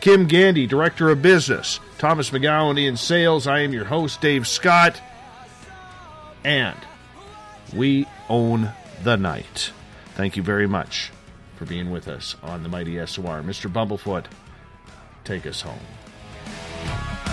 [0.00, 1.80] Kim Gandy, Director of Business.
[1.98, 3.46] Thomas McGowan in sales.
[3.46, 5.00] I am your host, Dave Scott.
[6.44, 6.76] And
[7.74, 8.70] we own
[9.02, 9.72] the night.
[10.14, 11.10] Thank you very much
[11.56, 13.42] for being with us on the Mighty SOR.
[13.42, 13.72] Mr.
[13.72, 14.26] Bumblefoot,
[15.24, 17.25] take us home.